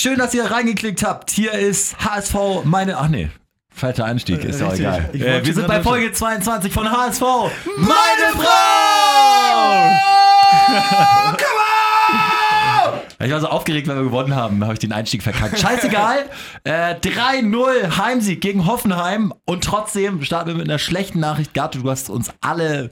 schön, 0.00 0.18
dass 0.18 0.34
ihr 0.34 0.44
reingeklickt 0.50 1.02
habt. 1.04 1.30
Hier 1.30 1.52
ist 1.52 1.96
HSV 2.04 2.34
meine. 2.64 2.98
Ach 2.98 3.08
nee. 3.08 3.28
Falscher 3.74 4.06
Einstieg, 4.06 4.42
ist 4.42 4.60
Richtig. 4.62 4.80
egal. 4.80 5.10
Äh, 5.12 5.44
wir 5.44 5.52
sind 5.54 5.66
bei 5.66 5.82
Folge 5.82 6.10
22 6.10 6.72
von 6.72 6.90
HSV. 6.90 7.20
Meine 7.76 8.32
Frau! 8.34 9.92
Ich 13.24 13.30
war 13.32 13.40
so 13.40 13.48
aufgeregt, 13.48 13.88
weil 13.88 13.96
wir 13.96 14.04
gewonnen 14.04 14.34
haben, 14.36 14.62
habe 14.62 14.74
ich 14.74 14.78
den 14.78 14.92
Einstieg 14.92 15.22
verkackt. 15.22 15.58
Scheißegal. 15.58 16.26
Äh, 16.64 16.94
3-0 16.96 17.96
Heimsieg 17.96 18.40
gegen 18.40 18.66
Hoffenheim 18.66 19.32
und 19.44 19.62
trotzdem 19.62 20.22
starten 20.24 20.48
wir 20.48 20.56
mit 20.56 20.64
einer 20.68 20.80
schlechten 20.80 21.20
Nachricht. 21.20 21.54
Gato, 21.54 21.78
du 21.78 21.88
hast 21.88 22.10
uns 22.10 22.30
alle 22.40 22.90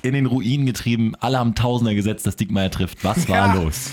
in 0.00 0.14
den 0.14 0.24
Ruin 0.24 0.64
getrieben. 0.64 1.12
Alle 1.20 1.38
haben 1.38 1.54
Tausender 1.54 1.94
gesetzt, 1.94 2.26
dass 2.26 2.36
Diekmeyer 2.36 2.70
trifft. 2.70 3.04
Was 3.04 3.28
war 3.28 3.54
Ja. 3.54 3.62
los? 3.62 3.90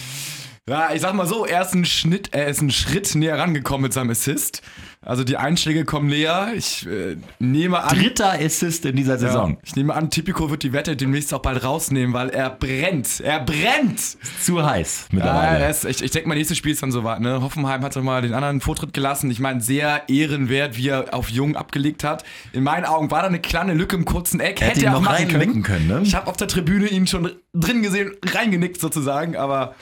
Ja, 0.68 0.94
ich 0.94 1.02
sag 1.02 1.14
mal 1.14 1.26
so, 1.26 1.46
er 1.46 1.62
ist 1.62 1.74
einen 1.74 1.86
Schnitt, 1.86 2.30
er 2.32 2.48
ist 2.48 2.60
einen 2.60 2.72
Schritt 2.72 3.16
näher 3.16 3.38
rangekommen 3.38 3.84
mit 3.84 3.94
seinem 3.94 4.12
Assist. 4.12 4.62
Also 5.06 5.24
die 5.24 5.38
Einschläge 5.38 5.86
kommen 5.86 6.10
näher. 6.10 6.50
Ich 6.58 6.86
äh, 6.86 7.16
nehme 7.40 7.82
an. 7.84 7.98
Dritter 7.98 8.34
Assist 8.34 8.84
in 8.86 8.98
dieser 8.98 9.18
Saison. 9.18 9.52
Ja, 9.52 9.58
ich 9.64 9.76
nehme 9.78 9.94
an, 9.94 10.10
Tipico 10.10 10.50
wird 10.52 10.62
die 10.62 10.74
Wette 10.74 10.98
demnächst 10.98 11.34
auch 11.34 11.40
bald 11.40 11.64
rausnehmen, 11.64 12.14
weil 12.14 12.30
er 12.30 12.50
brennt. 12.50 13.22
Er 13.22 13.40
brennt! 13.40 14.00
Zu 14.42 14.62
heiß 14.66 15.06
Ja, 15.10 15.16
mittlerweile. 15.16 15.60
er 15.64 15.70
ist, 15.70 15.86
ich, 15.86 16.04
ich 16.04 16.12
denke 16.12 16.28
mal, 16.28 16.36
nächstes 16.36 16.58
Spiel 16.58 16.74
ist 16.74 16.84
dann 16.84 16.92
soweit. 16.92 17.22
Ne? 17.22 17.42
Hoffenheim 17.42 17.82
hat 17.82 17.96
doch 17.96 18.04
mal 18.04 18.22
den 18.22 18.34
anderen 18.34 18.60
Vortritt 18.60 18.94
gelassen. 18.94 19.32
Ich 19.32 19.40
meine, 19.40 19.62
sehr 19.62 20.04
ehrenwert, 20.10 20.76
wie 20.76 20.90
er 20.90 21.14
auf 21.14 21.30
Jung 21.30 21.56
abgelegt 21.56 22.04
hat. 22.04 22.26
In 22.52 22.64
meinen 22.64 22.84
Augen 22.84 23.10
war 23.10 23.22
da 23.22 23.30
eine 23.30 23.40
kleine 23.40 23.76
Lücke 23.76 23.96
im 23.96 24.04
kurzen 24.04 24.42
Eck. 24.42 24.60
Hätte 24.60 24.66
Hätte 24.72 24.80
ihn 24.82 24.86
er 24.88 24.98
auch 24.98 25.02
noch 25.02 25.12
machen 25.12 25.30
können. 25.30 25.64
können, 25.64 25.88
ne? 25.88 26.02
Ich 26.04 26.14
habe 26.14 26.28
auf 26.28 26.36
der 26.36 26.50
Tribüne 26.50 26.88
ihn 26.88 27.08
schon 27.08 27.32
drin 27.54 27.82
gesehen, 27.84 28.12
reingenickt 28.26 28.82
sozusagen. 28.82 29.38
Aber 29.38 29.76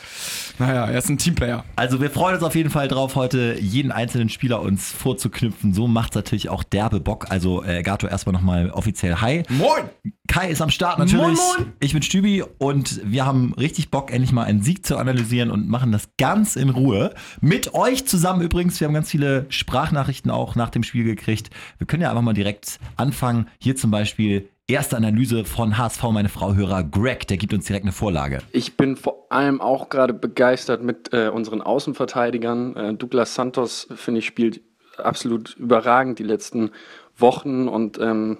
naja, 0.60 0.86
er 0.86 0.98
ist 1.00 1.10
ein 1.10 1.18
Teamplayer. 1.18 1.66
Also 1.76 2.02
wir 2.02 2.10
freuen 2.12 2.36
uns 2.36 2.44
auf 2.44 2.56
jeden 2.56 2.70
Fall 2.70 2.88
drauf, 2.88 3.16
heute 3.16 3.58
jeden 3.60 3.92
einzelnen 3.92 4.30
Spieler 4.30 4.62
uns 4.62 4.92
vorzuknüpfen. 5.08 5.74
So 5.74 5.88
macht 5.88 6.12
es 6.12 6.16
natürlich 6.16 6.50
auch 6.50 6.64
derbe 6.64 7.00
Bock. 7.00 7.28
Also 7.30 7.64
äh, 7.64 7.82
Gato 7.82 8.08
erstmal 8.08 8.34
nochmal 8.34 8.72
offiziell 8.72 9.16
Hi. 9.22 9.44
Moin! 9.48 9.90
Kai 10.28 10.50
ist 10.50 10.62
am 10.62 10.70
Start 10.70 11.00
natürlich. 11.00 11.38
Moin, 11.38 11.58
moin. 11.60 11.74
Ich 11.80 11.94
bin 11.94 12.02
Stübi 12.02 12.44
und 12.58 13.00
wir 13.06 13.26
haben 13.26 13.54
richtig 13.54 13.90
Bock, 13.90 14.12
endlich 14.12 14.34
mal 14.34 14.44
einen 14.44 14.62
Sieg 14.62 14.86
zu 14.86 14.98
analysieren 14.98 15.50
und 15.50 15.70
machen 15.70 15.94
das 15.94 16.10
ganz 16.18 16.58
in 16.58 16.70
Ruhe. 16.70 17.14
Mit 17.40 17.74
euch 17.74 18.06
zusammen 18.06 18.42
übrigens. 18.42 18.82
Wir 18.82 18.88
haben 18.88 18.94
ganz 18.94 19.10
viele 19.10 19.46
Sprachnachrichten 19.48 20.30
auch 20.30 20.56
nach 20.56 20.72
dem 20.72 20.84
Spiel 20.84 21.06
gekriegt. 21.06 21.52
Wir 21.78 21.88
können 21.88 22.04
ja 22.04 22.10
einfach 22.10 22.22
mal 22.22 22.34
direkt 22.34 22.78
anfangen. 22.98 23.48
Hier 23.60 23.78
zum 23.78 23.92
Beispiel 23.92 24.50
erste 24.68 24.98
Analyse 24.98 25.46
von 25.46 25.78
HSV, 25.78 26.04
meine 26.12 26.28
Frau 26.28 26.54
Hörer 26.54 26.84
Greg. 26.84 27.28
Der 27.28 27.38
gibt 27.38 27.54
uns 27.54 27.66
direkt 27.66 27.86
eine 27.86 27.94
Vorlage. 27.94 28.40
Ich 28.52 28.76
bin 28.76 28.98
vor 28.98 29.28
allem 29.30 29.62
auch 29.62 29.88
gerade 29.88 30.14
begeistert 30.14 30.84
mit 30.84 31.14
äh, 31.14 31.30
unseren 31.30 31.62
Außenverteidigern. 31.62 32.76
Äh, 32.76 32.94
Douglas 32.96 33.34
Santos, 33.34 33.88
finde 33.96 34.20
ich, 34.20 34.26
spielt 34.26 34.67
absolut 35.00 35.56
überragend 35.58 36.20
die 36.20 36.24
letzten 36.24 36.72
Wochen 37.18 37.68
und 37.68 38.00
ähm, 38.00 38.38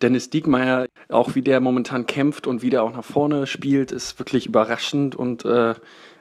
Dennis 0.00 0.30
Diekmeyer, 0.30 0.86
auch 1.08 1.34
wie 1.34 1.42
der 1.42 1.60
momentan 1.60 2.06
kämpft 2.06 2.46
und 2.46 2.62
wie 2.62 2.70
der 2.70 2.82
auch 2.82 2.92
nach 2.92 3.04
vorne 3.04 3.46
spielt, 3.46 3.90
ist 3.92 4.18
wirklich 4.18 4.46
überraschend 4.46 5.16
und 5.16 5.44
äh, 5.44 5.74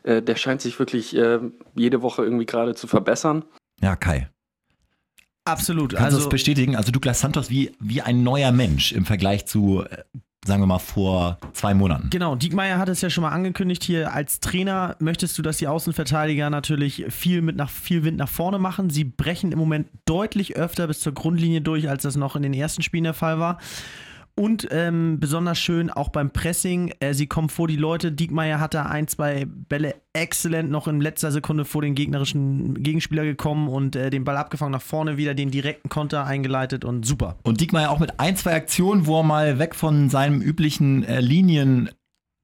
äh, 0.03 0.21
der 0.21 0.35
scheint 0.35 0.61
sich 0.61 0.79
wirklich 0.79 1.15
äh, 1.15 1.39
jede 1.75 2.01
Woche 2.01 2.23
irgendwie 2.23 2.45
gerade 2.45 2.75
zu 2.75 2.87
verbessern. 2.87 3.45
Ja, 3.81 3.95
Kai. 3.95 4.29
Absolut. 5.45 5.91
Kannst 5.91 6.01
du 6.01 6.05
also, 6.05 6.17
das 6.17 6.29
bestätigen? 6.29 6.75
Also 6.75 6.91
Douglas 6.91 7.21
Santos 7.21 7.49
wie, 7.49 7.71
wie 7.79 8.01
ein 8.01 8.23
neuer 8.23 8.51
Mensch 8.51 8.91
im 8.91 9.05
Vergleich 9.05 9.45
zu, 9.45 9.83
äh, 9.83 10.03
sagen 10.47 10.61
wir 10.61 10.67
mal, 10.67 10.79
vor 10.79 11.37
zwei 11.53 11.73
Monaten. 11.73 12.09
Genau, 12.09 12.35
Diekmeyer 12.35 12.79
hat 12.79 12.89
es 12.89 13.01
ja 13.01 13.09
schon 13.09 13.21
mal 13.21 13.31
angekündigt 13.31 13.83
hier. 13.83 14.13
Als 14.13 14.39
Trainer 14.39 14.95
möchtest 14.99 15.37
du, 15.37 15.41
dass 15.41 15.57
die 15.57 15.67
Außenverteidiger 15.67 16.49
natürlich 16.49 17.05
viel 17.09 17.41
mit 17.41 17.55
nach 17.55 17.69
viel 17.69 18.03
Wind 18.03 18.17
nach 18.17 18.29
vorne 18.29 18.57
machen. 18.57 18.89
Sie 18.89 19.03
brechen 19.03 19.51
im 19.51 19.59
Moment 19.59 19.87
deutlich 20.05 20.55
öfter 20.55 20.87
bis 20.87 21.01
zur 21.01 21.13
Grundlinie 21.13 21.61
durch, 21.61 21.89
als 21.89 22.03
das 22.03 22.15
noch 22.15 22.35
in 22.35 22.41
den 22.41 22.53
ersten 22.53 22.81
Spielen 22.81 23.03
der 23.03 23.13
Fall 23.13 23.39
war. 23.39 23.59
Und 24.39 24.67
ähm, 24.69 25.19
besonders 25.19 25.57
schön 25.57 25.89
auch 25.89 26.09
beim 26.09 26.29
Pressing. 26.29 26.93
Äh, 26.99 27.15
sie 27.15 27.25
kommen 27.25 27.49
vor 27.49 27.67
die 27.67 27.75
Leute. 27.75 28.11
Diekmeyer 28.11 28.59
hat 28.59 28.75
da 28.75 28.83
ein, 28.83 29.07
zwei 29.07 29.45
Bälle 29.47 29.95
exzellent 30.13 30.69
noch 30.69 30.87
in 30.87 31.01
letzter 31.01 31.31
Sekunde 31.31 31.65
vor 31.65 31.81
den 31.81 31.95
gegnerischen 31.95 32.83
Gegenspieler 32.83 33.23
gekommen 33.23 33.67
und 33.67 33.95
äh, 33.95 34.11
den 34.11 34.25
Ball 34.25 34.37
abgefangen 34.37 34.73
nach 34.73 34.81
vorne 34.81 35.17
wieder, 35.17 35.33
den 35.33 35.49
direkten 35.49 35.89
Konter 35.89 36.25
eingeleitet 36.25 36.85
und 36.85 37.03
super. 37.03 37.37
Und 37.43 37.61
Diekmeyer 37.61 37.89
auch 37.89 37.97
mit 37.97 38.19
ein, 38.19 38.35
zwei 38.35 38.53
Aktionen, 38.53 39.07
wo 39.07 39.21
er 39.21 39.23
mal 39.23 39.57
weg 39.57 39.73
von 39.73 40.07
seinem 40.09 40.39
üblichen 40.41 41.03
äh, 41.03 41.19
Linien. 41.19 41.89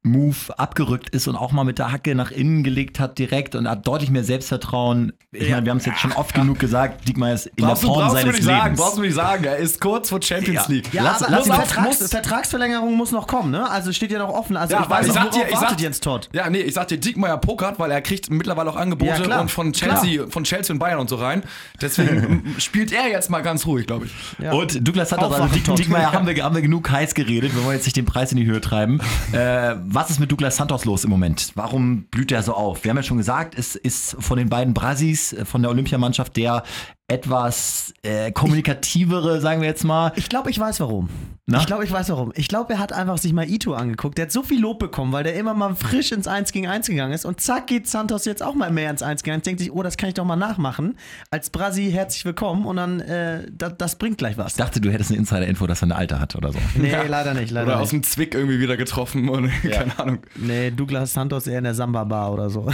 Move 0.05 0.35
abgerückt 0.57 1.09
ist 1.11 1.27
und 1.29 1.37
auch 1.37 1.53
mal 1.53 1.63
mit 1.63 1.79
der 1.79 1.91
Hacke 1.93 2.13
nach 2.13 2.29
innen 2.29 2.63
gelegt 2.63 2.99
hat 2.99 3.17
direkt 3.17 3.55
und 3.55 3.69
hat 3.69 3.87
deutlich 3.87 4.09
mehr 4.11 4.25
Selbstvertrauen. 4.25 5.13
Ich 5.31 5.43
Ja. 5.47 5.55
meine, 5.55 5.65
wir 5.65 5.69
haben 5.71 5.77
es 5.77 5.85
jetzt 5.85 5.99
schon 5.99 6.11
oft 6.11 6.33
genug 6.35 6.59
gesagt, 6.59 7.07
Diekmeyer 7.07 7.33
ist 7.35 7.45
in 7.47 7.55
Brauchst 7.65 7.83
der 7.83 7.87
du, 7.89 7.93
Form 7.95 8.07
brauchst 8.07 8.11
du 8.11 8.17
mir 8.17 8.21
seines 8.23 8.35
nicht 8.35 8.45
sagen, 8.45 8.63
Lebens. 8.65 8.79
brauchst 8.81 8.97
du 8.97 8.99
mir 9.01 9.07
nicht 9.07 9.15
sagen. 9.15 9.43
Er 9.45 9.55
ist 9.57 9.79
kurz 9.79 10.09
vor 10.09 10.21
Champions 10.21 10.67
Ja. 10.67 10.73
League. 10.73 10.93
Ja, 10.93 11.03
Lass- 11.03 11.25
lass 11.29 11.47
ihn 11.47 11.53
Vertrags 11.53 11.99
muss- 12.01 12.09
Vertragsverlängerung 12.09 12.95
muss 12.97 13.11
noch 13.13 13.27
kommen, 13.27 13.51
ne? 13.51 13.69
Also 13.69 13.93
steht 13.93 14.11
ja 14.11 14.19
noch 14.19 14.29
offen. 14.29 14.57
Also 14.57 14.75
Ja, 14.75 14.83
ich 14.83 14.89
weiß 14.89 15.07
noch, 15.07 15.07
ich 15.07 15.13
sag 15.13 15.23
worauf 15.33 15.35
dir- 15.47 15.53
ich 15.53 15.57
sag- 15.59 15.79
Jens 15.79 15.99
Todd. 16.01 16.29
Ja, 16.33 16.49
nee, 16.49 16.59
ich 16.59 16.73
sag 16.73 16.89
dir, 16.89 16.97
Diekmeyer 16.97 17.37
pokert, 17.37 17.79
weil 17.79 17.89
er 17.89 18.01
kriegt 18.01 18.29
mittlerweile 18.29 18.69
auch 18.69 18.75
Angebote 18.75 19.23
Ja, 19.29 19.39
und 19.39 19.49
von 19.51 19.71
Chelsea, 19.71 20.27
von 20.27 20.43
Chelsea 20.43 20.73
und 20.73 20.79
Bayern 20.79 20.99
und 20.99 21.09
so 21.09 21.15
rein. 21.15 21.43
Deswegen 21.81 22.55
spielt 22.59 22.91
er 22.91 23.07
jetzt 23.09 23.29
mal 23.29 23.41
ganz 23.41 23.65
ruhig, 23.65 23.87
glaube 23.87 24.07
ich. 24.07 24.11
Ja. 24.43 24.51
Und 24.51 24.85
Douglas 24.85 25.13
also 25.13 25.27
Aufwachen, 25.27 25.51
Diek, 25.53 25.63
Todd. 25.63 25.79
Diekmeyer 25.79 26.11
haben 26.11 26.27
wir, 26.27 26.43
haben 26.43 26.55
wir 26.55 26.61
genug 26.61 26.89
heiß 26.91 27.13
geredet. 27.13 27.55
Wir 27.55 27.63
wollen 27.63 27.75
jetzt 27.77 27.85
nicht 27.85 27.95
den 27.95 28.05
Preis 28.05 28.31
in 28.31 28.37
die 28.37 28.45
Höhe 28.45 28.59
treiben. 28.61 28.99
Äh, 29.31 29.75
was 29.93 30.09
ist 30.09 30.19
mit 30.19 30.31
Douglas 30.31 30.55
Santos 30.55 30.85
los 30.85 31.03
im 31.03 31.09
Moment? 31.09 31.51
Warum 31.55 32.05
blüht 32.05 32.31
er 32.31 32.41
so 32.41 32.53
auf? 32.53 32.83
Wir 32.83 32.89
haben 32.89 32.97
ja 32.97 33.03
schon 33.03 33.17
gesagt, 33.17 33.57
es 33.57 33.75
ist 33.75 34.15
von 34.19 34.37
den 34.37 34.49
beiden 34.49 34.73
Brasis 34.73 35.33
äh, 35.33 35.45
von 35.45 35.61
der 35.61 35.71
Olympiamannschaft 35.71 36.35
der 36.35 36.63
etwas 37.09 37.93
äh, 38.03 38.31
kommunikativere, 38.31 39.41
sagen 39.41 39.61
wir 39.61 39.67
jetzt 39.67 39.83
mal. 39.83 40.13
Ich 40.15 40.29
glaube, 40.29 40.49
ich 40.49 40.59
weiß 40.59 40.79
warum. 40.79 41.09
Na? 41.45 41.59
Ich 41.59 41.65
glaube, 41.65 41.83
ich 41.83 41.91
weiß 41.91 42.07
warum. 42.09 42.31
Ich 42.35 42.47
glaube, 42.47 42.73
er 42.73 42.79
hat 42.79 42.93
einfach 42.93 43.17
sich 43.17 43.33
mal 43.33 43.47
Ito 43.49 43.73
angeguckt. 43.73 44.17
Der 44.17 44.25
hat 44.25 44.31
so 44.31 44.41
viel 44.41 44.61
Lob 44.61 44.79
bekommen, 44.79 45.11
weil 45.11 45.25
der 45.25 45.35
immer 45.35 45.53
mal 45.53 45.75
frisch 45.75 46.13
ins 46.13 46.27
1 46.27 46.53
gegen 46.53 46.67
1 46.67 46.87
gegangen 46.87 47.11
ist. 47.11 47.25
Und 47.25 47.41
zack 47.41 47.67
geht 47.67 47.87
Santos 47.89 48.23
jetzt 48.23 48.41
auch 48.41 48.55
mal 48.55 48.71
mehr 48.71 48.89
ins 48.89 49.03
1 49.03 49.23
gegen 49.23 49.35
1. 49.35 49.43
Denkt 49.43 49.59
sich, 49.59 49.73
oh, 49.73 49.83
das 49.83 49.97
kann 49.97 50.07
ich 50.07 50.15
doch 50.15 50.23
mal 50.23 50.37
nachmachen. 50.37 50.97
Als 51.29 51.49
Brasi 51.49 51.91
herzlich 51.91 52.23
willkommen 52.23 52.65
und 52.65 52.77
dann, 52.77 53.01
äh, 53.01 53.45
das, 53.51 53.73
das 53.77 53.95
bringt 53.97 54.17
gleich 54.17 54.37
was. 54.37 54.53
Ich 54.53 54.57
dachte, 54.57 54.79
du 54.79 54.89
hättest 54.89 55.09
eine 55.11 55.19
Insider-Info, 55.19 55.67
dass 55.67 55.81
er 55.81 55.87
eine 55.87 55.97
Alte 55.97 56.21
hat 56.21 56.35
oder 56.37 56.53
so. 56.53 56.59
Nee, 56.75 56.89
Ja. 56.91 57.03
leider 57.03 57.33
nicht, 57.33 57.51
leider 57.51 57.67
Oder 57.67 57.79
aus 57.81 57.91
nicht. 57.91 58.05
dem 58.05 58.09
Zwick 58.09 58.33
irgendwie 58.33 58.59
wieder 58.61 58.77
getroffen 58.77 59.27
und 59.27 59.51
keine 59.69 59.99
Ahnung. 59.99 60.19
Nee, 60.37 60.71
Douglas 60.71 61.13
Santos 61.13 61.47
eher 61.47 61.57
in 61.57 61.65
der 61.65 61.75
Samba-Bar 61.75 62.31
oder 62.31 62.49
so. 62.49 62.65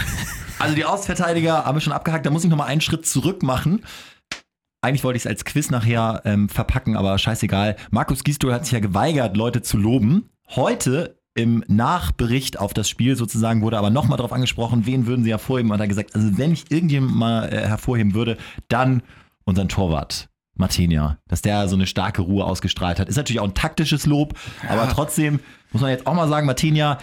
Also 0.60 0.76
die 0.76 0.84
Außenverteidiger 0.84 1.64
haben 1.64 1.74
wir 1.76 1.80
schon 1.80 1.92
abgehakt. 1.92 2.24
Da 2.24 2.30
muss 2.30 2.44
ich 2.44 2.50
noch 2.50 2.56
mal 2.58 2.66
einen 2.66 2.80
Schritt 2.80 3.04
zurück 3.04 3.42
machen. 3.42 3.82
Eigentlich 4.82 5.04
wollte 5.04 5.18
ich 5.18 5.24
es 5.24 5.26
als 5.26 5.44
Quiz 5.44 5.70
nachher 5.70 6.22
ähm, 6.24 6.48
verpacken, 6.48 6.96
aber 6.96 7.18
scheißegal. 7.18 7.76
Markus 7.90 8.24
Gisdol 8.24 8.54
hat 8.54 8.64
sich 8.64 8.72
ja 8.72 8.80
geweigert, 8.80 9.36
Leute 9.36 9.60
zu 9.60 9.76
loben. 9.76 10.30
Heute 10.48 11.18
im 11.34 11.62
Nachbericht 11.68 12.58
auf 12.58 12.72
das 12.72 12.88
Spiel 12.88 13.14
sozusagen 13.14 13.62
wurde 13.62 13.78
aber 13.78 13.90
nochmal 13.90 14.16
darauf 14.16 14.32
angesprochen, 14.32 14.86
wen 14.86 15.06
würden 15.06 15.22
sie 15.22 15.30
hervorheben. 15.30 15.70
Und 15.70 15.78
er 15.78 15.82
hat 15.82 15.88
gesagt, 15.88 16.14
also 16.14 16.38
wenn 16.38 16.52
ich 16.52 16.70
irgendjemand 16.70 17.14
mal 17.14 17.52
äh, 17.52 17.66
hervorheben 17.66 18.14
würde, 18.14 18.38
dann 18.68 19.02
unseren 19.44 19.68
Torwart. 19.68 20.28
Martinia, 20.54 21.18
dass 21.26 21.40
der 21.40 21.68
so 21.68 21.74
eine 21.74 21.86
starke 21.86 22.22
Ruhe 22.22 22.44
ausgestrahlt 22.44 23.00
hat. 23.00 23.08
Ist 23.08 23.16
natürlich 23.16 23.40
auch 23.40 23.48
ein 23.48 23.54
taktisches 23.54 24.04
Lob, 24.04 24.34
aber 24.68 24.88
trotzdem 24.90 25.40
muss 25.72 25.80
man 25.80 25.90
jetzt 25.90 26.06
auch 26.06 26.12
mal 26.12 26.28
sagen, 26.28 26.46
Martinia 26.46 26.98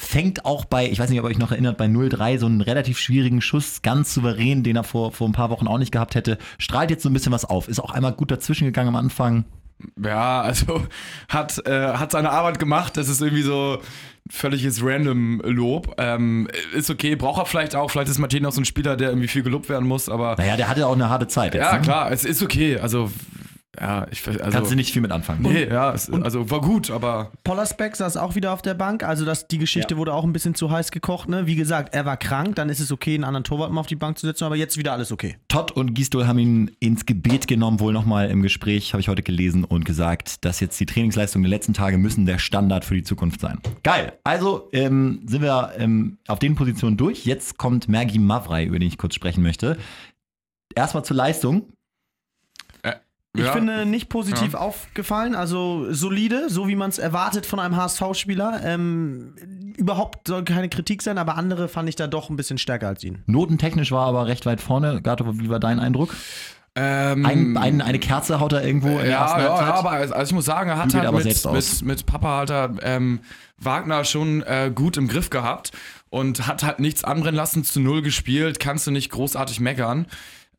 fängt 0.00 0.46
auch 0.46 0.64
bei, 0.64 0.88
ich 0.88 0.98
weiß 0.98 1.10
nicht, 1.10 1.20
ob 1.20 1.26
ihr 1.26 1.30
euch 1.30 1.38
noch 1.38 1.52
erinnert, 1.52 1.76
bei 1.76 1.84
0-3 1.84 2.38
so 2.38 2.46
einen 2.46 2.62
relativ 2.62 2.98
schwierigen 2.98 3.42
Schuss, 3.42 3.82
ganz 3.82 4.14
souverän, 4.14 4.62
den 4.62 4.76
er 4.76 4.82
vor, 4.82 5.12
vor 5.12 5.28
ein 5.28 5.32
paar 5.32 5.50
Wochen 5.50 5.68
auch 5.68 5.76
nicht 5.76 5.92
gehabt 5.92 6.14
hätte. 6.14 6.38
Strahlt 6.58 6.90
jetzt 6.90 7.02
so 7.02 7.10
ein 7.10 7.12
bisschen 7.12 7.32
was 7.32 7.44
auf. 7.44 7.68
Ist 7.68 7.80
auch 7.80 7.90
einmal 7.90 8.12
gut 8.12 8.30
dazwischen 8.30 8.64
gegangen 8.64 8.88
am 8.88 8.96
Anfang. 8.96 9.44
Ja, 10.02 10.40
also 10.40 10.82
hat, 11.28 11.64
äh, 11.66 11.92
hat 11.92 12.12
seine 12.12 12.30
Arbeit 12.30 12.58
gemacht. 12.58 12.96
Das 12.96 13.10
ist 13.10 13.20
irgendwie 13.20 13.42
so 13.42 13.78
völliges 14.30 14.82
Random-Lob. 14.82 15.94
Ähm, 15.98 16.48
ist 16.74 16.88
okay, 16.88 17.14
braucht 17.14 17.38
er 17.42 17.46
vielleicht 17.46 17.76
auch. 17.76 17.90
Vielleicht 17.90 18.08
ist 18.08 18.18
Martin 18.18 18.46
auch 18.46 18.52
so 18.52 18.62
ein 18.62 18.64
Spieler, 18.64 18.96
der 18.96 19.10
irgendwie 19.10 19.28
viel 19.28 19.42
gelobt 19.42 19.68
werden 19.68 19.86
muss, 19.86 20.08
aber 20.08 20.34
Naja, 20.38 20.56
der 20.56 20.68
hatte 20.68 20.86
auch 20.86 20.94
eine 20.94 21.10
harte 21.10 21.28
Zeit 21.28 21.54
jetzt. 21.54 21.62
ja, 21.64 21.74
ne? 21.74 21.82
klar, 21.82 22.10
es 22.10 22.24
ist 22.24 22.42
okay. 22.42 22.78
Also, 22.78 23.10
ja, 23.78 24.06
ich 24.10 24.26
also, 24.26 24.50
Kannst 24.50 24.72
du 24.72 24.74
nicht 24.74 24.92
viel 24.92 25.00
mit 25.00 25.12
anfangen. 25.12 25.42
Nee, 25.42 25.68
ja, 25.68 25.92
es, 25.92 26.10
also 26.10 26.50
war 26.50 26.60
gut, 26.60 26.90
aber 26.90 27.30
Pollersbeck 27.44 27.94
saß 27.94 28.16
auch 28.16 28.34
wieder 28.34 28.52
auf 28.52 28.62
der 28.62 28.74
Bank. 28.74 29.04
Also 29.04 29.24
das, 29.24 29.46
die 29.46 29.58
Geschichte 29.58 29.96
wurde 29.96 30.12
auch 30.12 30.24
ein 30.24 30.32
bisschen 30.32 30.56
zu 30.56 30.70
heiß 30.70 30.90
gekocht. 30.90 31.28
Ne? 31.28 31.46
Wie 31.46 31.54
gesagt, 31.54 31.94
er 31.94 32.04
war 32.04 32.16
krank. 32.16 32.56
Dann 32.56 32.68
ist 32.68 32.80
es 32.80 32.90
okay, 32.90 33.14
einen 33.14 33.22
anderen 33.22 33.44
Torwart 33.44 33.70
mal 33.70 33.80
auf 33.80 33.86
die 33.86 33.96
Bank 33.96 34.18
zu 34.18 34.26
setzen. 34.26 34.44
Aber 34.44 34.56
jetzt 34.56 34.76
wieder 34.76 34.92
alles 34.92 35.12
okay. 35.12 35.36
Todd 35.46 35.70
und 35.70 35.94
Gisdol 35.94 36.26
haben 36.26 36.40
ihn 36.40 36.72
ins 36.80 37.06
Gebet 37.06 37.46
genommen, 37.46 37.78
wohl 37.78 37.92
nochmal 37.92 38.28
im 38.30 38.42
Gespräch, 38.42 38.92
habe 38.92 39.00
ich 39.00 39.08
heute 39.08 39.22
gelesen 39.22 39.62
und 39.62 39.84
gesagt, 39.84 40.44
dass 40.44 40.58
jetzt 40.58 40.78
die 40.80 40.86
Trainingsleistungen 40.86 41.44
der 41.44 41.50
letzten 41.50 41.72
Tage 41.72 41.96
müssen 41.96 42.26
der 42.26 42.38
Standard 42.38 42.84
für 42.84 42.94
die 42.94 43.04
Zukunft 43.04 43.40
sein. 43.40 43.60
Geil. 43.84 44.14
Also 44.24 44.68
ähm, 44.72 45.22
sind 45.26 45.42
wir 45.42 45.72
ähm, 45.78 46.18
auf 46.26 46.40
den 46.40 46.56
Positionen 46.56 46.96
durch. 46.96 47.24
Jetzt 47.24 47.56
kommt 47.56 47.88
Mergi 47.88 48.18
Mavrei, 48.18 48.64
über 48.64 48.80
den 48.80 48.88
ich 48.88 48.98
kurz 48.98 49.14
sprechen 49.14 49.42
möchte. 49.42 49.76
Erstmal 50.74 51.04
zur 51.04 51.16
Leistung. 51.16 51.72
Ich 53.36 53.44
Ja. 53.44 53.52
finde 53.52 53.86
nicht 53.86 54.08
positiv 54.08 54.54
Ja. 54.54 54.58
aufgefallen, 54.58 55.36
also 55.36 55.92
solide, 55.92 56.50
so 56.50 56.66
wie 56.66 56.74
man 56.74 56.90
es 56.90 56.98
erwartet 56.98 57.46
von 57.46 57.60
einem 57.60 57.76
HSV-Spieler. 57.76 58.60
Ähm, 58.64 59.34
überhaupt 59.76 60.26
soll 60.26 60.42
keine 60.44 60.68
Kritik 60.68 61.00
sein, 61.00 61.16
aber 61.16 61.36
andere 61.36 61.68
fand 61.68 61.88
ich 61.88 61.94
da 61.96 62.08
doch 62.08 62.28
ein 62.28 62.34
bisschen 62.36 62.58
stärker 62.58 62.88
als 62.88 63.04
ihn. 63.04 63.22
Notentechnisch 63.26 63.92
war 63.92 64.06
er 64.06 64.08
aber 64.08 64.26
recht 64.26 64.46
weit 64.46 64.60
vorne. 64.60 65.00
Gato, 65.00 65.38
wie 65.38 65.48
war 65.48 65.60
dein 65.60 65.78
Eindruck? 65.78 66.12
Ähm, 66.76 67.26
Ein, 67.26 67.56
ein, 67.56 67.80
eine 67.80 67.98
Kerze 67.98 68.38
haut 68.40 68.52
er 68.52 68.64
irgendwo 68.64 68.90
ja, 69.00 69.04
ja, 69.04 69.38
ja, 69.40 69.74
aber 69.74 69.90
also 69.90 70.14
ich 70.22 70.32
muss 70.32 70.44
sagen, 70.44 70.70
er 70.70 70.78
hat 70.78 70.94
halt 70.94 71.04
aber 71.06 71.18
mit, 71.22 71.52
mit, 71.52 71.82
mit 71.82 72.06
Papa 72.06 72.36
halt 72.38 72.50
er, 72.50 72.70
ähm, 72.82 73.20
Wagner 73.58 74.04
schon 74.04 74.42
äh, 74.42 74.70
gut 74.72 74.96
im 74.96 75.08
Griff 75.08 75.30
gehabt 75.30 75.72
und 76.10 76.46
hat 76.46 76.62
halt 76.62 76.78
nichts 76.78 77.02
anbrennen 77.02 77.34
lassen, 77.34 77.64
zu 77.64 77.80
null 77.80 78.02
gespielt, 78.02 78.60
kannst 78.60 78.86
du 78.86 78.92
nicht 78.92 79.10
großartig 79.10 79.58
meckern. 79.60 80.06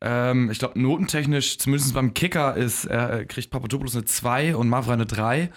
Ähm, 0.02 0.50
ich 0.50 0.58
glaube, 0.58 0.80
notentechnisch, 0.80 1.58
zumindest 1.58 1.94
beim 1.94 2.12
Kicker, 2.12 2.56
ist, 2.56 2.84
äh, 2.86 3.24
kriegt 3.28 3.50
Papadopoulos 3.50 3.94
eine 3.94 4.04
2 4.04 4.56
und 4.56 4.68
Mavra 4.68 4.94
eine 4.94 5.06
3. 5.06 5.50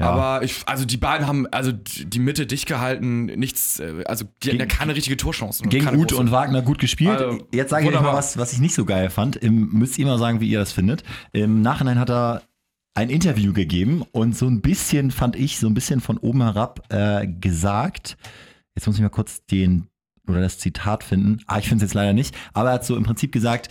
Ja. 0.00 0.10
Aber 0.10 0.44
ich, 0.44 0.62
also 0.66 0.84
die 0.84 0.96
beiden 0.96 1.28
haben 1.28 1.46
also 1.52 1.70
die 1.72 2.18
Mitte 2.18 2.46
dicht 2.46 2.66
gehalten, 2.66 3.26
nichts, 3.26 3.78
äh, 3.78 4.02
also 4.06 4.24
die 4.42 4.48
hatten 4.48 4.58
ja 4.58 4.64
Gegen- 4.64 4.76
keine 4.78 4.96
richtige 4.96 5.16
Torchance. 5.16 5.62
Gegen 5.62 5.86
große. 5.86 6.16
und 6.16 6.32
Wagner 6.32 6.62
gut 6.62 6.80
gespielt. 6.80 7.10
Also, 7.20 7.46
Jetzt 7.52 7.70
sage 7.70 7.88
ich 7.88 7.94
euch 7.94 8.00
mal 8.02 8.12
was, 8.12 8.36
was 8.36 8.52
ich 8.52 8.58
nicht 8.58 8.74
so 8.74 8.84
geil 8.84 9.08
fand. 9.10 9.36
Im, 9.36 9.68
müsst 9.72 9.96
ihr 9.98 10.06
mal 10.06 10.18
sagen, 10.18 10.40
wie 10.40 10.48
ihr 10.50 10.58
das 10.58 10.72
findet. 10.72 11.04
Im 11.32 11.62
Nachhinein 11.62 12.00
hat 12.00 12.10
er 12.10 12.42
ein 12.96 13.08
Interview 13.08 13.52
gegeben 13.52 14.02
und 14.10 14.36
so 14.36 14.46
ein 14.48 14.60
bisschen, 14.62 15.12
fand 15.12 15.36
ich, 15.36 15.60
so 15.60 15.68
ein 15.68 15.74
bisschen 15.74 16.00
von 16.00 16.18
oben 16.18 16.42
herab 16.42 16.80
äh, 16.92 17.28
gesagt. 17.28 18.16
Jetzt 18.74 18.86
muss 18.88 18.96
ich 18.96 19.02
mal 19.02 19.10
kurz 19.10 19.44
den 19.46 19.86
oder 20.28 20.40
das 20.40 20.58
Zitat 20.58 21.04
finden. 21.04 21.40
Ah, 21.46 21.58
ich 21.58 21.68
finde 21.68 21.84
es 21.84 21.90
jetzt 21.90 21.94
leider 21.94 22.12
nicht. 22.12 22.34
Aber 22.52 22.70
er 22.70 22.74
hat 22.74 22.84
so 22.84 22.96
im 22.96 23.04
Prinzip 23.04 23.32
gesagt, 23.32 23.68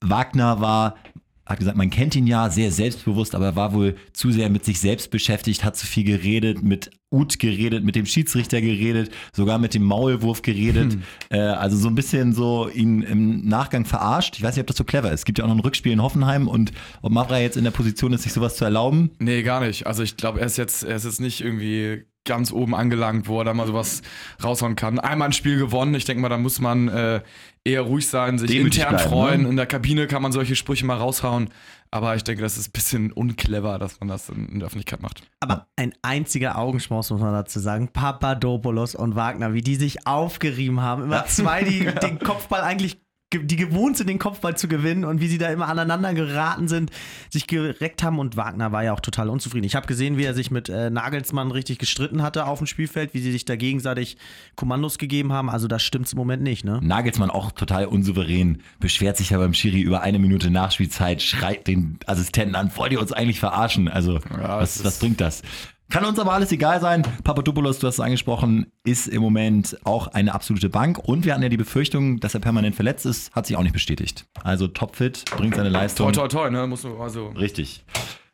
Wagner 0.00 0.60
war, 0.60 0.96
hat 1.44 1.58
gesagt, 1.58 1.76
man 1.76 1.90
kennt 1.90 2.16
ihn 2.16 2.26
ja, 2.26 2.50
sehr 2.50 2.70
selbstbewusst, 2.70 3.34
aber 3.34 3.46
er 3.46 3.56
war 3.56 3.72
wohl 3.72 3.96
zu 4.12 4.30
sehr 4.30 4.50
mit 4.50 4.64
sich 4.64 4.80
selbst 4.80 5.10
beschäftigt, 5.10 5.64
hat 5.64 5.76
zu 5.76 5.86
viel 5.86 6.04
geredet, 6.04 6.62
mit 6.62 6.90
Ut 7.12 7.38
geredet, 7.38 7.84
mit 7.84 7.94
dem 7.94 8.04
Schiedsrichter 8.04 8.60
geredet, 8.60 9.12
sogar 9.32 9.58
mit 9.58 9.74
dem 9.74 9.84
Maulwurf 9.84 10.42
geredet. 10.42 10.98
Äh, 11.30 11.38
also 11.38 11.76
so 11.76 11.88
ein 11.88 11.94
bisschen 11.94 12.32
so 12.32 12.68
ihn 12.68 13.02
im 13.02 13.46
Nachgang 13.46 13.84
verarscht. 13.84 14.36
Ich 14.36 14.42
weiß 14.42 14.56
nicht, 14.56 14.62
ob 14.62 14.66
das 14.66 14.76
so 14.76 14.84
clever 14.84 15.10
ist. 15.12 15.20
Es 15.20 15.24
gibt 15.24 15.38
ja 15.38 15.44
auch 15.44 15.48
noch 15.48 15.56
ein 15.56 15.60
Rückspiel 15.60 15.92
in 15.92 16.02
Hoffenheim 16.02 16.48
und 16.48 16.72
ob 17.02 17.12
Mavra 17.12 17.38
jetzt 17.38 17.56
in 17.56 17.64
der 17.64 17.70
Position 17.70 18.12
ist, 18.12 18.22
sich 18.22 18.32
sowas 18.32 18.56
zu 18.56 18.64
erlauben. 18.64 19.10
Nee, 19.18 19.42
gar 19.42 19.60
nicht. 19.60 19.86
Also 19.86 20.02
ich 20.02 20.16
glaube, 20.16 20.40
er 20.40 20.46
ist 20.46 20.56
jetzt, 20.56 20.82
er 20.82 20.96
ist 20.96 21.04
jetzt 21.04 21.20
nicht 21.20 21.40
irgendwie 21.42 22.04
ganz 22.26 22.52
oben 22.52 22.74
angelangt, 22.74 23.28
wo 23.28 23.38
er 23.40 23.44
da 23.44 23.54
mal 23.54 23.66
sowas 23.66 24.02
raushauen 24.42 24.76
kann. 24.76 24.98
Einmal 24.98 25.28
ein 25.28 25.32
Spiel 25.32 25.58
gewonnen. 25.58 25.94
Ich 25.94 26.04
denke 26.04 26.20
mal, 26.20 26.28
da 26.28 26.36
muss 26.38 26.60
man 26.60 26.88
äh, 26.88 27.20
eher 27.64 27.80
ruhig 27.82 28.06
sein, 28.08 28.38
sich 28.38 28.50
Demütig 28.50 28.80
intern 28.80 28.96
bleiben, 28.96 29.10
freuen. 29.10 29.42
ne? 29.42 29.48
In 29.48 29.56
der 29.56 29.66
Kabine 29.66 30.06
kann 30.06 30.22
man 30.22 30.32
solche 30.32 30.54
Sprüche 30.56 30.84
mal 30.84 30.96
raushauen. 30.98 31.48
Aber 31.92 32.16
ich 32.16 32.24
denke, 32.24 32.42
das 32.42 32.58
ist 32.58 32.68
ein 32.68 32.72
bisschen 32.72 33.12
unclever, 33.12 33.78
dass 33.78 34.00
man 34.00 34.08
das 34.08 34.28
in, 34.28 34.48
in 34.48 34.58
der 34.58 34.66
Öffentlichkeit 34.66 35.00
macht. 35.02 35.22
Aber 35.40 35.68
ein 35.76 35.94
einziger 36.02 36.58
Augenschmaus, 36.58 37.10
muss 37.10 37.20
man 37.20 37.32
dazu 37.32 37.60
sagen. 37.60 37.88
Papadopoulos 37.92 38.94
und 38.96 39.14
Wagner, 39.14 39.54
wie 39.54 39.60
die 39.62 39.76
sich 39.76 40.06
aufgerieben 40.06 40.80
haben. 40.82 41.04
Immer 41.04 41.26
zwei, 41.26 41.62
die 41.62 41.84
den 42.02 42.18
Kopfball 42.18 42.62
eigentlich, 42.62 42.98
ge- 42.98 43.05
die 43.32 43.56
gewohnt 43.56 43.96
sind, 43.96 44.08
den 44.08 44.20
Kopfball 44.20 44.56
zu 44.56 44.68
gewinnen 44.68 45.04
und 45.04 45.20
wie 45.20 45.26
sie 45.26 45.38
da 45.38 45.48
immer 45.48 45.66
aneinander 45.66 46.14
geraten 46.14 46.68
sind, 46.68 46.90
sich 47.28 47.48
gereckt 47.48 48.04
haben. 48.04 48.20
Und 48.20 48.36
Wagner 48.36 48.70
war 48.70 48.84
ja 48.84 48.92
auch 48.92 49.00
total 49.00 49.28
unzufrieden. 49.28 49.66
Ich 49.66 49.74
habe 49.74 49.86
gesehen, 49.88 50.16
wie 50.16 50.24
er 50.24 50.32
sich 50.34 50.52
mit 50.52 50.68
äh, 50.68 50.90
Nagelsmann 50.90 51.50
richtig 51.50 51.78
gestritten 51.78 52.22
hatte 52.22 52.46
auf 52.46 52.58
dem 52.58 52.68
Spielfeld, 52.68 53.14
wie 53.14 53.18
sie 53.18 53.32
sich 53.32 53.44
da 53.44 53.56
gegenseitig 53.56 54.16
Kommandos 54.54 54.98
gegeben 54.98 55.32
haben. 55.32 55.50
Also 55.50 55.66
da 55.66 55.80
stimmt 55.80 56.06
es 56.06 56.12
im 56.12 56.18
Moment 56.18 56.42
nicht, 56.42 56.64
ne? 56.64 56.78
Nagelsmann 56.82 57.30
auch 57.30 57.50
total 57.50 57.86
unsouverän, 57.86 58.62
beschwert 58.78 59.16
sich 59.16 59.30
ja 59.30 59.38
beim 59.38 59.54
Schiri 59.54 59.80
über 59.80 60.02
eine 60.02 60.20
Minute 60.20 60.50
Nachspielzeit, 60.50 61.20
schreit 61.20 61.66
den 61.66 61.98
Assistenten 62.06 62.54
an, 62.54 62.70
wollt 62.76 62.92
ihr 62.92 63.00
uns 63.00 63.12
eigentlich 63.12 63.40
verarschen? 63.40 63.88
Also, 63.88 64.20
Ja, 64.30 64.60
was, 64.60 64.84
was 64.84 65.00
bringt 65.00 65.20
das? 65.20 65.42
Kann 65.88 66.04
uns 66.04 66.18
aber 66.18 66.32
alles 66.32 66.50
egal 66.50 66.80
sein. 66.80 67.02
Papadopoulos, 67.22 67.78
du 67.78 67.86
hast 67.86 67.94
es 67.94 68.00
angesprochen, 68.00 68.72
ist 68.84 69.06
im 69.06 69.22
Moment 69.22 69.78
auch 69.84 70.08
eine 70.08 70.34
absolute 70.34 70.68
Bank. 70.68 70.98
Und 70.98 71.24
wir 71.24 71.32
hatten 71.32 71.44
ja 71.44 71.48
die 71.48 71.56
Befürchtung, 71.56 72.18
dass 72.18 72.34
er 72.34 72.40
permanent 72.40 72.74
verletzt 72.74 73.06
ist, 73.06 73.32
hat 73.34 73.46
sich 73.46 73.56
auch 73.56 73.62
nicht 73.62 73.72
bestätigt. 73.72 74.26
Also 74.42 74.66
topfit, 74.66 75.24
bringt 75.36 75.54
seine 75.54 75.68
Leistung. 75.68 76.12
Toi, 76.12 76.26
toi, 76.26 76.28
toi, 76.28 76.50
ne? 76.50 76.66
Muss 76.66 76.82
man 76.82 77.00
also. 77.00 77.28
Richtig. 77.28 77.84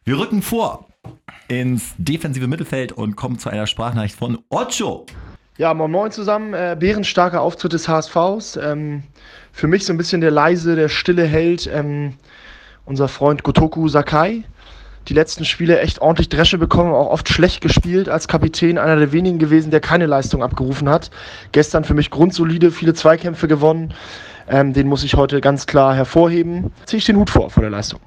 Wir 0.04 0.18
rücken 0.18 0.40
vor 0.40 0.88
ins 1.48 1.94
defensive 1.98 2.46
Mittelfeld 2.46 2.92
und 2.92 3.16
kommen 3.16 3.38
zu 3.38 3.50
einer 3.50 3.66
Sprachnachricht 3.66 4.16
von 4.16 4.38
Ocho. 4.48 5.06
Ja, 5.58 5.74
moin 5.74 5.90
moin 5.90 6.10
zusammen. 6.10 6.54
Äh, 6.54 6.76
bärenstarker 6.78 7.42
Auftritt 7.42 7.74
des 7.74 7.86
HSVs. 7.86 8.56
Ähm, 8.56 9.02
für 9.52 9.66
mich 9.66 9.84
so 9.84 9.92
ein 9.92 9.98
bisschen 9.98 10.22
der 10.22 10.30
leise, 10.30 10.74
der 10.74 10.88
stille 10.88 11.26
Held, 11.26 11.68
ähm, 11.72 12.14
unser 12.86 13.08
Freund 13.08 13.42
Gotoku 13.42 13.88
Sakai. 13.88 14.44
Die 15.08 15.14
letzten 15.14 15.44
Spiele 15.44 15.80
echt 15.80 16.00
ordentlich 16.00 16.28
Dresche 16.28 16.58
bekommen, 16.58 16.92
auch 16.92 17.08
oft 17.08 17.28
schlecht 17.28 17.60
gespielt. 17.60 18.08
Als 18.08 18.28
Kapitän 18.28 18.78
einer 18.78 18.96
der 18.96 19.12
wenigen 19.12 19.38
gewesen, 19.38 19.70
der 19.70 19.80
keine 19.80 20.06
Leistung 20.06 20.42
abgerufen 20.42 20.88
hat. 20.88 21.10
Gestern 21.52 21.84
für 21.84 21.94
mich 21.94 22.10
grundsolide, 22.10 22.70
viele 22.70 22.94
Zweikämpfe 22.94 23.48
gewonnen. 23.48 23.94
Ähm, 24.48 24.72
den 24.72 24.88
muss 24.88 25.04
ich 25.04 25.14
heute 25.14 25.40
ganz 25.40 25.66
klar 25.66 25.94
hervorheben. 25.94 26.72
Ziehe 26.86 26.98
ich 26.98 27.04
den 27.04 27.16
Hut 27.16 27.30
vor 27.30 27.50
vor 27.50 27.62
der 27.62 27.70
Leistung. 27.70 28.00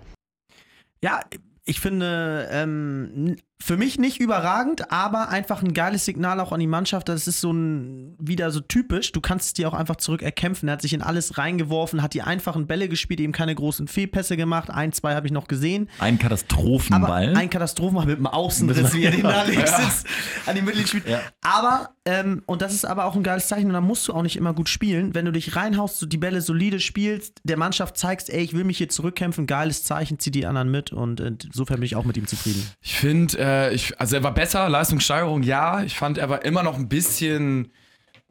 Ja, 1.01 1.19
ich 1.65 1.80
finde, 1.80 2.47
ähm, 2.51 3.38
für 3.62 3.78
mich 3.78 3.98
nicht 3.98 4.19
überragend, 4.19 4.92
aber 4.92 5.30
einfach 5.30 5.63
ein 5.63 5.74
geiles 5.74 6.06
Signal 6.06 6.40
auch 6.40 6.52
an 6.52 6.60
die 6.60 6.68
Mannschaft. 6.68 7.07
Das 7.07 7.25
ist 7.28 7.40
so 7.40 7.52
ein, 7.54 8.16
wieder 8.19 8.52
so 8.52 8.60
typisch. 8.60 9.12
Du 9.13 9.22
kannst 9.22 9.48
es 9.48 9.54
dir 9.54 9.68
auch 9.69 9.74
einfach 9.74 9.96
zurück 9.96 10.22
erkämpfen. 10.22 10.68
Er 10.68 10.74
hat 10.74 10.81
sich 10.81 10.94
in 10.94 11.02
alles 11.02 11.38
reingeworfen, 11.38 12.02
hat 12.02 12.13
die 12.13 12.22
einfachen 12.22 12.68
Bälle 12.68 12.90
gespielt, 12.90 13.22
eben 13.22 13.31
keine 13.34 13.56
großen 13.56 13.88
Fehlpässe 13.88 14.36
gemacht. 14.36 14.69
Ein, 14.69 14.92
zwei 14.92 15.16
habe 15.16 15.25
ich 15.25 15.34
noch 15.34 15.48
gesehen. 15.48 15.90
Ein 16.00 16.16
Aber 16.16 16.24
Katastrophenball. 16.24 17.36
ein 17.36 17.50
Katastrophenball 17.50 18.06
mit 18.06 18.18
einem 18.18 18.28
Außenriss, 18.28 18.94
wie 18.94 19.06
er 19.06 19.12
den 19.16 19.24
da 19.24 19.44
links 19.44 19.75
sitzt, 19.75 20.08
an 20.46 20.56
die 20.56 20.62
Mittellinie 20.62 20.88
spielt. 20.88 21.08
Ja. 21.08 21.22
Aber, 21.42 21.92
ähm, 22.06 22.44
und 22.46 22.62
das 22.62 22.74
ist 22.74 22.86
aber 22.86 23.06
auch 23.06 23.16
ein 23.16 23.24
geiles 23.24 23.48
Zeichen, 23.48 23.68
und 23.68 23.74
da 23.74 23.81
musst 23.81 24.08
du 24.08 24.13
auch 24.13 24.22
nicht 24.22 24.36
immer 24.36 24.54
gut 24.54 24.68
spielen. 24.69 25.16
Wenn 25.16 25.25
du 25.25 25.31
dich 25.31 25.56
reinhaust, 25.56 25.98
so 25.98 26.06
die 26.06 26.18
Bälle 26.18 26.42
solide 26.42 26.80
spielst, 26.81 27.40
der 27.44 27.58
Mannschaft 27.58 27.98
zeigst, 27.98 28.30
ey, 28.30 28.44
ich 28.44 28.54
will 28.54 28.66
mich 28.66 28.78
hier 28.78 28.90
zurückkämpfen, 28.90 29.48
geiles 29.48 29.84
Zeichen, 29.86 30.19
zieh 30.19 30.31
die 30.31 30.46
anderen 30.46 30.69
mit 30.69 30.92
und 30.92 31.19
insofern 31.22 31.78
bin 31.78 31.86
ich 31.86 31.96
auch 31.96 32.06
mit 32.06 32.18
ihm 32.18 32.28
zufrieden. 32.28 32.62
Ich 32.81 32.96
finde, 32.96 33.38
äh, 33.45 33.74
ich, 33.74 34.00
also 34.00 34.15
er 34.15 34.24
war 34.24 34.33
besser, 34.33 34.68
Leistungssteigerung 34.69 35.44
ja. 35.44 35.83
Ich 35.83 35.95
fand, 35.95 36.18
er 36.18 36.30
war 36.30 36.44
immer 36.44 36.63
noch 36.63 36.77
ein 36.77 36.89
bisschen, 36.89 37.71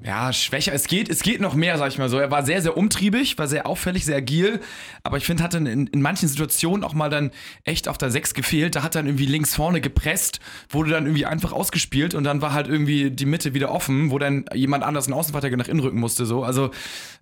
ja, 0.02 0.32
schwächer. 0.32 0.72
Es 0.72 0.88
geht, 0.88 1.08
es 1.08 1.22
geht 1.22 1.40
noch 1.40 1.54
mehr, 1.54 1.78
sag 1.78 1.88
ich 1.88 1.98
mal 1.98 2.08
so. 2.08 2.18
Er 2.18 2.30
war 2.30 2.44
sehr, 2.44 2.60
sehr 2.60 2.76
umtriebig, 2.76 3.38
war 3.38 3.46
sehr 3.46 3.66
auffällig, 3.66 4.04
sehr 4.04 4.16
agil. 4.16 4.60
Aber 5.04 5.16
ich 5.16 5.24
finde, 5.24 5.44
hat 5.44 5.54
dann 5.54 5.66
in, 5.66 5.86
in 5.86 6.02
manchen 6.02 6.28
Situationen 6.28 6.82
auch 6.82 6.94
mal 6.94 7.10
dann 7.10 7.30
echt 7.62 7.88
auf 7.88 7.96
der 7.96 8.10
6 8.10 8.34
gefehlt. 8.34 8.74
Da 8.74 8.82
hat 8.82 8.96
dann 8.96 9.06
irgendwie 9.06 9.26
links 9.26 9.54
vorne 9.54 9.80
gepresst, 9.80 10.40
wurde 10.68 10.90
dann 10.90 11.06
irgendwie 11.06 11.26
einfach 11.26 11.52
ausgespielt 11.52 12.14
und 12.14 12.24
dann 12.24 12.42
war 12.42 12.52
halt 12.52 12.66
irgendwie 12.66 13.10
die 13.12 13.26
Mitte 13.26 13.54
wieder 13.54 13.70
offen, 13.70 14.10
wo 14.10 14.18
dann 14.18 14.46
jemand 14.52 14.82
anders 14.82 15.06
einen 15.06 15.14
Außenverteidiger 15.14 15.56
nach 15.56 15.68
innen 15.68 15.80
rücken 15.80 16.00
musste. 16.00 16.26
So. 16.26 16.42
Also 16.42 16.72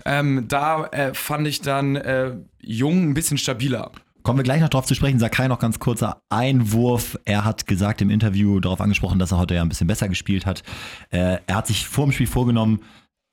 ähm, 0.06 0.46
da 0.48 0.86
äh, 0.86 1.12
fand 1.12 1.46
ich 1.46 1.60
dann 1.60 1.96
äh, 1.96 2.36
Jung 2.58 3.10
ein 3.10 3.14
bisschen 3.14 3.36
stabiler. 3.36 3.92
Kommen 4.22 4.38
wir 4.38 4.44
gleich 4.44 4.60
noch 4.60 4.68
drauf 4.68 4.86
zu 4.86 4.94
sprechen. 4.94 5.18
Sakai 5.18 5.48
noch 5.48 5.58
ganz 5.58 5.78
kurzer 5.78 6.22
Einwurf. 6.28 7.18
Er 7.24 7.44
hat 7.44 7.66
gesagt 7.66 8.00
im 8.02 8.10
Interview 8.10 8.60
darauf 8.60 8.80
angesprochen, 8.80 9.18
dass 9.18 9.32
er 9.32 9.38
heute 9.38 9.54
ja 9.54 9.62
ein 9.62 9.68
bisschen 9.68 9.86
besser 9.86 10.08
gespielt 10.08 10.46
hat. 10.46 10.62
Äh, 11.10 11.38
er 11.46 11.56
hat 11.56 11.66
sich 11.66 11.86
vor 11.86 12.04
dem 12.04 12.12
Spiel 12.12 12.26
vorgenommen, 12.26 12.80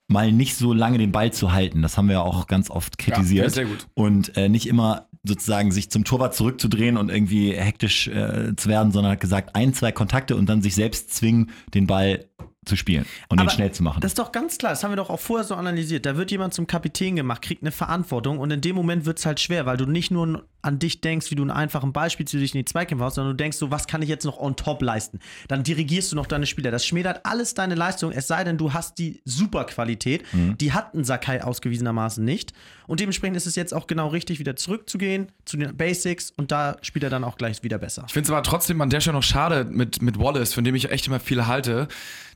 mal 0.08 0.31
nicht 0.31 0.55
so 0.55 0.74
lange 0.74 0.98
den 0.98 1.12
Ball 1.12 1.31
zu 1.31 1.51
halten. 1.51 1.81
Das 1.81 1.98
haben 1.98 2.08
wir 2.08 2.13
ja 2.13 2.22
auch 2.22 2.48
ganz 2.48 2.69
oft 2.69 2.98
kritisiert. 2.98 3.46
Ja, 3.46 3.50
sehr 3.50 3.65
gut. 3.65 3.88
Und 3.93 4.36
äh, 4.36 4.50
nicht 4.50 4.67
immer 4.67 5.08
sozusagen 5.24 5.72
sich 5.72 5.91
zum 5.91 6.05
Torwart 6.05 6.34
zurückzudrehen 6.34 6.98
und 6.98 7.10
irgendwie 7.10 7.53
hektisch 7.53 8.08
äh, 8.08 8.55
zu 8.55 8.69
werden, 8.69 8.91
sondern 8.91 9.13
hat 9.13 9.19
gesagt, 9.19 9.55
ein, 9.55 9.74
zwei 9.74 9.91
Kontakte 9.91 10.36
und 10.36 10.48
dann 10.48 10.62
sich 10.62 10.75
selbst 10.75 11.13
zwingen, 11.13 11.51
den 11.74 11.88
Ball 11.88 12.25
zu 12.65 12.75
spielen 12.75 13.05
und 13.29 13.39
Aber 13.39 13.48
den 13.48 13.53
schnell 13.53 13.72
zu 13.72 13.84
machen. 13.84 14.01
Das 14.01 14.12
ist 14.12 14.19
doch 14.19 14.31
ganz 14.31 14.58
klar, 14.58 14.72
das 14.72 14.84
haben 14.84 14.91
wir 14.91 14.98
doch 14.98 15.10
auch 15.10 15.19
vorher 15.19 15.46
so 15.46 15.55
analysiert. 15.55 16.05
Da 16.05 16.17
wird 16.17 16.31
jemand 16.31 16.53
zum 16.53 16.67
Kapitän 16.67 17.15
gemacht, 17.15 17.41
kriegt 17.41 17.63
eine 17.63 17.72
Verantwortung 17.72 18.39
und 18.39 18.51
in 18.51 18.62
dem 18.62 18.75
Moment 18.75 19.05
wird 19.05 19.19
es 19.19 19.25
halt 19.25 19.39
schwer, 19.39 19.65
weil 19.65 19.77
du 19.77 19.86
nicht 19.86 20.12
nur 20.12 20.46
an 20.62 20.80
dich 20.80 21.01
denkst, 21.01 21.32
wie 21.32 21.36
du 21.36 21.44
einen 21.44 21.51
einfachen 21.51 21.94
wie 21.96 22.24
du 22.24 22.38
dich 22.38 22.54
in 22.54 22.60
die 22.60 22.66
Zweikämpfe 22.66 23.06
hast, 23.06 23.16
sondern 23.16 23.34
du 23.36 23.44
denkst 23.44 23.58
so, 23.58 23.72
was 23.72 23.88
kann 23.88 24.01
ich 24.01 24.10
jetzt 24.10 24.25
noch 24.25 24.39
on 24.39 24.56
top 24.56 24.82
leisten? 24.82 25.20
Dann 25.48 25.63
dirigierst 25.63 26.12
du 26.12 26.16
noch 26.16 26.25
deine 26.25 26.46
Spieler. 26.46 26.72
Das 26.72 26.86
schmälert 26.86 27.25
alles 27.25 27.54
deine 27.54 27.75
Leistung, 27.75 28.12
es 28.12 28.28
sei 28.28 28.44
denn, 28.44 28.58
du 28.58 28.74
hast 28.74 28.98
die 28.98 29.22
Superqualität. 29.25 30.24
Die 30.60 30.74
hat 30.74 30.94
ein 30.94 31.04
Sakai 31.04 31.44
ausgewiesenermaßen 31.44 32.24
nicht. 32.24 32.54
Und 32.88 33.00
dementsprechend 33.00 33.38
ist 33.38 33.48
es 33.48 33.56
jetzt 33.56 33.74
auch 33.74 33.88
genau 33.88 34.08
richtig, 34.08 34.39
wieder 34.39 34.56
zurückzugehen 34.56 35.28
zu 35.46 35.58
den 35.58 35.75
Basics 35.78 36.32
und 36.36 36.51
da 36.51 36.78
spielt 36.82 37.04
er 37.04 37.10
dann 37.10 37.24
auch 37.24 37.38
gleich 37.38 37.63
wieder 37.63 37.78
besser. 37.78 38.04
Ich 38.08 38.13
finde 38.13 38.28
es 38.28 38.32
aber 38.32 38.44
trotzdem 38.44 38.82
an 38.82 38.89
der 38.89 39.00
Stelle 39.01 39.16
noch 39.16 39.24
schade 39.24 39.66
mit, 39.66 40.01
mit 40.01 40.20
Wallace, 40.20 40.54
von 40.54 40.63
dem 40.63 40.75
ich 40.75 40.92
echt 40.92 41.08
immer 41.08 41.20
viel 41.20 41.48
halte, 41.48 41.88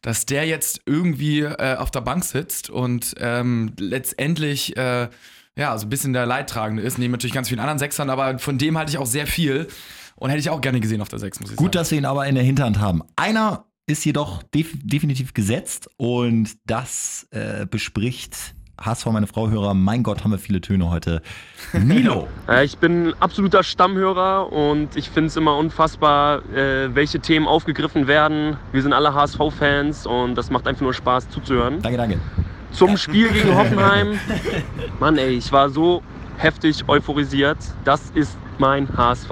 dass 0.02 0.26
der 0.26 0.46
jetzt 0.46 0.82
irgendwie 0.86 1.42
äh, 1.42 1.76
auf 1.76 1.90
der 1.90 2.02
Bank 2.02 2.24
sitzt 2.24 2.70
und 2.70 3.16
ähm, 3.20 3.74
letztendlich 3.80 4.78
äh, 4.78 5.10
ja, 5.58 5.78
so 5.78 5.86
ein 5.86 5.90
bisschen 5.90 6.14
der 6.14 6.26
Leidtragende 6.26 6.84
ist. 6.84 6.98
Neben 6.98 7.12
natürlich 7.12 7.34
ganz 7.34 7.50
vielen 7.50 7.60
anderen 7.60 7.80
Sechsern, 7.80 8.10
aber 8.10 8.40
von 8.40 8.58
dem 8.58 8.78
halte 8.78 8.92
ich 8.92 8.98
auch 8.98 9.06
sehr 9.06 9.28
viel 9.28 9.68
und 10.16 10.30
hätte 10.30 10.40
ich 10.40 10.50
auch 10.50 10.62
gerne 10.62 10.80
gesehen 10.80 11.02
auf 11.02 11.10
der 11.10 11.20
Sechs, 11.20 11.40
muss 11.40 11.52
ich 11.52 11.58
Gut, 11.58 11.68
sagen. 11.68 11.72
dass 11.74 11.92
wir 11.92 11.98
ihn 11.98 12.06
aber 12.06 12.26
in 12.28 12.36
der 12.36 12.44
Hinterhand 12.44 12.80
haben. 12.80 13.02
Einer 13.16 13.66
ist 13.86 14.06
jedoch 14.06 14.44
def 14.44 14.72
definitiv 14.82 15.34
gesetzt 15.34 15.90
und 15.98 16.52
das 16.66 17.28
äh, 17.32 17.66
bespricht 17.66 18.56
HSV, 18.82 19.06
meine 19.08 19.28
Frau-Hörer, 19.28 19.74
mein 19.74 20.04
Gott, 20.04 20.24
haben 20.24 20.32
wir 20.32 20.40
viele 20.40 20.60
Töne 20.60 20.90
heute. 20.90 21.22
Nilo. 21.74 22.28
Ich 22.64 22.78
bin 22.78 23.14
absoluter 23.20 23.64
Stammhörer 23.64 24.52
und 24.52 24.96
ich 24.96 25.10
finde 25.10 25.28
es 25.28 25.38
immer 25.38 25.58
unfassbar, 25.58 26.44
äh, 26.54 26.94
welche 26.96 27.20
Themen 27.20 27.48
aufgegriffen 27.48 28.08
werden. 28.08 28.58
Wir 28.72 28.82
sind 28.82 28.94
alle 28.94 29.14
HSV-Fans 29.14 30.06
und 30.08 30.36
das 30.36 30.50
macht 30.50 30.68
einfach 30.68 30.82
nur 30.82 30.94
Spaß 30.94 31.30
zuzuhören. 31.30 31.82
Danke, 31.82 31.98
danke. 31.98 32.20
Zum 32.74 32.98
Spiel 32.98 33.30
gegen 33.30 33.56
Hoffenheim. 33.56 34.20
Mann, 35.00 35.18
ey, 35.18 35.30
ich 35.30 35.52
war 35.52 35.70
so 35.70 36.02
heftig 36.38 36.84
euphorisiert. 36.88 37.58
Das 37.84 38.12
ist 38.16 38.38
mein 38.58 38.88
HSV. 38.98 39.30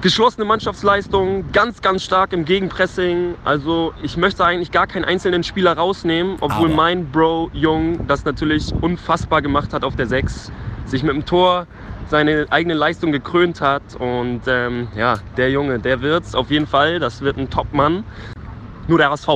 Geschlossene 0.00 0.44
Mannschaftsleistung, 0.44 1.50
ganz, 1.52 1.82
ganz 1.82 2.04
stark 2.04 2.32
im 2.32 2.44
Gegenpressing. 2.44 3.34
Also 3.44 3.92
ich 4.02 4.16
möchte 4.16 4.44
eigentlich 4.44 4.70
gar 4.70 4.86
keinen 4.86 5.04
einzelnen 5.04 5.42
Spieler 5.42 5.76
rausnehmen, 5.76 6.36
obwohl 6.40 6.68
Aber. 6.68 6.76
mein 6.76 7.10
Bro 7.10 7.50
Jung 7.52 8.06
das 8.06 8.24
natürlich 8.24 8.72
unfassbar 8.80 9.42
gemacht 9.42 9.72
hat 9.72 9.84
auf 9.84 9.96
der 9.96 10.06
6. 10.06 10.52
Sich 10.84 11.02
mit 11.02 11.14
dem 11.14 11.24
Tor 11.26 11.66
seine 12.08 12.46
eigene 12.50 12.74
Leistung 12.74 13.10
gekrönt 13.10 13.60
hat. 13.60 13.82
Und 13.98 14.42
ähm, 14.46 14.88
ja, 14.96 15.16
der 15.36 15.50
Junge, 15.50 15.80
der 15.80 16.00
wird's 16.02 16.34
auf 16.34 16.50
jeden 16.50 16.66
Fall. 16.66 17.00
Das 17.00 17.22
wird 17.22 17.36
ein 17.38 17.50
Top-Mann. 17.50 18.04
Nur 18.88 18.98
der 18.98 19.10
HSV. 19.10 19.28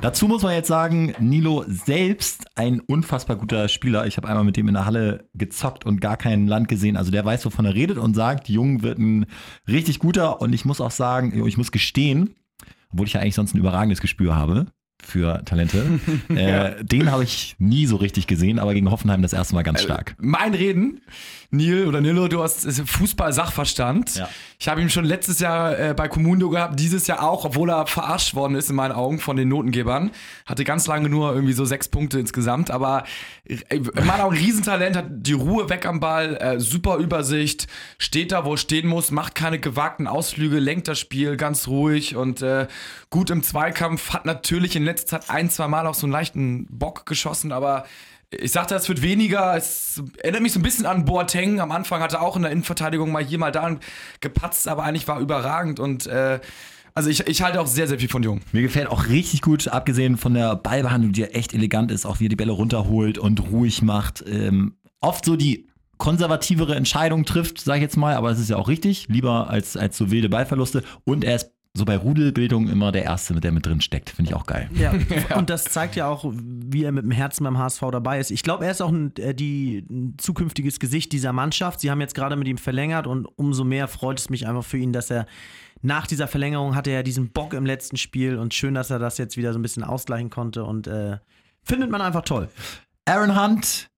Dazu 0.00 0.26
muss 0.26 0.42
man 0.42 0.54
jetzt 0.54 0.66
sagen, 0.66 1.14
Nilo 1.20 1.64
selbst 1.68 2.46
ein 2.56 2.80
unfassbar 2.80 3.36
guter 3.36 3.68
Spieler. 3.68 4.06
Ich 4.06 4.16
habe 4.16 4.26
einmal 4.26 4.42
mit 4.42 4.56
dem 4.56 4.66
in 4.66 4.74
der 4.74 4.86
Halle 4.86 5.28
gezockt 5.34 5.86
und 5.86 6.00
gar 6.00 6.16
kein 6.16 6.48
Land 6.48 6.66
gesehen. 6.68 6.96
Also 6.96 7.12
der 7.12 7.24
weiß, 7.24 7.46
wovon 7.46 7.64
er 7.64 7.74
redet 7.74 7.96
und 7.96 8.14
sagt, 8.14 8.48
Jung 8.48 8.82
wird 8.82 8.98
ein 8.98 9.26
richtig 9.68 10.00
guter. 10.00 10.40
Und 10.40 10.52
ich 10.52 10.64
muss 10.64 10.80
auch 10.80 10.90
sagen, 10.90 11.46
ich 11.46 11.56
muss 11.56 11.70
gestehen, 11.70 12.34
obwohl 12.92 13.06
ich 13.06 13.12
ja 13.12 13.20
eigentlich 13.20 13.36
sonst 13.36 13.54
ein 13.54 13.58
überragendes 13.58 14.00
Gespür 14.00 14.34
habe 14.34 14.66
für 15.00 15.44
Talente, 15.44 16.00
äh, 16.28 16.84
den 16.84 17.10
habe 17.10 17.22
ich 17.22 17.54
nie 17.58 17.86
so 17.86 17.96
richtig 17.96 18.26
gesehen, 18.26 18.58
aber 18.58 18.74
gegen 18.74 18.90
Hoffenheim 18.90 19.22
das 19.22 19.32
erste 19.32 19.54
Mal 19.54 19.62
ganz 19.62 19.80
stark. 19.80 20.16
Mein 20.18 20.54
Reden, 20.54 21.00
Neil 21.50 21.86
oder 21.86 22.00
Nilo, 22.00 22.26
du 22.28 22.42
hast 22.42 22.68
Fußball-Sachverstand. 22.68 24.16
Ja. 24.16 24.28
Ich 24.60 24.66
habe 24.66 24.82
ihn 24.82 24.90
schon 24.90 25.04
letztes 25.04 25.38
Jahr 25.38 25.78
äh, 25.78 25.94
bei 25.94 26.08
Commundo 26.08 26.50
gehabt, 26.50 26.80
dieses 26.80 27.06
Jahr 27.06 27.22
auch, 27.22 27.44
obwohl 27.44 27.70
er 27.70 27.86
verarscht 27.86 28.34
worden 28.34 28.56
ist 28.56 28.68
in 28.68 28.74
meinen 28.74 28.90
Augen 28.90 29.20
von 29.20 29.36
den 29.36 29.46
Notengebern. 29.46 30.10
Hatte 30.46 30.64
ganz 30.64 30.88
lange 30.88 31.08
nur 31.08 31.32
irgendwie 31.32 31.52
so 31.52 31.64
sechs 31.64 31.88
Punkte 31.88 32.18
insgesamt, 32.18 32.72
aber 32.72 33.04
äh, 33.44 33.58
in 33.76 34.04
meinen 34.04 34.20
Augen 34.20 34.36
Riesentalent, 34.36 34.96
hat 34.96 35.06
die 35.10 35.34
Ruhe 35.34 35.70
weg 35.70 35.86
am 35.86 36.00
Ball, 36.00 36.36
äh, 36.38 36.58
super 36.58 36.96
Übersicht, 36.96 37.68
steht 37.98 38.32
da, 38.32 38.44
wo 38.44 38.54
er 38.54 38.56
stehen 38.56 38.88
muss, 38.88 39.12
macht 39.12 39.36
keine 39.36 39.60
gewagten 39.60 40.08
Ausflüge, 40.08 40.58
lenkt 40.58 40.88
das 40.88 40.98
Spiel 40.98 41.36
ganz 41.36 41.68
ruhig 41.68 42.16
und 42.16 42.42
äh, 42.42 42.66
gut 43.10 43.30
im 43.30 43.44
Zweikampf, 43.44 44.12
hat 44.12 44.26
natürlich 44.26 44.74
in 44.74 44.82
letzter 44.82 45.20
Zeit 45.20 45.30
ein, 45.30 45.50
zwei 45.50 45.68
Mal 45.68 45.86
auch 45.86 45.94
so 45.94 46.06
einen 46.06 46.12
leichten 46.12 46.66
Bock 46.68 47.06
geschossen, 47.06 47.52
aber 47.52 47.84
ich 48.30 48.52
sagte, 48.52 48.74
es 48.74 48.88
wird 48.88 49.02
weniger. 49.02 49.56
Es 49.56 50.02
erinnert 50.18 50.42
mich 50.42 50.52
so 50.52 50.60
ein 50.60 50.62
bisschen 50.62 50.86
an 50.86 51.04
Boateng. 51.04 51.60
Am 51.60 51.72
Anfang 51.72 52.02
hatte 52.02 52.16
er 52.16 52.22
auch 52.22 52.36
in 52.36 52.42
der 52.42 52.50
Innenverteidigung 52.50 53.10
mal 53.10 53.24
hier, 53.24 53.38
mal 53.38 53.52
da 53.52 53.76
gepatzt, 54.20 54.68
aber 54.68 54.84
eigentlich 54.84 55.08
war 55.08 55.20
überragend. 55.20 55.80
Und 55.80 56.06
äh, 56.06 56.40
also 56.94 57.08
ich, 57.08 57.26
ich 57.26 57.42
halte 57.42 57.60
auch 57.60 57.66
sehr, 57.66 57.88
sehr 57.88 57.98
viel 57.98 58.08
von 58.08 58.22
Jung. 58.22 58.40
Mir 58.52 58.62
gefällt 58.62 58.88
auch 58.88 59.08
richtig 59.08 59.40
gut, 59.40 59.68
abgesehen 59.68 60.16
von 60.16 60.34
der 60.34 60.56
Ballbehandlung, 60.56 61.12
die 61.12 61.22
ja 61.22 61.28
echt 61.28 61.54
elegant 61.54 61.90
ist, 61.90 62.04
auch 62.04 62.20
wie 62.20 62.26
er 62.26 62.30
die 62.30 62.36
Bälle 62.36 62.52
runterholt 62.52 63.18
und 63.18 63.50
ruhig 63.50 63.82
macht. 63.82 64.24
Ähm, 64.26 64.76
oft 65.00 65.24
so 65.24 65.36
die 65.36 65.68
konservativere 65.96 66.74
Entscheidung 66.74 67.24
trifft, 67.24 67.60
sage 67.60 67.78
ich 67.78 67.82
jetzt 67.82 67.96
mal, 67.96 68.14
aber 68.14 68.30
es 68.30 68.38
ist 68.38 68.50
ja 68.50 68.56
auch 68.56 68.68
richtig, 68.68 69.08
lieber 69.08 69.50
als, 69.50 69.76
als 69.76 69.96
so 69.96 70.10
wilde 70.10 70.28
Ballverluste. 70.28 70.82
Und 71.04 71.24
er 71.24 71.36
ist 71.36 71.50
so 71.78 71.84
bei 71.84 71.96
Rudelbildung 71.96 72.68
immer 72.68 72.92
der 72.92 73.04
Erste, 73.04 73.34
der 73.40 73.52
mit 73.52 73.64
drin 73.64 73.80
steckt. 73.80 74.10
Finde 74.10 74.30
ich 74.30 74.34
auch 74.36 74.46
geil. 74.46 74.68
Ja, 74.74 74.92
und 75.36 75.48
das 75.48 75.64
zeigt 75.64 75.96
ja 75.96 76.08
auch, 76.08 76.30
wie 76.34 76.84
er 76.84 76.92
mit 76.92 77.04
dem 77.04 77.10
Herzen 77.10 77.44
beim 77.44 77.56
HSV 77.56 77.80
dabei 77.92 78.18
ist. 78.18 78.30
Ich 78.30 78.42
glaube, 78.42 78.66
er 78.66 78.72
ist 78.72 78.82
auch 78.82 78.90
ein, 78.90 79.16
äh, 79.16 79.34
die, 79.34 79.86
ein 79.88 80.16
zukünftiges 80.18 80.78
Gesicht 80.80 81.12
dieser 81.12 81.32
Mannschaft. 81.32 81.80
Sie 81.80 81.90
haben 81.90 82.00
jetzt 82.00 82.14
gerade 82.14 82.36
mit 82.36 82.48
ihm 82.48 82.58
verlängert 82.58 83.06
und 83.06 83.26
umso 83.36 83.64
mehr 83.64 83.88
freut 83.88 84.18
es 84.18 84.28
mich 84.28 84.46
einfach 84.46 84.64
für 84.64 84.78
ihn, 84.78 84.92
dass 84.92 85.10
er 85.10 85.26
nach 85.80 86.06
dieser 86.06 86.26
Verlängerung 86.26 86.74
hatte 86.74 86.90
er 86.90 86.96
ja 86.96 87.02
diesen 87.02 87.30
Bock 87.30 87.54
im 87.54 87.64
letzten 87.64 87.96
Spiel 87.96 88.36
und 88.36 88.52
schön, 88.52 88.74
dass 88.74 88.90
er 88.90 88.98
das 88.98 89.16
jetzt 89.18 89.36
wieder 89.36 89.52
so 89.52 89.58
ein 89.58 89.62
bisschen 89.62 89.84
ausgleichen 89.84 90.28
konnte 90.28 90.64
und 90.64 90.86
äh, 90.86 91.18
findet 91.62 91.90
man 91.90 92.00
einfach 92.00 92.22
toll. 92.22 92.48
Aaron 93.04 93.40
Hunt, 93.40 93.88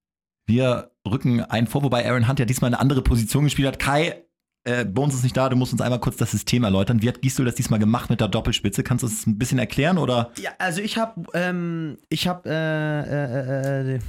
wir 0.45 0.91
rücken 1.09 1.41
einen 1.41 1.67
vor, 1.67 1.83
wobei 1.83 2.07
Aaron 2.07 2.27
Hunt 2.27 2.39
ja 2.39 2.45
diesmal 2.45 2.69
eine 2.69 2.79
andere 2.79 3.01
Position 3.01 3.45
gespielt 3.45 3.67
hat. 3.67 3.79
Kai, 3.79 4.23
äh, 4.63 4.85
Bones 4.85 5.15
ist 5.15 5.23
nicht 5.23 5.35
da, 5.35 5.49
du 5.49 5.55
musst 5.55 5.71
uns 5.71 5.81
einmal 5.81 5.99
kurz 5.99 6.17
das 6.17 6.31
System 6.31 6.63
erläutern. 6.63 7.01
Wie 7.01 7.07
hat 7.07 7.21
Gisdol 7.21 7.45
das 7.45 7.55
diesmal 7.55 7.79
gemacht 7.79 8.09
mit 8.09 8.21
der 8.21 8.27
Doppelspitze? 8.27 8.83
Kannst 8.83 9.03
du 9.03 9.07
das 9.07 9.25
ein 9.25 9.37
bisschen 9.37 9.59
erklären 9.59 9.97
oder? 9.97 10.31
Ja, 10.39 10.51
also 10.59 10.81
ich 10.81 10.97
habe 10.97 11.23
ähm, 11.33 11.97
ich 12.09 12.27
habe 12.27 12.49
äh, 12.49 13.93
äh, 13.93 13.95
äh, 13.95 13.99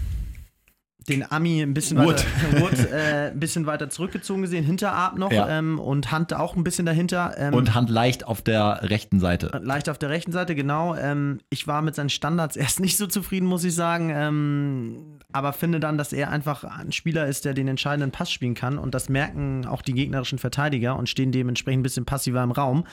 den 1.09 1.31
Ami 1.31 1.61
ein 1.63 1.75
bisschen 1.75 1.99
Wood. 1.99 2.25
weiter, 2.53 2.61
Wood, 2.61 2.91
äh, 2.93 3.31
ein 3.31 3.41
bisschen 3.41 3.67
weiter 3.67 3.91
zurückgezogen 3.91 4.43
gesehen, 4.43 4.65
hinter 4.65 4.93
Arp 4.93 5.19
noch 5.19 5.33
Ja. 5.33 5.49
ähm, 5.49 5.79
und 5.79 6.13
Hunt 6.13 6.33
auch 6.35 6.55
ein 6.57 6.65
bisschen 6.65 6.87
dahinter. 6.87 7.35
Ähm, 7.37 7.55
Und 7.55 7.75
Hunt 7.75 7.91
leicht 7.91 8.27
auf 8.27 8.43
der 8.43 8.81
rechten 8.91 9.19
Seite. 9.21 9.61
Leicht 9.63 9.89
auf 9.89 9.99
der 9.99 10.11
rechten 10.11 10.33
Seite, 10.33 10.55
genau. 10.55 10.95
Ähm, 10.95 11.41
ich 11.51 11.67
war 11.67 11.83
mit 11.83 11.95
seinen 11.95 12.11
Standards 12.11 12.57
erst 12.63 12.81
nicht 12.81 12.97
so 12.97 13.07
zufrieden, 13.07 13.47
muss 13.47 13.65
ich 13.65 13.75
sagen. 13.75 14.11
Ähm, 14.15 15.19
aber 15.33 15.53
finde 15.53 15.81
dann, 15.81 15.99
dass 15.99 16.13
er 16.13 16.31
einfach 16.31 16.65
ein 16.65 16.93
Spieler 16.93 17.27
ist, 17.27 17.45
der 17.45 17.55
den 17.55 17.69
entscheidenden 17.69 18.11
Pass 18.11 18.31
spielen 18.31 18.55
kann. 18.55 18.79
Und 18.79 18.95
das 18.95 19.09
merken 19.09 19.67
auch 19.67 19.83
die 19.83 19.95
gegnerischen 19.95 20.39
Verteidiger 20.39 20.97
und 20.97 21.09
stehen 21.09 21.33
dementsprechend 21.33 21.81
ein 21.81 21.83
bisschen 21.85 22.05
passiver 22.05 22.43
im 22.43 22.51
Raum. 22.53 22.85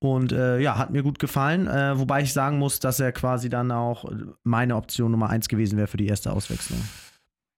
Und 0.00 0.30
äh, 0.30 0.60
ja, 0.60 0.78
hat 0.78 0.90
mir 0.90 1.02
gut 1.02 1.18
gefallen. 1.18 1.66
Äh, 1.66 1.98
wobei 1.98 2.22
ich 2.22 2.32
sagen 2.32 2.58
muss, 2.58 2.78
dass 2.78 3.00
er 3.00 3.10
quasi 3.10 3.48
dann 3.48 3.72
auch 3.72 4.04
meine 4.44 4.76
Option 4.76 5.10
Nummer 5.10 5.28
eins 5.28 5.48
gewesen 5.48 5.76
wäre 5.76 5.88
für 5.88 5.96
die 5.96 6.06
erste 6.06 6.32
Auswechslung. 6.32 6.78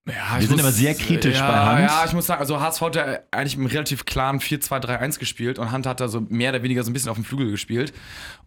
Ja, 0.09 0.41
Wir 0.41 0.49
sind 0.49 0.61
aber 0.61 0.73
sehr 0.73 0.95
kritisch 0.95 1.37
ja, 1.37 1.51
bei 1.51 1.73
Hunt. 1.73 1.91
Ja, 1.91 2.05
ich 2.07 2.13
muss 2.13 2.27
sagen, 2.27 2.41
also 2.41 2.59
HSV 2.59 2.81
hat 2.81 2.97
ja 2.97 3.19
eigentlich 3.31 3.57
im 3.57 3.67
relativ 3.67 4.07
klaren 4.07 4.41
4-2-3-1 4.41 5.19
gespielt 5.19 5.59
und 5.59 5.73
Hunt 5.73 5.87
hat 5.87 6.01
da 6.01 6.09
so 6.09 6.23
mehr 6.23 6.51
oder 6.51 6.63
weniger 6.63 6.83
so 6.83 6.91
ein 6.91 6.95
bisschen 6.95 7.11
auf 7.11 7.17
dem 7.17 7.25
Flügel 7.25 7.51
gespielt. 7.51 7.93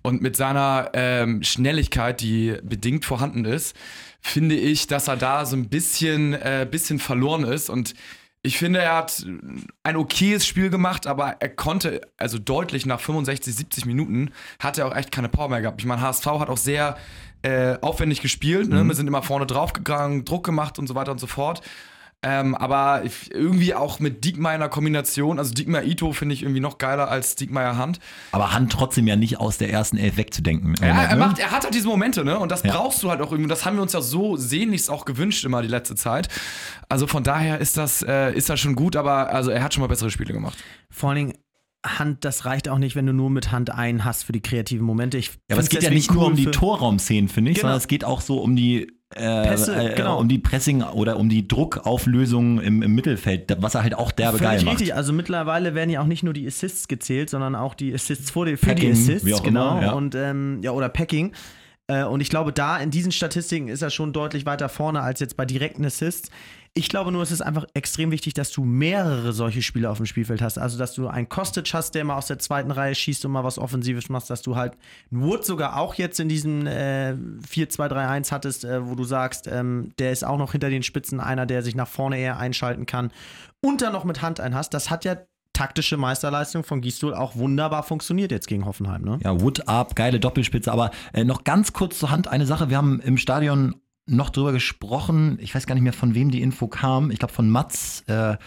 Und 0.01 0.21
mit 0.21 0.35
seiner 0.35 0.89
ähm, 0.93 1.43
Schnelligkeit, 1.43 2.21
die 2.21 2.57
bedingt 2.63 3.05
vorhanden 3.05 3.45
ist, 3.45 3.75
finde 4.19 4.55
ich, 4.55 4.87
dass 4.87 5.07
er 5.07 5.15
da 5.15 5.45
so 5.45 5.55
ein 5.55 5.69
bisschen, 5.69 6.33
äh, 6.33 6.67
bisschen 6.69 6.97
verloren 6.97 7.43
ist. 7.43 7.69
Und 7.69 7.93
ich 8.41 8.57
finde, 8.57 8.79
er 8.79 8.97
hat 8.97 9.25
ein 9.83 9.95
okayes 9.95 10.45
Spiel 10.45 10.69
gemacht, 10.69 11.07
aber 11.07 11.37
er 11.39 11.49
konnte, 11.49 12.01
also 12.17 12.39
deutlich 12.39 12.85
nach 12.85 12.99
65, 12.99 13.55
70 13.55 13.85
Minuten, 13.85 14.31
hat 14.59 14.77
er 14.77 14.87
auch 14.87 14.95
echt 14.95 15.11
keine 15.11 15.29
Power 15.29 15.49
mehr 15.49 15.61
gehabt. 15.61 15.79
Ich 15.79 15.87
meine, 15.87 16.01
HSV 16.01 16.25
hat 16.25 16.49
auch 16.49 16.57
sehr 16.57 16.97
äh, 17.43 17.77
aufwendig 17.81 18.21
gespielt. 18.21 18.69
Ne? 18.69 18.83
Wir 18.83 18.95
sind 18.95 19.07
immer 19.07 19.21
vorne 19.21 19.45
draufgegangen, 19.45 20.25
Druck 20.25 20.43
gemacht 20.45 20.79
und 20.79 20.87
so 20.87 20.95
weiter 20.95 21.11
und 21.11 21.19
so 21.19 21.27
fort. 21.27 21.61
Ähm, 22.25 22.55
aber 22.55 23.03
irgendwie 23.31 23.75
auch 23.75 23.99
mit 23.99 24.23
Diekmeyer 24.23 24.69
Kombination, 24.69 25.39
also 25.39 25.53
Diekmeyer 25.53 25.83
Ito 25.83 26.13
finde 26.13 26.33
ich 26.33 26.43
irgendwie 26.43 26.61
noch 26.61 26.77
geiler 26.77 27.11
als 27.11 27.35
Diekmeyer 27.35 27.75
Hand. 27.75 27.99
Aber 28.31 28.55
Hunt 28.55 28.71
trotzdem 28.71 29.07
ja 29.07 29.17
nicht 29.17 29.41
aus 29.41 29.57
der 29.57 29.71
ersten 29.71 29.97
Elf 29.97 30.15
wegzudenken. 30.15 30.73
Ja, 30.79 30.87
er, 31.03 31.15
ne? 31.15 31.15
macht, 31.17 31.39
er 31.39 31.51
hat 31.51 31.65
halt 31.65 31.73
diese 31.73 31.89
Momente, 31.89 32.23
ne? 32.23 32.39
Und 32.39 32.49
das 32.49 32.63
Ja. 32.63 32.71
brauchst 32.71 33.03
du 33.03 33.09
halt 33.09 33.19
auch 33.19 33.31
irgendwie. 33.31 33.49
Das 33.49 33.65
haben 33.65 33.75
wir 33.75 33.81
uns 33.81 33.91
ja 33.91 33.99
so 33.99 34.37
sehnlichst 34.37 34.89
auch 34.89 35.03
gewünscht 35.03 35.43
immer 35.43 35.61
die 35.61 35.67
letzte 35.67 35.95
Zeit. 35.95 36.29
Also 36.87 37.07
von 37.07 37.25
daher 37.25 37.59
ist 37.59 37.75
das, 37.75 38.01
äh, 38.03 38.31
ist 38.33 38.49
das 38.49 38.57
schon 38.61 38.75
gut, 38.75 38.95
aber 38.95 39.29
also 39.29 39.51
er 39.51 39.61
hat 39.61 39.73
schon 39.73 39.81
mal 39.81 39.87
bessere 39.87 40.09
Spiele 40.09 40.31
gemacht. 40.31 40.57
Vor 40.89 41.09
allen 41.09 41.17
Dingen, 41.17 41.33
Hand, 41.85 42.23
das 42.25 42.45
reicht 42.45 42.69
auch 42.69 42.77
nicht, 42.77 42.95
wenn 42.95 43.05
du 43.05 43.13
nur 43.13 43.29
mit 43.29 43.51
Hand 43.51 43.69
einen 43.69 44.05
hast 44.05 44.23
für 44.23 44.31
die 44.31 44.41
kreativen 44.41 44.85
Momente. 44.85 45.17
Ich 45.17 45.27
Ja, 45.49 45.55
aber 45.55 45.61
es 45.61 45.69
geht 45.69 45.83
ja 45.83 45.89
nicht 45.89 46.11
nur 46.13 46.23
cool 46.23 46.29
um 46.31 46.35
die 46.35 46.45
Torraumszenen, 46.45 47.27
finde 47.29 47.51
ich, 47.51 47.57
Genau. 47.57 47.67
sondern 47.67 47.77
es 47.79 47.87
geht 47.87 48.05
auch 48.05 48.21
so 48.21 48.39
um 48.39 48.55
die 48.55 48.87
äh, 49.15 49.43
Pässe, 49.47 49.75
äh, 49.91 49.95
genau. 49.95 50.19
um 50.19 50.27
die 50.27 50.39
Pressing 50.39 50.81
oder 50.81 51.17
um 51.17 51.29
die 51.29 51.47
Druckauflösung 51.47 52.59
im, 52.61 52.81
im 52.81 52.95
Mittelfeld, 52.95 53.55
was 53.59 53.75
er 53.75 53.83
halt 53.83 53.95
auch 53.95 54.11
derbe 54.11 54.37
geil 54.39 54.51
Völlig 54.51 54.65
macht. 54.65 54.79
richtig. 54.79 54.95
Also 54.95 55.13
mittlerweile 55.13 55.75
werden 55.75 55.89
ja 55.89 56.01
auch 56.01 56.07
nicht 56.07 56.23
nur 56.23 56.33
die 56.33 56.47
Assists 56.47 56.87
gezählt, 56.87 57.29
sondern 57.29 57.55
auch 57.55 57.75
die 57.75 57.93
Assists 57.93 58.31
vor 58.31 58.45
die, 58.45 58.57
für 58.57 58.67
Packing, 58.67 58.93
die 58.93 58.99
Assists, 58.99 59.43
genau. 59.43 59.77
immer, 59.77 59.81
ja. 59.81 59.91
Und 59.93 60.15
ähm, 60.15 60.61
ja, 60.63 60.71
oder 60.71 60.89
Packing. 60.89 61.33
Äh, 61.87 62.05
und 62.05 62.21
ich 62.21 62.29
glaube, 62.29 62.53
da 62.53 62.77
in 62.77 62.91
diesen 62.91 63.11
Statistiken 63.11 63.67
ist 63.67 63.81
er 63.81 63.89
schon 63.89 64.13
deutlich 64.13 64.45
weiter 64.45 64.69
vorne 64.69 65.01
als 65.01 65.19
jetzt 65.19 65.37
bei 65.37 65.45
direkten 65.45 65.85
Assists. 65.85 66.29
Ich 66.75 66.89
glaube 66.89 67.11
nur, 67.11 67.21
es 67.21 67.31
ist 67.31 67.41
einfach 67.41 67.65
extrem 67.75 68.09
wichtig, 68.09 68.33
dass 68.33 68.51
du 68.51 68.63
mehrere 68.63 69.31
solche 69.31 69.61
Spieler 69.61 69.91
auf 69.91 69.97
dem 69.97 70.07
Spielfeld 70.07 70.41
hast. 70.41 70.57
Also, 70.57 70.79
dass 70.79 70.95
du 70.95 71.07
einen 71.07 71.29
Kostic 71.29 71.71
hast, 71.71 71.93
der 71.93 72.03
mal 72.03 72.17
aus 72.17 72.25
der 72.25 72.39
zweiten 72.39 72.71
Reihe 72.71 72.95
schießt 72.95 73.25
und 73.25 73.31
mal 73.31 73.43
was 73.43 73.59
Offensives 73.59 74.09
machst, 74.09 74.31
dass 74.31 74.41
du 74.41 74.55
halt 74.55 74.73
einen 75.11 75.21
Wood 75.21 75.45
sogar 75.45 75.77
auch 75.77 75.93
jetzt 75.93 76.19
in 76.19 76.29
diesem 76.29 76.65
äh, 76.65 77.13
4-2-3-1 77.47 78.31
hattest, 78.31 78.65
äh, 78.65 78.87
wo 78.87 78.95
du 78.95 79.03
sagst, 79.03 79.47
ähm, 79.47 79.91
der 79.99 80.11
ist 80.11 80.25
auch 80.25 80.39
noch 80.39 80.53
hinter 80.53 80.71
den 80.71 80.81
Spitzen 80.81 81.19
einer, 81.19 81.45
der 81.45 81.61
sich 81.61 81.75
nach 81.75 81.87
vorne 81.87 82.17
eher 82.17 82.37
einschalten 82.37 82.87
kann 82.87 83.11
und 83.61 83.83
dann 83.83 83.93
noch 83.93 84.03
mit 84.03 84.23
Hand 84.23 84.39
ein 84.39 84.55
hast. 84.55 84.73
Das 84.73 84.89
hat 84.89 85.05
ja 85.05 85.17
taktische 85.53 85.97
Meisterleistung 85.97 86.63
von 86.63 86.81
Gisdol 86.81 87.13
auch 87.13 87.35
wunderbar 87.35 87.83
funktioniert 87.83 88.31
jetzt 88.31 88.47
gegen 88.47 88.65
Hoffenheim. 88.65 89.03
Ne? 89.03 89.19
Ja, 89.23 89.39
Wood 89.39 89.67
Up, 89.67 89.95
geile 89.95 90.19
Doppelspitze. 90.19 90.71
Aber 90.71 90.89
äh, 91.13 91.23
noch 91.23 91.43
ganz 91.43 91.73
kurz 91.73 91.99
zur 91.99 92.09
Hand 92.09 92.27
eine 92.27 92.47
Sache. 92.47 92.69
Wir 92.69 92.77
haben 92.77 92.99
im 93.01 93.17
Stadion 93.17 93.75
noch 94.05 94.29
drüber 94.29 94.51
gesprochen. 94.51 95.37
Ich 95.41 95.55
weiß 95.55 95.65
gar 95.65 95.75
nicht 95.75 95.83
mehr, 95.83 95.93
von 95.93 96.15
wem 96.15 96.31
die 96.31 96.41
Info 96.41 96.67
kam. 96.67 97.11
Ich 97.11 97.19
glaube, 97.19 97.33
von 97.33 97.49
Mats. 97.49 98.01
Äh, 98.07 98.37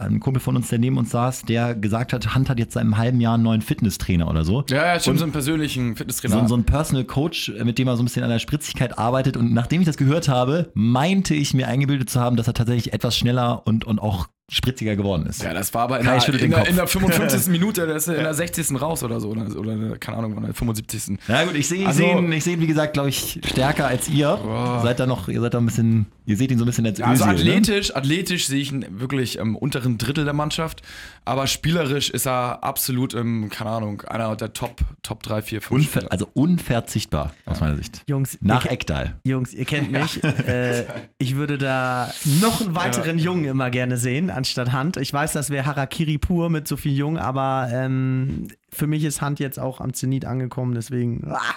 ein 0.00 0.20
Kumpel 0.20 0.40
von 0.40 0.54
uns, 0.54 0.68
der 0.68 0.78
neben 0.78 0.96
uns 0.96 1.10
saß, 1.10 1.42
der 1.42 1.74
gesagt 1.74 2.12
hat, 2.12 2.32
Hand 2.32 2.48
hat 2.48 2.60
jetzt 2.60 2.74
seit 2.74 2.82
einem 2.82 2.98
halben 2.98 3.20
Jahr 3.20 3.34
einen 3.34 3.42
neuen 3.42 3.62
Fitnesstrainer 3.62 4.30
oder 4.30 4.44
so. 4.44 4.64
Ja, 4.70 4.94
ja, 4.94 5.00
stimmt, 5.00 5.18
so 5.18 5.24
einen 5.24 5.32
persönlichen 5.32 5.96
Fitnesstrainer. 5.96 6.42
So, 6.42 6.46
so 6.46 6.56
ein 6.56 6.62
Personal 6.62 7.04
Coach, 7.04 7.48
äh, 7.48 7.64
mit 7.64 7.78
dem 7.78 7.88
er 7.88 7.96
so 7.96 8.02
ein 8.02 8.06
bisschen 8.06 8.22
an 8.22 8.30
der 8.30 8.38
Spritzigkeit 8.38 8.96
arbeitet. 8.96 9.36
Und 9.36 9.52
nachdem 9.52 9.80
ich 9.80 9.86
das 9.86 9.96
gehört 9.96 10.28
habe, 10.28 10.70
meinte 10.74 11.34
ich 11.34 11.52
mir 11.52 11.66
eingebildet 11.66 12.10
zu 12.10 12.20
haben, 12.20 12.36
dass 12.36 12.46
er 12.46 12.54
tatsächlich 12.54 12.92
etwas 12.92 13.16
schneller 13.16 13.66
und, 13.66 13.84
und 13.84 13.98
auch 13.98 14.28
spritziger 14.50 14.96
geworden 14.96 15.26
ist. 15.26 15.42
ja, 15.42 15.52
das 15.52 15.74
war 15.74 15.82
aber 15.82 16.00
in, 16.00 16.06
Kai 16.06 16.18
der, 16.18 16.40
in, 16.40 16.50
der, 16.50 16.66
in 16.68 16.76
der 16.76 16.86
55. 16.86 17.48
Minute, 17.52 17.86
der 17.86 17.96
ist 17.96 18.08
in 18.08 18.14
der 18.14 18.32
60. 18.32 18.80
raus 18.80 19.02
oder 19.02 19.20
so. 19.20 19.28
Oder, 19.28 19.46
oder 19.58 19.72
eine- 19.72 19.98
keine 19.98 20.16
Ahnung, 20.18 20.36
in 20.38 20.42
der 20.42 20.54
75. 20.54 21.18
Na 21.28 21.44
gut, 21.44 21.54
ich 21.54 21.68
sehe 21.68 21.80
ich 21.82 21.86
Also- 21.86 21.98
seh 21.98 22.10
ihn, 22.12 22.32
ich 22.32 22.44
seh 22.44 22.52
ihn, 22.54 22.60
wie 22.60 22.66
gesagt, 22.66 22.94
glaube 22.94 23.10
ich, 23.10 23.40
stärker 23.46 23.86
als 23.86 24.08
ihr. 24.08 24.38
Boah. 24.42 24.80
Seid 24.82 25.00
da 25.00 25.06
noch, 25.06 25.28
ihr 25.28 25.40
seid 25.42 25.52
da 25.52 25.58
ein 25.58 25.66
bisschen, 25.66 26.06
ihr 26.24 26.36
seht 26.38 26.50
ihn 26.50 26.56
so 26.58 26.64
ein 26.64 26.66
bisschen 26.66 26.86
als 26.86 26.98
Also 27.00 27.24
Özil, 27.24 27.34
ne? 27.34 27.40
athletisch, 27.56 27.94
athletisch 27.94 28.46
sehe 28.46 28.60
ich 28.60 28.72
ihn 28.72 28.86
wirklich 28.88 29.36
im 29.36 29.54
unteren 29.54 29.98
Drittel 29.98 30.24
der 30.24 30.32
Mannschaft, 30.34 30.80
aber 31.26 31.46
spielerisch 31.46 32.08
ist 32.08 32.26
er 32.26 32.64
absolut 32.64 33.12
im, 33.12 33.50
keine 33.50 33.68
Ahnung, 33.70 34.00
einer 34.02 34.34
der 34.34 34.54
Top, 34.54 34.80
Top 35.02 35.22
3, 35.24 35.42
4, 35.42 35.60
5 35.60 35.70
Unver 35.96 36.10
also 36.10 36.26
unverzichtbar, 36.32 37.34
aus 37.44 37.60
meiner 37.60 37.76
Sicht. 37.76 38.02
Jungs, 38.06 38.38
Nach 38.40 38.64
Eckdal. 38.64 39.16
Jungs, 39.24 39.52
ihr 39.52 39.64
kennt 39.66 39.92
mich. 39.92 40.22
äh, 40.46 40.84
ich 41.18 41.36
würde 41.36 41.58
da 41.58 42.10
noch 42.40 42.62
einen 42.62 42.74
weiteren 42.74 43.18
Jungen 43.18 43.44
immer 43.44 43.68
gerne 43.70 43.96
sehen, 43.98 44.30
anstatt 44.38 44.72
Hand. 44.72 44.96
Ich 44.96 45.12
weiß, 45.12 45.32
das 45.32 45.50
wäre 45.50 45.66
Harakiri 45.66 46.16
pur 46.16 46.48
mit 46.48 46.66
so 46.66 46.76
viel 46.76 46.94
Jung, 46.94 47.18
aber 47.18 47.68
ähm, 47.70 48.48
für 48.70 48.86
mich 48.86 49.04
ist 49.04 49.20
Hand 49.20 49.40
jetzt 49.40 49.58
auch 49.58 49.80
am 49.80 49.92
Zenit 49.92 50.24
angekommen, 50.24 50.74
deswegen, 50.74 51.30
ah, 51.30 51.54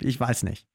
ich 0.00 0.18
weiß 0.18 0.44
nicht. 0.44 0.66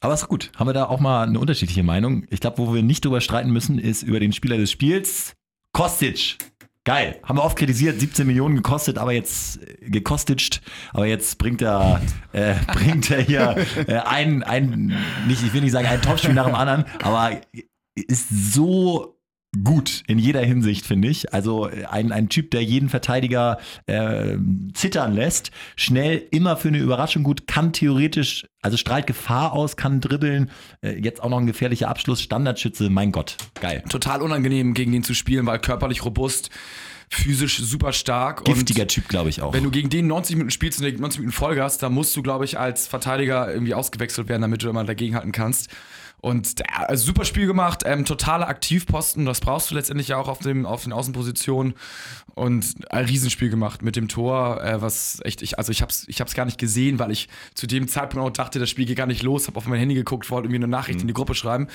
Aber 0.00 0.14
ist 0.14 0.26
gut. 0.26 0.50
Haben 0.56 0.68
wir 0.68 0.74
da 0.74 0.86
auch 0.86 0.98
mal 0.98 1.28
eine 1.28 1.38
unterschiedliche 1.38 1.84
Meinung? 1.84 2.26
Ich 2.28 2.40
glaube, 2.40 2.58
wo 2.58 2.74
wir 2.74 2.82
nicht 2.82 3.04
drüber 3.04 3.20
streiten 3.20 3.50
müssen, 3.50 3.78
ist 3.78 4.02
über 4.02 4.18
den 4.18 4.32
Spieler 4.32 4.56
des 4.56 4.72
Spiels. 4.72 5.36
Kostic. 5.72 6.38
Geil. 6.84 7.20
Haben 7.22 7.38
wir 7.38 7.44
oft 7.44 7.56
kritisiert, 7.56 8.00
17 8.00 8.26
Millionen 8.26 8.56
gekostet, 8.56 8.98
aber 8.98 9.12
jetzt 9.12 9.62
äh, 9.62 9.88
gekostet, 9.88 10.60
aber 10.92 11.06
jetzt 11.06 11.38
bringt 11.38 11.62
er, 11.62 12.02
äh, 12.32 12.54
bringt 12.72 13.08
er 13.12 13.20
hier 13.20 13.56
äh, 13.86 13.98
ein, 13.98 14.42
ein, 14.42 14.96
nicht, 15.28 15.44
ich 15.44 15.54
will 15.54 15.60
nicht 15.60 15.70
sagen, 15.70 15.86
ein 15.86 16.02
Topspiel 16.02 16.34
nach 16.34 16.46
dem 16.46 16.56
anderen, 16.56 16.84
aber 17.00 17.40
ist 17.94 18.28
so 18.52 19.16
gut 19.64 20.02
in 20.06 20.18
jeder 20.18 20.40
Hinsicht, 20.40 20.86
finde 20.86 21.08
ich. 21.08 21.32
Also 21.32 21.68
äh, 21.68 21.84
ein, 21.84 22.12
ein 22.12 22.28
Typ, 22.28 22.50
der 22.50 22.62
jeden 22.62 22.88
Verteidiger 22.88 23.58
äh, 23.86 24.36
zittern 24.72 25.14
lässt, 25.14 25.50
schnell 25.76 26.26
immer 26.30 26.56
für 26.56 26.68
eine 26.68 26.78
Überraschung 26.78 27.22
gut, 27.22 27.46
kann 27.46 27.72
theoretisch, 27.72 28.46
also 28.62 28.76
strahlt 28.76 29.06
Gefahr 29.06 29.52
aus, 29.52 29.76
kann 29.76 30.00
dribbeln, 30.00 30.50
äh, 30.80 30.98
jetzt 30.98 31.22
auch 31.22 31.28
noch 31.28 31.38
ein 31.38 31.46
gefährlicher 31.46 31.88
Abschluss, 31.88 32.22
Standardschütze, 32.22 32.88
mein 32.88 33.12
Gott, 33.12 33.36
geil. 33.60 33.84
Total 33.88 34.22
unangenehm 34.22 34.72
gegen 34.74 34.92
den 34.92 35.04
zu 35.04 35.14
spielen, 35.14 35.44
weil 35.46 35.58
körperlich 35.58 36.04
robust, 36.04 36.50
physisch 37.10 37.58
super 37.58 37.92
stark. 37.92 38.44
Giftiger 38.44 38.86
Typ, 38.86 39.08
glaube 39.08 39.28
ich 39.28 39.42
auch. 39.42 39.52
Wenn 39.52 39.64
du 39.64 39.70
gegen 39.70 39.90
den 39.90 40.06
90 40.06 40.36
Minuten 40.36 40.50
spielst 40.50 40.80
und 40.80 40.86
der 40.86 40.98
90 40.98 41.20
Minuten 41.20 41.36
Folge 41.36 41.62
hast, 41.62 41.82
dann 41.82 41.92
musst 41.92 42.16
du, 42.16 42.22
glaube 42.22 42.46
ich, 42.46 42.58
als 42.58 42.86
Verteidiger 42.86 43.52
irgendwie 43.52 43.74
ausgewechselt 43.74 44.30
werden, 44.30 44.40
damit 44.40 44.62
du 44.62 44.70
immer 44.70 44.84
dagegenhalten 44.84 45.32
kannst. 45.32 45.68
Und 46.22 46.60
der, 46.60 46.88
also 46.88 47.06
super 47.06 47.24
Spiel 47.24 47.48
gemacht, 47.48 47.82
ähm, 47.84 48.04
totaler 48.04 48.46
Aktivposten, 48.46 49.26
das 49.26 49.40
brauchst 49.40 49.72
du 49.72 49.74
letztendlich 49.74 50.06
ja 50.06 50.18
auch 50.18 50.28
auf, 50.28 50.38
dem, 50.38 50.66
auf 50.66 50.84
den 50.84 50.92
Außenpositionen. 50.92 51.74
Und 52.34 52.74
ein 52.90 53.04
Riesenspiel 53.06 53.50
gemacht 53.50 53.82
mit 53.82 53.96
dem 53.96 54.06
Tor, 54.06 54.62
äh, 54.62 54.80
was 54.80 55.20
echt, 55.24 55.42
ich, 55.42 55.58
also 55.58 55.72
ich 55.72 55.82
hab's, 55.82 56.04
ich 56.06 56.20
hab's 56.20 56.34
gar 56.34 56.44
nicht 56.44 56.58
gesehen, 56.58 57.00
weil 57.00 57.10
ich 57.10 57.28
zu 57.54 57.66
dem 57.66 57.88
Zeitpunkt 57.88 58.24
auch 58.24 58.32
dachte, 58.32 58.60
das 58.60 58.70
Spiel 58.70 58.86
geht 58.86 58.96
gar 58.96 59.08
nicht 59.08 59.24
los, 59.24 59.48
hab 59.48 59.56
auf 59.56 59.66
mein 59.66 59.80
Handy 59.80 59.96
geguckt, 59.96 60.30
wollte 60.30 60.46
irgendwie 60.46 60.62
eine 60.62 60.68
Nachricht 60.68 61.00
in 61.00 61.08
die 61.08 61.12
Gruppe 61.12 61.34
schreiben. 61.34 61.66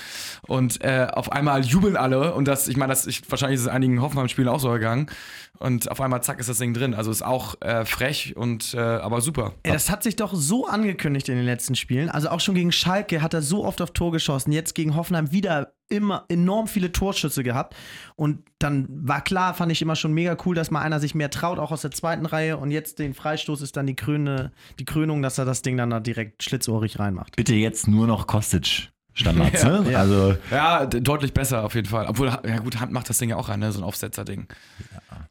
Und 0.48 0.82
äh, 0.82 1.08
auf 1.12 1.30
einmal 1.32 1.66
jubeln 1.66 1.98
alle 1.98 2.34
und 2.34 2.48
das, 2.48 2.70
ich 2.70 2.78
meine, 2.78 2.94
das 2.94 3.06
ich, 3.06 3.30
wahrscheinlich 3.30 3.60
ist 3.60 3.66
es 3.66 3.68
einigen 3.68 4.02
Hoffenheim-Spielen 4.02 4.48
auch 4.48 4.62
so 4.62 4.72
gegangen. 4.72 5.08
Und 5.60 5.90
auf 5.90 6.00
einmal, 6.02 6.22
zack, 6.22 6.40
ist 6.40 6.50
das 6.50 6.60
Ding 6.60 6.74
drin. 6.74 6.94
Also 6.94 7.10
ist 7.10 7.24
auch 7.24 7.60
äh, 7.62 7.84
frech 7.84 8.36
und 8.38 8.76
äh, 8.76 8.80
aber 8.80 9.22
super. 9.22 9.54
Ey, 9.64 9.74
das 9.74 9.90
hat 9.90 10.04
sich 10.04 10.16
doch 10.16 10.34
so 10.36 10.68
angekündigt 10.68 11.30
in 11.30 11.36
den 11.36 11.46
letzten 11.46 11.76
Spielen. 11.76 12.10
Also 12.10 12.30
auch 12.30 12.40
schon 12.40 12.56
gegen 12.56 12.72
Schalke 12.72 13.22
hat 13.22 13.34
er 13.34 13.42
so 13.42 13.66
oft 13.66 13.82
auf 13.82 13.92
Tor 13.92 14.12
geschossen. 14.12 14.37
Jetzt 14.46 14.76
gegen 14.76 14.96
Hoffenheim 14.96 15.32
wieder 15.32 15.74
immer 15.90 16.26
enorm 16.28 16.68
viele 16.68 16.92
Torschüsse 16.92 17.44
gehabt. 17.44 17.76
Und 18.16 18.40
dann 18.60 18.88
war 18.90 19.22
klar, 19.22 19.54
fand 19.54 19.72
ich 19.72 19.82
immer 19.82 19.96
schon 19.96 20.14
mega 20.14 20.36
cool, 20.46 20.54
dass 20.56 20.70
mal 20.70 20.82
einer 20.82 21.00
sich 21.00 21.16
mehr 21.16 21.30
traut, 21.30 21.60
auch 21.60 21.72
aus 21.72 21.82
der 21.82 21.92
zweiten 21.92 22.26
Reihe. 22.26 22.58
Und 22.58 22.72
jetzt 22.72 23.00
den 23.00 23.14
Freistoß 23.14 23.62
ist 23.62 23.78
dann 23.78 23.88
die, 23.88 23.96
Kröne, 23.96 24.52
die 24.80 24.86
Krönung, 24.86 25.22
dass 25.22 25.38
er 25.38 25.46
das 25.46 25.62
Ding 25.62 25.78
dann 25.78 25.90
da 25.90 26.00
direkt 26.00 26.44
schlitzohrig 26.44 27.00
reinmacht. 27.00 27.36
Bitte 27.38 27.56
jetzt 27.56 27.88
nur 27.88 28.06
noch 28.06 28.28
Kostic. 28.28 28.90
Standards, 29.14 29.64
Ja, 29.64 29.80
ne? 29.82 29.92
ja. 29.92 30.00
Also, 30.00 30.36
Ja, 30.52 30.86
deutlich 30.86 31.34
besser 31.34 31.64
auf 31.64 31.74
jeden 31.74 31.88
Fall. 31.88 32.06
Obwohl, 32.08 32.28
ja 32.28 32.60
gut, 32.60 32.80
Hand 32.80 32.92
macht 32.92 33.10
das 33.10 33.18
Ding 33.18 33.30
ja 33.32 33.36
auch 33.38 33.50
rein, 33.50 33.60
ne? 33.62 33.72
so 33.72 33.80
ein 33.80 33.84
Aufsetzer-Ding. 33.84 34.46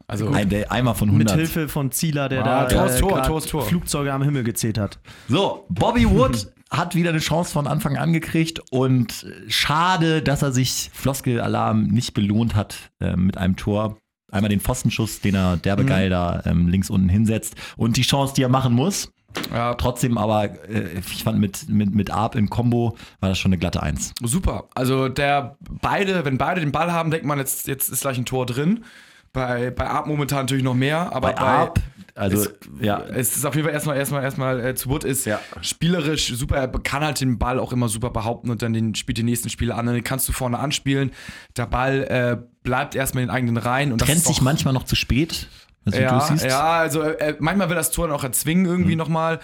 Also, 0.07 0.29
ein, 0.29 0.49
der 0.49 0.71
Eimer 0.73 0.93
von 0.95 1.07
Mit 1.15 1.29
100. 1.31 1.35
Hilfe 1.37 1.69
von 1.69 1.91
Zieler, 1.91 2.27
der 2.27 2.45
Ah, 2.45 2.65
da 2.65 2.67
Tor 2.67 2.85
ist 2.87 2.99
Tor, 2.99 3.23
Tor 3.23 3.41
Tor. 3.41 3.61
Flugzeuge 3.65 4.11
am 4.11 4.23
Himmel 4.23 4.43
gezählt 4.43 4.77
hat. 4.77 4.99
So, 5.29 5.65
Bobby 5.69 6.09
Wood 6.09 6.51
hat 6.69 6.95
wieder 6.95 7.09
eine 7.11 7.19
Chance 7.19 7.51
von 7.51 7.67
Anfang 7.67 7.97
an 7.97 8.13
gekriegt 8.13 8.61
und 8.71 9.23
äh, 9.23 9.49
schade, 9.49 10.21
dass 10.21 10.41
er 10.41 10.51
sich 10.51 10.89
Floskelalarm 10.93 11.83
nicht 11.83 12.13
belohnt 12.13 12.55
hat 12.55 12.75
äh, 12.99 13.15
mit 13.15 13.37
einem 13.37 13.55
Tor. 13.55 13.97
Einmal 14.31 14.49
den 14.49 14.59
Pfostenschuss, 14.59 15.21
den 15.21 15.35
er 15.35 15.55
derbe 15.57 15.83
Mhm. 15.83 15.87
geil 15.87 16.09
da 16.09 16.41
ähm, 16.45 16.67
links 16.67 16.89
unten 16.89 17.07
hinsetzt 17.07 17.55
und 17.77 17.95
die 17.95 18.01
Chance, 18.01 18.33
die 18.35 18.41
er 18.43 18.49
machen 18.49 18.73
muss. 18.73 19.09
ja, 19.53 19.73
Trotzdem 19.75 20.17
aber, 20.17 20.45
äh, 20.69 20.99
ich 20.99 21.23
fand 21.23 21.39
mit, 21.39 21.69
mit, 21.69 21.95
mit 21.95 22.11
Arp 22.11 22.35
in 22.35 22.49
Kombo 22.49 22.97
war 23.21 23.29
das 23.29 23.37
schon 23.39 23.49
eine 23.49 23.57
glatte 23.59 23.81
Eins. 23.81 24.13
super. 24.21 24.65
Also 24.75 25.07
der 25.07 25.55
beide, 25.81 26.25
wenn 26.25 26.37
beide 26.37 26.59
den 26.59 26.73
Ball 26.73 26.91
haben, 26.91 27.09
denkt 27.11 27.25
man, 27.25 27.37
jetzt, 27.39 27.67
jetzt 27.67 27.87
ist 27.89 28.01
gleich 28.01 28.17
ein 28.17 28.25
Tor 28.25 28.45
drin. 28.45 28.83
Bei, 29.31 29.71
bei 29.71 29.87
Art 29.87 30.07
momentan 30.07 30.39
natürlich 30.39 30.63
noch 30.63 30.73
mehr, 30.73 31.13
aber 31.13 31.29
Bei 31.29 31.33
bei, 31.33 31.41
Arp, 31.41 31.79
also 32.17 32.37
ist- 32.37 32.55
ja, 32.81 32.99
Es 33.01 33.35
ist 33.37 33.45
auf 33.45 33.55
jeden 33.55 33.65
Fall 33.65 33.73
erstmal, 33.73 33.97
erstmal, 33.97 34.23
erstmal 34.23 34.65
äh, 34.65 34.75
zu 34.75 34.89
Wood 34.89 35.03
ist 35.03 35.25
Ja. 35.25 35.39
spielerisch 35.61 36.33
super, 36.35 36.55
er 36.57 36.67
kann 36.67 37.03
halt 37.03 37.21
den 37.21 37.37
Ball 37.37 37.59
auch 37.59 37.71
immer 37.71 37.87
super 37.89 38.09
behaupten 38.09 38.49
und 38.49 38.61
dann 38.61 38.73
den, 38.73 38.95
spielt 38.95 39.17
den 39.17 39.25
nächsten 39.25 39.49
Spieler 39.49 39.77
an. 39.77 39.85
Dann 39.85 40.03
kannst 40.03 40.27
du 40.27 40.33
vorne 40.33 40.59
anspielen. 40.59 41.11
Der 41.55 41.67
Ball 41.67 42.03
äh, 42.03 42.37
bleibt 42.63 42.95
erstmal 42.95 43.23
in 43.23 43.29
den 43.29 43.35
eigenen 43.35 43.57
Reihen. 43.57 43.91
Und 43.91 43.99
trennt 43.99 44.23
sich 44.23 44.37
auch- 44.37 44.41
manchmal 44.41 44.73
noch 44.73 44.83
zu 44.83 44.95
spät. 44.95 45.47
Also, 45.85 45.99
ja, 46.01 46.35
ja, 46.47 46.69
also 46.79 47.01
äh, 47.01 47.35
manchmal 47.39 47.69
will 47.69 47.77
das 47.77 47.91
Tor 47.91 48.09
noch 48.09 48.23
erzwingen 48.23 48.65
irgendwie 48.65 48.91
Mhm. 48.91 48.97
nochmal. 48.97 49.39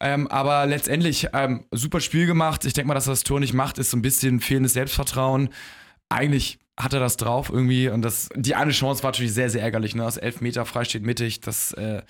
Ähm, 0.00 0.28
aber 0.28 0.66
letztendlich 0.66 1.28
ähm, 1.32 1.64
super 1.72 2.00
Spiel 2.00 2.26
gemacht. 2.26 2.64
Ich 2.66 2.72
denke 2.74 2.88
mal, 2.88 2.94
dass 2.94 3.06
er 3.08 3.12
das 3.12 3.24
Tor 3.24 3.40
nicht 3.40 3.54
macht, 3.54 3.78
ist 3.78 3.90
so 3.90 3.96
ein 3.96 4.02
bisschen 4.02 4.40
fehlendes 4.40 4.74
Selbstvertrauen. 4.74 5.48
Eigentlich 6.10 6.58
hat 6.78 6.92
er 6.92 7.00
das 7.00 7.16
drauf 7.16 7.50
irgendwie 7.50 7.88
und 7.88 8.02
das, 8.02 8.28
die 8.34 8.54
eine 8.54 8.70
Chance 8.70 9.02
war 9.02 9.10
natürlich 9.10 9.34
sehr, 9.34 9.50
sehr 9.50 9.62
ärgerlich. 9.62 9.94
Ne? 9.94 10.04
Aus 10.04 10.16
elf 10.16 10.40
Meter 10.40 10.64
frei 10.64 10.84
steht 10.84 11.02
mittig. 11.02 11.40
Das, 11.40 11.72
äh, 11.72 12.02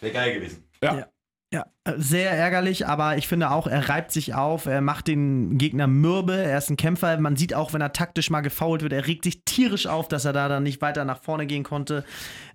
Wäre 0.00 0.12
geil 0.12 0.34
gewesen. 0.34 0.64
ja. 0.82 1.06
Ja, 1.52 1.66
äh, 1.82 1.94
sehr 1.96 2.30
ärgerlich, 2.30 2.86
aber 2.86 3.16
ich 3.16 3.26
finde 3.26 3.50
auch, 3.50 3.66
er 3.66 3.88
reibt 3.88 4.12
sich 4.12 4.34
auf, 4.34 4.66
er 4.66 4.80
macht 4.80 5.08
den 5.08 5.58
Gegner 5.58 5.88
mürbe, 5.88 6.36
er 6.36 6.56
ist 6.56 6.70
ein 6.70 6.76
Kämpfer. 6.76 7.18
Man 7.18 7.34
sieht 7.34 7.54
auch, 7.54 7.72
wenn 7.72 7.80
er 7.80 7.92
taktisch 7.92 8.30
mal 8.30 8.40
gefoult 8.40 8.82
wird, 8.82 8.92
er 8.92 9.08
regt 9.08 9.24
sich 9.24 9.44
tierisch 9.44 9.88
auf, 9.88 10.06
dass 10.06 10.24
er 10.24 10.32
da 10.32 10.48
dann 10.48 10.62
nicht 10.62 10.80
weiter 10.80 11.04
nach 11.04 11.20
vorne 11.20 11.46
gehen 11.46 11.64
konnte. 11.64 12.04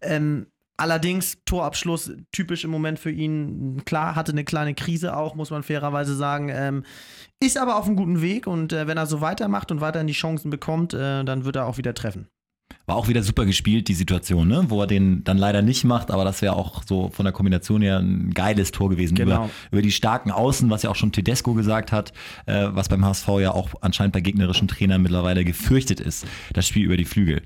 Ähm, 0.02 0.48
allerdings, 0.78 1.38
Torabschluss 1.46 2.12
typisch 2.32 2.64
im 2.64 2.72
Moment 2.72 3.00
für 3.00 3.12
ihn. 3.12 3.84
Klar, 3.86 4.16
hatte 4.16 4.32
eine 4.32 4.44
kleine 4.44 4.74
Krise 4.74 5.16
auch, 5.16 5.36
muss 5.36 5.52
man 5.52 5.64
fairerweise 5.64 6.16
sagen. 6.16 6.50
Ähm, 6.50 6.84
ist 7.40 7.58
aber 7.58 7.78
auf 7.78 7.86
einem 7.86 7.96
guten 7.96 8.22
Weg 8.22 8.48
und 8.48 8.74
äh, 8.74 8.88
wenn 8.88 8.98
er 8.98 9.06
so 9.06 9.22
weitermacht 9.22 9.72
und 9.72 9.82
weiterhin 9.82 10.08
die 10.08 10.14
Chancen 10.14 10.50
bekommt, 10.50 10.94
äh, 10.94 11.24
dann 11.24 11.46
wird 11.46 11.56
er 11.56 11.66
auch 11.66 11.78
wieder 11.78 11.94
treffen. 11.94 12.28
War 12.88 12.98
auch 12.98 13.08
wieder 13.08 13.24
super 13.24 13.46
gespielt, 13.46 13.88
die 13.88 13.94
Situation, 13.96 14.48
ne? 14.48 14.66
wo 14.68 14.82
er 14.82 14.88
den 14.88 15.24
dann 15.24 15.38
leider 15.38 15.64
nicht 15.64 15.84
macht, 15.84 16.12
aber 16.12 16.24
das 16.24 16.42
wäre 16.42 16.56
auch 16.56 16.84
so 16.84 17.10
von 17.10 17.26
der 17.26 17.34
Kombination 17.34 17.82
her 17.82 17.98
ein 17.98 18.32
geiles 18.32 18.72
Tor 18.72 18.90
gewesen. 18.90 19.16
Genau. 19.16 19.46
Über, 19.46 19.50
über 19.72 19.82
die 19.82 19.92
starken 19.92 20.30
Außen, 20.30 20.70
was 20.70 20.84
ja 20.84 20.92
auch 20.92 20.96
schon 20.96 21.12
Tedesco 21.12 21.54
gesagt 21.56 21.92
hat, 21.92 22.14
äh, 22.46 22.68
was 22.70 22.90
beim 22.90 23.04
HSV 23.04 23.28
ja 23.40 23.52
auch 23.52 23.70
anscheinend 23.82 24.14
bei 24.14 24.22
gegnerischen 24.22 24.68
Trainern 24.68 25.02
mittlerweile 25.02 25.44
gefürchtet 25.46 26.00
ist, 26.00 26.26
das 26.54 26.68
Spiel 26.68 26.86
über 26.86 26.98
die 26.98 27.06
Flügel. 27.06 27.42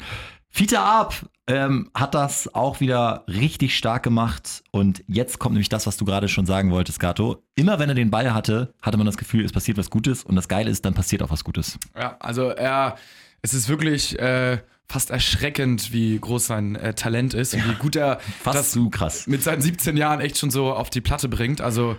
Fiete 0.51 0.79
Arp 0.79 1.29
ähm, 1.47 1.89
hat 1.93 2.15
das 2.15 2.53
auch 2.53 2.79
wieder 2.79 3.23
richtig 3.27 3.77
stark 3.77 4.03
gemacht 4.03 4.63
und 4.71 5.03
jetzt 5.07 5.39
kommt 5.39 5.53
nämlich 5.53 5.69
das, 5.69 5.87
was 5.87 5.97
du 5.97 6.05
gerade 6.05 6.27
schon 6.27 6.45
sagen 6.45 6.71
wolltest, 6.71 6.99
Gato. 6.99 7.43
Immer 7.55 7.79
wenn 7.79 7.89
er 7.89 7.95
den 7.95 8.11
Ball 8.11 8.33
hatte, 8.33 8.73
hatte 8.81 8.97
man 8.97 9.05
das 9.05 9.17
Gefühl, 9.17 9.45
es 9.45 9.51
passiert 9.51 9.77
was 9.77 9.89
Gutes 9.89 10.23
und 10.23 10.35
das 10.35 10.47
Geile 10.47 10.69
ist, 10.69 10.85
dann 10.85 10.93
passiert 10.93 11.21
auch 11.23 11.29
was 11.29 11.43
Gutes. 11.43 11.77
Ja, 11.95 12.17
also 12.19 12.49
er, 12.49 12.95
es 13.41 13.53
ist 13.53 13.69
wirklich 13.69 14.17
äh, 14.19 14.59
fast 14.87 15.11
erschreckend, 15.11 15.93
wie 15.93 16.19
groß 16.19 16.47
sein 16.47 16.75
äh, 16.75 16.93
Talent 16.93 17.35
ist 17.35 17.53
und 17.53 17.67
wie 17.69 17.75
gut 17.75 17.95
er 17.95 18.19
Fast 18.41 18.59
das 18.59 18.71
zu 18.71 18.89
krass. 18.89 19.27
mit 19.27 19.43
seinen 19.43 19.61
17 19.61 19.97
Jahren 19.97 20.19
echt 20.19 20.37
schon 20.37 20.49
so 20.49 20.73
auf 20.73 20.89
die 20.89 21.01
Platte 21.01 21.29
bringt. 21.29 21.61
Also 21.61 21.95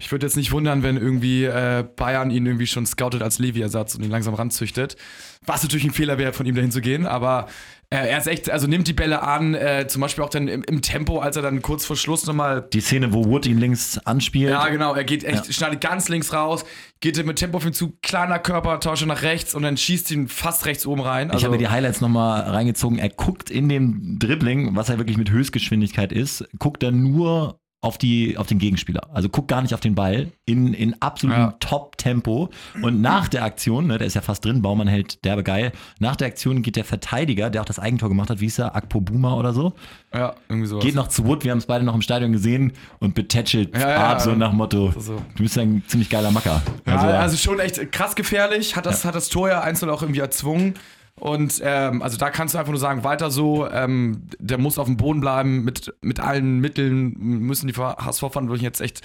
Ich 0.00 0.12
würde 0.12 0.26
jetzt 0.26 0.36
nicht 0.36 0.52
wundern, 0.52 0.82
wenn 0.84 0.96
irgendwie 0.96 1.44
äh, 1.44 1.84
Bayern 1.96 2.30
ihn 2.30 2.46
irgendwie 2.46 2.66
schon 2.68 2.86
scoutet 2.86 3.20
als 3.22 3.38
Levi-Ersatz 3.40 3.96
und 3.96 4.04
ihn 4.04 4.10
langsam 4.10 4.34
ranzüchtet. 4.34 4.96
Was 5.44 5.62
natürlich 5.62 5.84
ein 5.86 5.90
Fehler 5.92 6.18
wäre, 6.18 6.32
von 6.32 6.46
ihm 6.46 6.54
dahin 6.54 6.70
zu 6.70 6.80
gehen, 6.80 7.04
aber 7.06 7.46
äh, 7.90 7.96
er 8.08 8.18
ist 8.18 8.26
echt, 8.26 8.50
also 8.50 8.66
nimmt 8.66 8.86
die 8.86 8.92
Bälle 8.92 9.22
an, 9.22 9.54
äh, 9.54 9.86
zum 9.88 10.02
Beispiel 10.02 10.22
auch 10.22 10.28
dann 10.28 10.46
im, 10.46 10.62
im 10.62 10.82
Tempo, 10.82 11.20
als 11.20 11.36
er 11.36 11.42
dann 11.42 11.62
kurz 11.62 11.86
vor 11.86 11.96
Schluss 11.96 12.26
nochmal 12.26 12.68
Die 12.72 12.80
Szene, 12.80 13.12
wo 13.14 13.24
Wood 13.24 13.46
ihn 13.46 13.58
links 13.58 13.98
anspielt. 14.04 14.50
ja, 14.50 14.68
genau. 14.68 14.94
Er 14.94 15.04
geht 15.04 15.24
echt, 15.24 15.52
schneidet 15.54 15.80
ganz 15.80 16.08
links 16.08 16.32
raus, 16.32 16.64
geht 17.00 17.24
mit 17.24 17.38
Tempo 17.38 17.56
auf 17.56 17.64
ihn 17.66 17.72
zu, 17.72 17.94
kleiner 18.02 18.38
Körper, 18.38 18.78
tausche 18.78 19.06
nach 19.06 19.22
rechts 19.22 19.54
und 19.54 19.62
dann 19.62 19.76
schießt 19.76 20.10
ihn 20.10 20.28
fast 20.28 20.66
rechts 20.66 20.86
oben 20.86 21.00
rein. 21.00 21.28
Ich 21.28 21.34
Also, 21.34 21.46
habe 21.46 21.56
mir 21.56 21.58
die 21.58 21.68
Highlights 21.68 22.00
nochmal 22.02 22.42
reingezogen. 22.42 22.98
Er 22.98 23.08
guckt 23.08 23.50
in 23.50 23.68
dem 23.68 24.18
Dribbling, 24.18 24.76
was 24.76 24.90
er 24.90 24.98
wirklich 24.98 25.16
mit 25.16 25.30
Höchstgeschwindigkeit 25.30 26.12
ist, 26.12 26.44
guckt 26.58 26.82
er 26.82 26.92
nur 26.92 27.58
auf, 27.80 27.96
die, 27.96 28.36
auf 28.36 28.48
den 28.48 28.58
Gegenspieler. 28.58 29.08
Also 29.12 29.28
guckt 29.28 29.46
gar 29.46 29.62
nicht 29.62 29.72
auf 29.72 29.78
den 29.78 29.94
Ball 29.94 30.32
in, 30.46 30.74
in 30.74 31.00
absolutem 31.00 31.40
Ja. 31.42 31.54
Top-Tempo. 31.60 32.50
Und 32.82 33.00
nach 33.00 33.28
der 33.28 33.44
Aktion, 33.44 33.86
ne, 33.86 33.98
der 33.98 34.06
ist 34.08 34.14
ja 34.14 34.20
fast 34.20 34.44
drin, 34.44 34.62
Baumann 34.62 34.88
hält 34.88 35.24
derbe 35.24 35.44
geil. 35.44 35.70
Nach 36.00 36.16
der 36.16 36.26
Aktion 36.26 36.62
geht 36.62 36.74
der 36.74 36.84
Verteidiger, 36.84 37.50
der 37.50 37.60
auch 37.60 37.66
das 37.66 37.78
Eigentor 37.78 38.08
gemacht 38.08 38.30
hat, 38.30 38.40
wie 38.40 38.46
hieß 38.46 38.58
er, 38.58 38.74
Akpo 38.74 39.00
Buma 39.00 39.34
oder 39.34 39.52
so, 39.52 39.74
ja, 40.12 40.34
irgendwie 40.48 40.66
sowas. 40.66 40.84
geht 40.84 40.96
noch 40.96 41.06
zu 41.06 41.24
Wood, 41.24 41.44
wir 41.44 41.52
haben 41.52 41.58
es 41.58 41.66
beide 41.66 41.84
noch 41.84 41.94
im 41.94 42.02
Stadion 42.02 42.32
gesehen 42.32 42.72
und 42.98 43.14
betätschelt 43.14 43.76
Ja, 43.76 43.90
ja, 43.90 43.96
Art 44.08 44.22
so 44.22 44.32
nach 44.34 44.52
Motto, 44.52 44.92
So. 44.98 45.22
du 45.36 45.42
bist 45.44 45.54
ja 45.54 45.62
ein 45.62 45.84
ziemlich 45.86 46.10
geiler 46.10 46.32
Macker. 46.32 46.60
Also, 46.84 47.06
also, 47.06 47.36
schon 47.36 47.60
echt 47.60 47.92
krass 47.92 48.16
gefährlich, 48.16 48.74
hat 48.74 48.86
das, 48.86 49.04
hat 49.04 49.14
das 49.14 49.28
Tor 49.28 49.48
ja 49.50 49.60
einzeln 49.60 49.90
auch 49.90 50.02
irgendwie 50.02 50.20
erzwungen. 50.20 50.74
Und 51.20 51.60
ähm, 51.64 52.02
also 52.02 52.16
da 52.16 52.30
kannst 52.30 52.54
du 52.54 52.58
einfach 52.58 52.72
nur 52.72 52.80
sagen, 52.80 53.04
weiter 53.04 53.30
so, 53.30 53.68
ähm, 53.70 54.22
der 54.38 54.58
muss 54.58 54.78
auf 54.78 54.86
dem 54.86 54.96
Boden 54.96 55.20
bleiben, 55.20 55.64
mit, 55.64 55.92
mit 56.00 56.20
allen 56.20 56.60
Mitteln 56.60 57.14
müssen 57.18 57.66
die 57.66 57.74
HSV-Verantwortlichen 57.74 58.64
jetzt 58.64 58.80
echt 58.80 59.02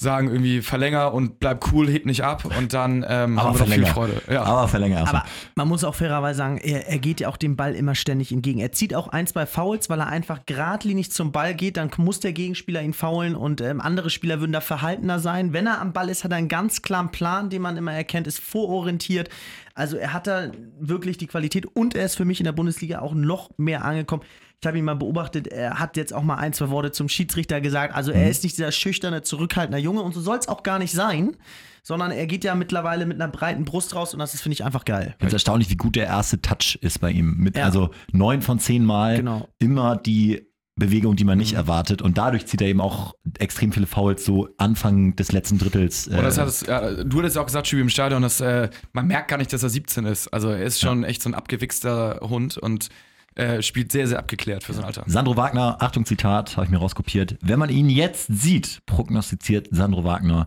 sagen, 0.00 0.28
irgendwie 0.28 0.62
verlänger 0.62 1.12
und 1.12 1.40
bleib 1.40 1.70
cool, 1.72 1.86
hebt 1.86 2.06
nicht 2.06 2.24
ab 2.24 2.44
und 2.58 2.72
dann 2.72 3.04
ähm, 3.06 3.38
aber 3.38 3.50
haben 3.50 3.58
wir 3.58 3.66
noch 3.66 3.66
viel 3.66 3.66
verlänger. 3.66 3.86
Freude. 3.86 4.22
Ja. 4.30 4.42
Aber 4.44 4.66
verlänger 4.66 4.98
erstmal. 5.00 5.22
Aber 5.22 5.30
man 5.56 5.68
muss 5.68 5.84
auch 5.84 5.94
fairerweise 5.94 6.38
sagen, 6.38 6.56
er, 6.56 6.88
er 6.88 6.98
geht 6.98 7.20
ja 7.20 7.28
auch 7.28 7.36
dem 7.36 7.56
Ball 7.56 7.74
immer 7.74 7.94
ständig 7.94 8.32
entgegen. 8.32 8.60
Er 8.60 8.72
zieht 8.72 8.94
auch 8.94 9.08
ein, 9.08 9.26
zwei 9.26 9.44
Fouls, 9.44 9.90
weil 9.90 10.00
er 10.00 10.06
einfach 10.06 10.46
geradlinig 10.46 11.12
zum 11.12 11.32
Ball 11.32 11.54
geht. 11.54 11.76
Dann 11.76 11.90
muss 11.98 12.18
der 12.18 12.32
Gegenspieler 12.32 12.80
ihn 12.82 12.94
faulen 12.94 13.34
und 13.34 13.60
ähm, 13.60 13.80
andere 13.80 14.08
Spieler 14.08 14.40
würden 14.40 14.52
da 14.52 14.62
verhaltener 14.62 15.18
sein. 15.18 15.52
Wenn 15.52 15.66
er 15.66 15.80
am 15.82 15.92
Ball 15.92 16.08
ist, 16.08 16.24
hat 16.24 16.30
er 16.30 16.38
einen 16.38 16.48
ganz 16.48 16.80
klaren 16.80 17.10
Plan, 17.10 17.50
den 17.50 17.60
man 17.60 17.76
immer 17.76 17.92
erkennt, 17.92 18.26
ist 18.26 18.40
vororientiert. 18.40 19.28
Also 19.74 19.98
er 19.98 20.14
hat 20.14 20.26
da 20.26 20.50
wirklich 20.78 21.18
die 21.18 21.26
Qualität 21.26 21.66
und 21.66 21.94
er 21.94 22.06
ist 22.06 22.16
für 22.16 22.24
mich 22.24 22.40
in 22.40 22.44
der 22.44 22.52
Bundesliga 22.52 23.00
auch 23.00 23.12
noch 23.14 23.50
mehr 23.58 23.84
angekommen. 23.84 24.22
Ich 24.62 24.66
habe 24.66 24.76
ihn 24.76 24.84
mal 24.84 24.94
beobachtet, 24.94 25.46
er 25.48 25.78
hat 25.78 25.96
jetzt 25.96 26.12
auch 26.12 26.22
mal 26.22 26.34
ein, 26.34 26.52
zwei 26.52 26.68
Worte 26.68 26.92
zum 26.92 27.08
Schiedsrichter 27.08 27.62
gesagt. 27.62 27.94
Also 27.94 28.12
er 28.12 28.28
ist 28.28 28.42
nicht 28.44 28.58
dieser 28.58 28.72
schüchterne, 28.72 29.22
zurückhaltende 29.22 29.78
Junge 29.78 30.02
und 30.02 30.12
so 30.12 30.20
soll 30.20 30.36
es 30.36 30.48
auch 30.48 30.62
gar 30.62 30.78
nicht 30.78 30.92
sein, 30.92 31.34
sondern 31.82 32.10
er 32.10 32.26
geht 32.26 32.44
ja 32.44 32.54
mittlerweile 32.54 33.06
mit 33.06 33.18
einer 33.18 33.32
breiten 33.32 33.64
Brust 33.64 33.94
raus 33.94 34.12
und 34.12 34.18
das 34.20 34.34
ist, 34.34 34.42
finde 34.42 34.52
ich, 34.52 34.64
einfach 34.64 34.84
geil. 34.84 35.14
Es 35.18 35.32
erstaunlich, 35.32 35.70
wie 35.70 35.76
gut 35.76 35.96
der 35.96 36.04
erste 36.08 36.42
Touch 36.42 36.78
ist 36.82 37.00
bei 37.00 37.10
ihm. 37.10 37.36
Mit, 37.38 37.56
Ja. 37.56 37.64
Also 37.64 37.88
neun 38.12 38.42
von 38.42 38.58
zehn 38.58 38.84
Mal 38.84 39.16
Genau. 39.16 39.48
immer 39.58 39.96
die 39.96 40.46
Bewegung, 40.76 41.16
die 41.16 41.24
man 41.24 41.38
nicht 41.38 41.52
Mhm. 41.52 41.58
erwartet. 41.58 42.02
Und 42.02 42.18
dadurch 42.18 42.44
zieht 42.44 42.60
er 42.60 42.68
eben 42.68 42.82
auch 42.82 43.14
extrem 43.38 43.72
viele 43.72 43.86
Fouls 43.86 44.26
so 44.26 44.50
Anfang 44.58 45.16
des 45.16 45.32
letzten 45.32 45.56
Drittels. 45.56 46.06
äh, 46.06 46.20
das 46.20 46.36
hat 46.36 46.48
es, 46.48 46.66
ja, 46.66 47.02
du 47.02 47.18
hattest 47.20 47.36
ja 47.36 47.40
auch 47.40 47.46
gesagt, 47.46 47.66
Schübi 47.66 47.80
im 47.80 47.88
Stadion, 47.88 48.20
dass 48.20 48.42
äh, 48.42 48.68
man 48.92 49.06
merkt 49.06 49.28
gar 49.28 49.38
nicht, 49.38 49.54
dass 49.54 49.62
er 49.62 49.70
17 49.70 50.04
ist. 50.04 50.28
Also 50.28 50.50
er 50.50 50.62
ist 50.62 50.80
schon 50.80 51.02
echt 51.04 51.22
so 51.22 51.30
ein 51.30 51.34
abgewichster 51.34 52.20
Hund 52.22 52.58
und 52.58 52.90
äh, 53.36 53.62
spielt 53.62 53.92
sehr, 53.92 54.06
sehr 54.06 54.18
abgeklärt 54.18 54.64
für 54.64 54.72
so 54.72 54.80
ein 54.80 54.86
Alter. 54.86 55.04
Sandro 55.06 55.36
Wagner, 55.36 55.76
Achtung 55.80 56.04
Zitat, 56.04 56.56
habe 56.56 56.66
ich 56.66 56.70
mir 56.70 56.78
rauskopiert. 56.78 57.36
Wenn 57.40 57.58
man 57.58 57.70
ihn 57.70 57.88
jetzt 57.88 58.26
sieht, 58.28 58.80
prognostiziert 58.86 59.68
Sandro 59.70 60.04
Wagner, 60.04 60.46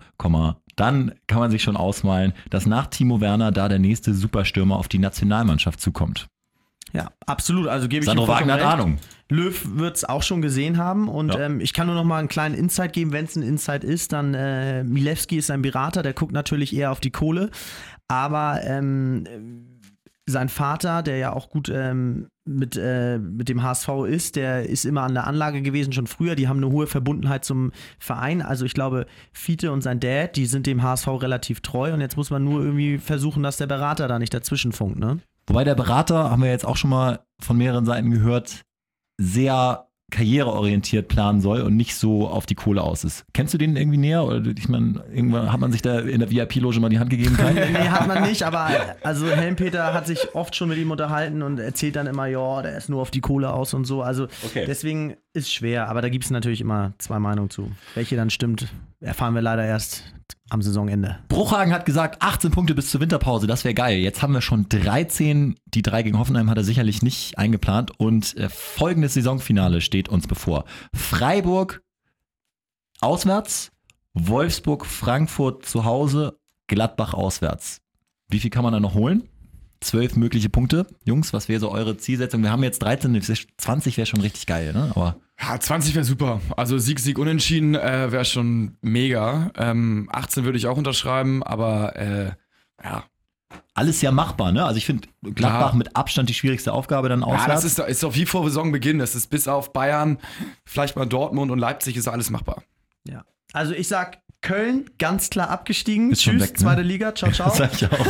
dann 0.75 1.13
kann 1.27 1.39
man 1.39 1.51
sich 1.51 1.63
schon 1.63 1.77
ausmalen, 1.77 2.33
dass 2.49 2.65
nach 2.65 2.87
Timo 2.87 3.21
Werner 3.21 3.51
da 3.51 3.69
der 3.69 3.79
nächste 3.79 4.13
Superstürmer 4.13 4.77
auf 4.77 4.87
die 4.87 4.99
Nationalmannschaft 4.99 5.79
zukommt. 5.79 6.27
Ja, 6.93 7.09
absolut. 7.25 7.67
Also 7.67 7.87
gebe 7.87 8.03
ich 8.03 8.05
Sandro 8.05 8.25
ihm 8.25 8.27
vollkommen 8.27 8.49
Wagner 8.51 8.65
hat. 8.67 8.73
Ahnung. 8.79 8.97
Löw 9.29 9.65
wird 9.77 9.95
es 9.97 10.03
auch 10.05 10.21
schon 10.21 10.41
gesehen 10.43 10.77
haben 10.77 11.07
und 11.07 11.33
Ja. 11.33 11.39
ähm, 11.41 11.59
ich 11.59 11.73
kann 11.73 11.87
nur 11.87 11.95
noch 11.95 12.03
mal 12.03 12.19
einen 12.19 12.27
kleinen 12.27 12.53
Insight 12.53 12.93
geben. 12.93 13.11
Wenn 13.11 13.25
es 13.25 13.35
ein 13.35 13.41
Insight 13.41 13.83
ist, 13.83 14.13
dann 14.13 14.35
äh, 14.35 14.83
Milewski 14.83 15.37
ist 15.37 15.49
ein 15.49 15.63
Berater, 15.63 16.03
der 16.03 16.13
guckt 16.13 16.33
natürlich 16.33 16.75
eher 16.75 16.91
auf 16.91 16.99
die 16.99 17.09
Kohle. 17.09 17.49
Aber 18.07 18.61
ähm, 18.63 19.23
sein 20.27 20.49
Vater, 20.49 21.01
der 21.01 21.17
ja 21.17 21.33
auch 21.33 21.49
gut 21.49 21.69
ähm, 21.73 22.27
mit, 22.45 22.77
äh, 22.77 23.19
mit 23.19 23.49
dem 23.49 23.63
HSV 23.63 23.89
ist, 24.07 24.35
der 24.35 24.67
ist 24.67 24.85
immer 24.85 25.03
an 25.03 25.13
der 25.13 25.27
Anlage 25.27 25.61
gewesen, 25.61 25.93
schon 25.93 26.07
früher. 26.07 26.35
Die 26.35 26.47
haben 26.47 26.57
eine 26.57 26.69
hohe 26.69 26.87
Verbundenheit 26.87 27.45
zum 27.45 27.71
Verein. 27.99 28.41
Also 28.41 28.65
ich 28.65 28.73
glaube, 28.73 29.05
Fiete 29.31 29.71
und 29.71 29.81
sein 29.81 29.99
Dad, 29.99 30.35
die 30.35 30.45
sind 30.45 30.67
dem 30.67 30.83
HSV 30.83 31.07
relativ 31.07 31.61
treu 31.61 31.93
und 31.93 32.01
jetzt 32.01 32.17
muss 32.17 32.29
man 32.29 32.43
nur 32.43 32.61
irgendwie 32.63 32.97
versuchen, 32.97 33.43
dass 33.43 33.57
der 33.57 33.67
Berater 33.67 34.07
da 34.07 34.19
nicht 34.19 34.33
dazwischen 34.33 34.71
funkt, 34.71 34.99
ne? 34.99 35.19
Wobei 35.47 35.65
der 35.65 35.75
Berater, 35.75 36.31
haben 36.31 36.41
wir 36.41 36.49
jetzt 36.49 36.65
auch 36.65 36.77
schon 36.77 36.89
mal 36.89 37.19
von 37.41 37.57
mehreren 37.57 37.85
Seiten 37.85 38.11
gehört, 38.11 38.61
sehr 39.17 39.87
karriereorientiert 40.11 41.07
planen 41.07 41.41
soll 41.41 41.61
und 41.61 41.75
nicht 41.75 41.95
so 41.95 42.27
auf 42.27 42.45
die 42.45 42.55
Kohle 42.55 42.81
aus 42.83 43.03
ist. 43.03 43.25
Kennst 43.33 43.53
du 43.53 43.57
den 43.57 43.75
irgendwie 43.75 43.97
näher? 43.97 44.23
Oder 44.25 44.43
ich 44.57 44.69
meine, 44.69 45.03
irgendwann 45.11 45.51
hat 45.51 45.59
man 45.59 45.71
sich 45.71 45.81
da 45.81 45.99
in 45.99 46.19
der 46.19 46.29
VIP-Loge 46.31 46.79
mal 46.79 46.89
die 46.89 46.99
Hand 46.99 47.09
gegeben? 47.09 47.35
Kai? 47.35 47.53
Nee, 47.73 47.89
hat 47.89 48.07
man 48.07 48.23
nicht, 48.23 48.43
aber 48.43 48.69
also 49.03 49.27
Helmpeter 49.27 49.93
hat 49.93 50.05
sich 50.07 50.35
oft 50.35 50.55
schon 50.55 50.69
mit 50.69 50.77
ihm 50.77 50.91
unterhalten 50.91 51.41
und 51.41 51.59
erzählt 51.59 51.95
dann 51.95 52.07
immer, 52.07 52.27
ja, 52.27 52.61
der 52.61 52.77
ist 52.77 52.89
nur 52.89 53.01
auf 53.01 53.11
die 53.11 53.21
Kohle 53.21 53.51
aus 53.51 53.73
und 53.73 53.85
so. 53.85 54.01
Also 54.01 54.27
Okay. 54.45 54.65
deswegen 54.67 55.15
ist 55.33 55.51
schwer, 55.51 55.89
aber 55.89 56.01
da 56.01 56.09
gibt 56.09 56.25
es 56.25 56.31
natürlich 56.31 56.61
immer 56.61 56.93
zwei 56.99 57.19
Meinungen 57.19 57.49
zu. 57.49 57.71
Welche 57.95 58.15
dann 58.15 58.29
stimmt, 58.29 58.67
erfahren 59.01 59.33
wir 59.33 59.41
leider 59.41 59.65
erst 59.65 60.03
am 60.53 60.61
Saisonende. 60.61 61.17
Bruchhagen 61.29 61.73
hat 61.73 61.85
gesagt, 61.85 62.21
18 62.21 62.51
Punkte 62.51 62.75
bis 62.75 62.91
zur 62.91 63.01
Winterpause, 63.01 63.47
das 63.47 63.63
wäre 63.63 63.73
geil. 63.73 63.97
Jetzt 63.97 64.21
haben 64.21 64.33
wir 64.33 64.41
schon 64.41 64.69
13. 64.69 65.55
Die 65.65 65.81
drei 65.81 66.03
gegen 66.03 66.19
Hoffenheim 66.19 66.49
hat 66.49 66.57
er 66.57 66.63
sicherlich 66.63 67.01
nicht 67.01 67.37
eingeplant. 67.39 67.99
Und 67.99 68.37
äh, 68.37 68.49
folgendes 68.49 69.15
Saisonfinale 69.15 69.81
steht 69.81 70.09
uns 70.09 70.27
bevor. 70.27 70.65
Freiburg 70.95 71.81
auswärts, 73.01 73.71
Wolfsburg, 74.13 74.85
Frankfurt 74.85 75.65
zu 75.65 75.85
Hause, 75.85 76.37
Gladbach 76.67 77.15
auswärts. 77.15 77.81
Wie 78.29 78.39
viel 78.39 78.51
kann 78.51 78.63
man 78.63 78.73
da 78.73 78.79
noch 78.79 78.93
holen? 78.93 79.27
Zwölf 79.83 80.15
mögliche 80.15 80.49
Punkte. 80.49 80.87
Jungs, 81.05 81.33
was 81.33 81.49
wäre 81.49 81.59
so 81.59 81.71
eure 81.71 81.97
Zielsetzung? 81.97 82.41
Wir 82.41 82.51
haben 82.51 82.63
jetzt 82.63 82.79
13, 82.83 83.21
20 83.57 83.97
wäre 83.97 84.05
schon 84.05 84.21
richtig 84.21 84.45
geil, 84.47 84.73
ne? 84.73 84.91
Aber 84.95 85.17
Ja, 85.39 85.59
20 85.59 85.93
wäre 85.95 86.05
super. 86.05 86.41
Also 86.57 86.77
Sieg, 86.77 86.99
Sieg, 86.99 87.19
Unentschieden 87.19 87.75
äh, 87.75 88.11
wäre 88.11 88.25
schon 88.25 88.77
mega. 88.81 89.51
Ähm, 89.57 90.09
18 90.11 90.45
würde 90.45 90.57
ich 90.57 90.67
auch 90.67 90.77
unterschreiben, 90.77 91.43
aber 91.43 91.95
äh, 91.95 92.31
ja. 92.83 93.03
alles 93.73 94.01
ja 94.01 94.11
machbar, 94.11 94.51
ne? 94.51 94.63
Also 94.65 94.77
ich 94.77 94.85
finde 94.85 95.07
Gladbach 95.21 95.71
Ja. 95.73 95.77
mit 95.77 95.95
Abstand 95.95 96.29
die 96.29 96.33
schwierigste 96.33 96.73
Aufgabe 96.73 97.09
dann 97.09 97.23
auswärts. 97.23 97.47
Ja, 97.47 97.53
das 97.53 97.63
ist, 97.65 97.79
ist 97.79 98.03
doch 98.03 98.15
wie 98.15 98.25
vor 98.25 98.43
Saisonbeginn. 98.45 98.99
Das 98.99 99.15
ist 99.15 99.27
bis 99.27 99.47
auf 99.47 99.73
Bayern, 99.73 100.17
vielleicht 100.65 100.95
mal 100.95 101.05
Dortmund 101.05 101.51
und 101.51 101.59
Leipzig 101.59 101.97
ist 101.97 102.07
alles 102.07 102.29
machbar. 102.29 102.63
Ja. 103.07 103.23
Also 103.51 103.73
ich 103.73 103.87
sag 103.87 104.22
Köln, 104.43 104.85
ganz 104.99 105.31
klar 105.31 105.49
abgestiegen. 105.49 106.11
Ist 106.11 106.21
Tschüss, 106.21 106.39
weg, 106.41 106.51
ne? 106.51 106.55
zweite 106.57 106.81
Liga, 106.83 107.15
ciao, 107.15 107.31
ciao. 107.33 107.49
Das 107.49 107.57
sag 107.57 107.73
ich 107.73 107.85
auch. 107.91 108.05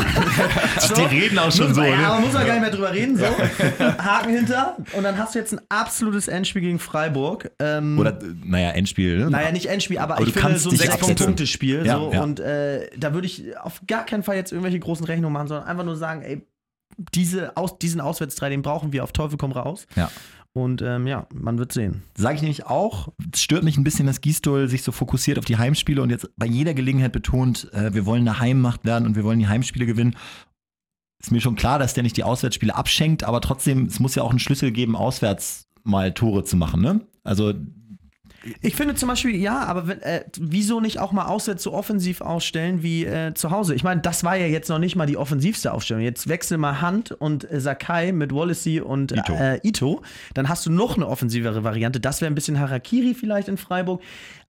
So. 0.81 0.95
Die 0.95 1.01
reden 1.03 1.39
auch 1.39 1.51
schon 1.51 1.73
so, 1.73 1.79
man- 1.79 1.89
Ja, 1.91 1.95
ne? 1.97 2.07
aber 2.07 2.19
muss 2.19 2.33
man 2.33 2.45
gar 2.45 2.53
nicht 2.53 2.61
mehr 2.63 2.71
drüber 2.71 2.91
reden. 2.91 3.15
So. 3.17 3.25
Haken 3.79 4.33
hinter. 4.33 4.75
Und 4.97 5.03
dann 5.03 5.17
hast 5.17 5.35
du 5.35 5.39
jetzt 5.39 5.53
ein 5.53 5.61
absolutes 5.69 6.27
Endspiel 6.27 6.61
gegen 6.63 6.79
Freiburg. 6.79 7.51
Ähm, 7.59 7.97
Oder, 7.97 8.19
naja, 8.43 8.71
Endspiel, 8.71 9.19
ne? 9.19 9.29
Naja, 9.29 9.51
nicht 9.53 9.67
Endspiel, 9.67 9.99
aber, 9.99 10.17
Aber 10.17 10.27
ich 10.27 10.33
finde 10.33 10.59
so 10.59 10.69
ein. 10.71 10.75
Sechs-Punkte-Spiel. 10.75 11.85
Ja, 11.85 11.97
so, 11.97 12.11
ja. 12.11 12.21
Und 12.23 12.41
äh, 12.41 12.89
da 12.97 13.13
würde 13.13 13.27
ich 13.27 13.57
auf 13.59 13.79
gar 13.87 14.05
keinen 14.05 14.23
Fall 14.23 14.35
jetzt 14.35 14.51
irgendwelche 14.51 14.79
großen 14.79 15.05
Rechnungen 15.05 15.31
machen, 15.33 15.47
sondern 15.47 15.67
einfach 15.67 15.85
nur 15.85 15.95
sagen, 15.95 16.21
ey, 16.23 16.45
diese 17.15 17.57
Aus 17.57 17.79
diesen 17.79 18.01
Auswärtstrei, 18.01 18.49
den 18.49 18.61
brauchen 18.61 18.91
wir 18.93 19.03
auf 19.03 19.11
Teufel 19.13 19.37
komm 19.37 19.51
raus. 19.51 19.87
Ja. 19.95 20.11
Und 20.55 20.83
ähm, 20.83 21.07
ja, 21.07 21.27
man 21.33 21.57
wird 21.57 21.71
sehen. 21.71 22.03
Sage 22.15 22.35
ich 22.35 22.41
nämlich 22.41 22.67
auch, 22.67 23.09
es 23.33 23.41
stört 23.41 23.63
mich 23.63 23.77
ein 23.77 23.83
bisschen, 23.83 24.05
dass 24.05 24.21
Gistol 24.21 24.69
sich 24.69 24.83
so 24.83 24.91
fokussiert 24.91 25.39
auf 25.39 25.45
die 25.45 25.57
Heimspiele 25.57 26.01
und 26.01 26.11
jetzt 26.11 26.29
bei 26.37 26.45
jeder 26.45 26.75
Gelegenheit 26.75 27.11
betont, 27.11 27.73
äh, 27.73 27.93
wir 27.93 28.05
wollen 28.05 28.27
eine 28.27 28.39
Heimmacht 28.39 28.85
werden 28.85 29.07
und 29.07 29.15
wir 29.15 29.23
wollen 29.23 29.39
die 29.39 29.47
Heimspiele 29.47 29.87
gewinnen. 29.87 30.15
Ist 31.19 31.31
mir 31.31 31.41
schon 31.41 31.55
klar, 31.55 31.79
dass 31.79 31.95
der 31.95 32.03
nicht 32.03 32.17
die 32.17 32.23
Auswärtsspiele 32.23 32.75
abschenkt, 32.75 33.23
aber 33.23 33.41
trotzdem, 33.41 33.85
es 33.85 33.99
muss 33.99 34.13
ja 34.13 34.21
auch 34.21 34.29
einen 34.29 34.39
Schlüssel 34.39 34.71
geben, 34.71 34.95
auswärts 34.95 35.67
mal 35.83 36.13
Tore 36.13 36.43
zu 36.43 36.55
machen, 36.55 36.81
ne? 36.81 37.01
Also, 37.23 37.53
Ich 38.61 38.75
finde 38.75 38.95
zum 38.95 39.09
Beispiel, 39.09 39.35
ja, 39.35 39.63
aber 39.63 39.87
wenn, 39.87 40.01
äh, 40.01 40.25
wieso 40.37 40.79
nicht 40.79 40.99
auch 40.99 41.11
mal 41.11 41.25
auswärts 41.25 41.63
so 41.63 41.73
offensiv 41.73 42.21
ausstellen 42.21 42.83
wie 42.83 43.05
äh, 43.05 43.33
zu 43.33 43.51
Hause? 43.51 43.73
Ich 43.73 43.83
meine, 43.83 44.01
das 44.01 44.23
war 44.23 44.35
ja 44.35 44.47
jetzt 44.47 44.69
noch 44.69 44.79
nicht 44.79 44.95
mal 44.95 45.05
die 45.05 45.17
offensivste 45.17 45.73
Aufstellung. 45.73 46.03
Jetzt 46.03 46.27
wechsel 46.27 46.57
mal 46.57 46.81
Hand 46.81 47.11
und 47.11 47.49
äh, 47.49 47.61
Sakai 47.61 48.11
mit 48.11 48.33
Wallacey 48.33 48.81
und 48.81 49.11
Ito. 49.11 49.33
Äh, 49.33 49.59
Ito. 49.63 50.01
Dann 50.33 50.49
hast 50.49 50.65
du 50.65 50.71
noch 50.71 50.97
eine 50.97 51.07
offensivere 51.07 51.63
Variante. 51.63 51.99
Das 51.99 52.21
wäre 52.21 52.31
ein 52.31 52.35
bisschen 52.35 52.59
Harakiri 52.59 53.13
vielleicht 53.13 53.47
in 53.47 53.57
Freiburg, 53.57 54.01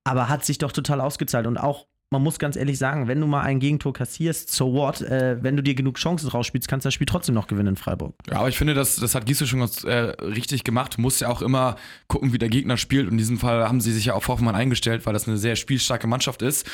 aber 0.02 0.28
hat 0.28 0.44
sich 0.44 0.58
doch 0.58 0.72
total 0.72 1.00
ausgezahlt. 1.00 1.46
Und 1.46 1.58
auch 1.58 1.86
man 2.14 2.22
muss 2.22 2.38
ganz 2.38 2.54
ehrlich 2.54 2.78
sagen, 2.78 3.08
wenn 3.08 3.20
du 3.20 3.26
mal 3.26 3.42
ein 3.42 3.58
Gegentor 3.58 3.92
kassierst, 3.92 4.50
so 4.50 4.72
what? 4.72 5.02
Äh, 5.02 5.42
wenn 5.42 5.56
du 5.56 5.62
dir 5.62 5.74
genug 5.74 5.98
Chancen 5.98 6.28
rausspielst, 6.28 6.68
kannst 6.68 6.84
du 6.84 6.86
das 6.86 6.94
Spiel 6.94 7.06
trotzdem 7.06 7.34
noch 7.34 7.48
gewinnen 7.48 7.70
in 7.70 7.76
Freiburg. 7.76 8.14
Ja, 8.30 8.38
aber 8.38 8.48
ich 8.48 8.56
finde, 8.56 8.74
das, 8.74 8.96
das 8.96 9.16
hat 9.16 9.26
Giesel 9.26 9.48
schon 9.48 9.58
ganz 9.58 9.82
äh, 9.82 10.14
richtig 10.22 10.62
gemacht. 10.62 10.96
Du 10.96 11.00
musst 11.00 11.20
ja 11.20 11.28
auch 11.28 11.42
immer 11.42 11.74
gucken, 12.06 12.32
wie 12.32 12.38
der 12.38 12.48
Gegner 12.48 12.76
spielt. 12.76 13.06
Und 13.06 13.12
in 13.12 13.18
diesem 13.18 13.38
Fall 13.38 13.68
haben 13.68 13.80
sie 13.80 13.92
sich 13.92 14.04
ja 14.04 14.14
auf 14.14 14.28
Hoffmann 14.28 14.54
eingestellt, 14.54 15.04
weil 15.06 15.12
das 15.12 15.26
eine 15.26 15.36
sehr 15.36 15.56
spielstarke 15.56 16.06
Mannschaft 16.06 16.42
ist 16.42 16.70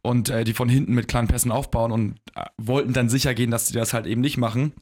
und 0.00 0.30
äh, 0.30 0.44
die 0.44 0.54
von 0.54 0.68
hinten 0.68 0.94
mit 0.94 1.08
kleinen 1.08 1.26
Pässen 1.26 1.50
aufbauen 1.50 1.90
und 1.90 2.20
äh, 2.36 2.44
wollten 2.56 2.92
dann 2.92 3.08
sicher 3.08 3.34
gehen, 3.34 3.50
dass 3.50 3.66
sie 3.66 3.74
das 3.74 3.94
halt 3.94 4.06
eben 4.06 4.20
nicht 4.20 4.36
machen. 4.36 4.72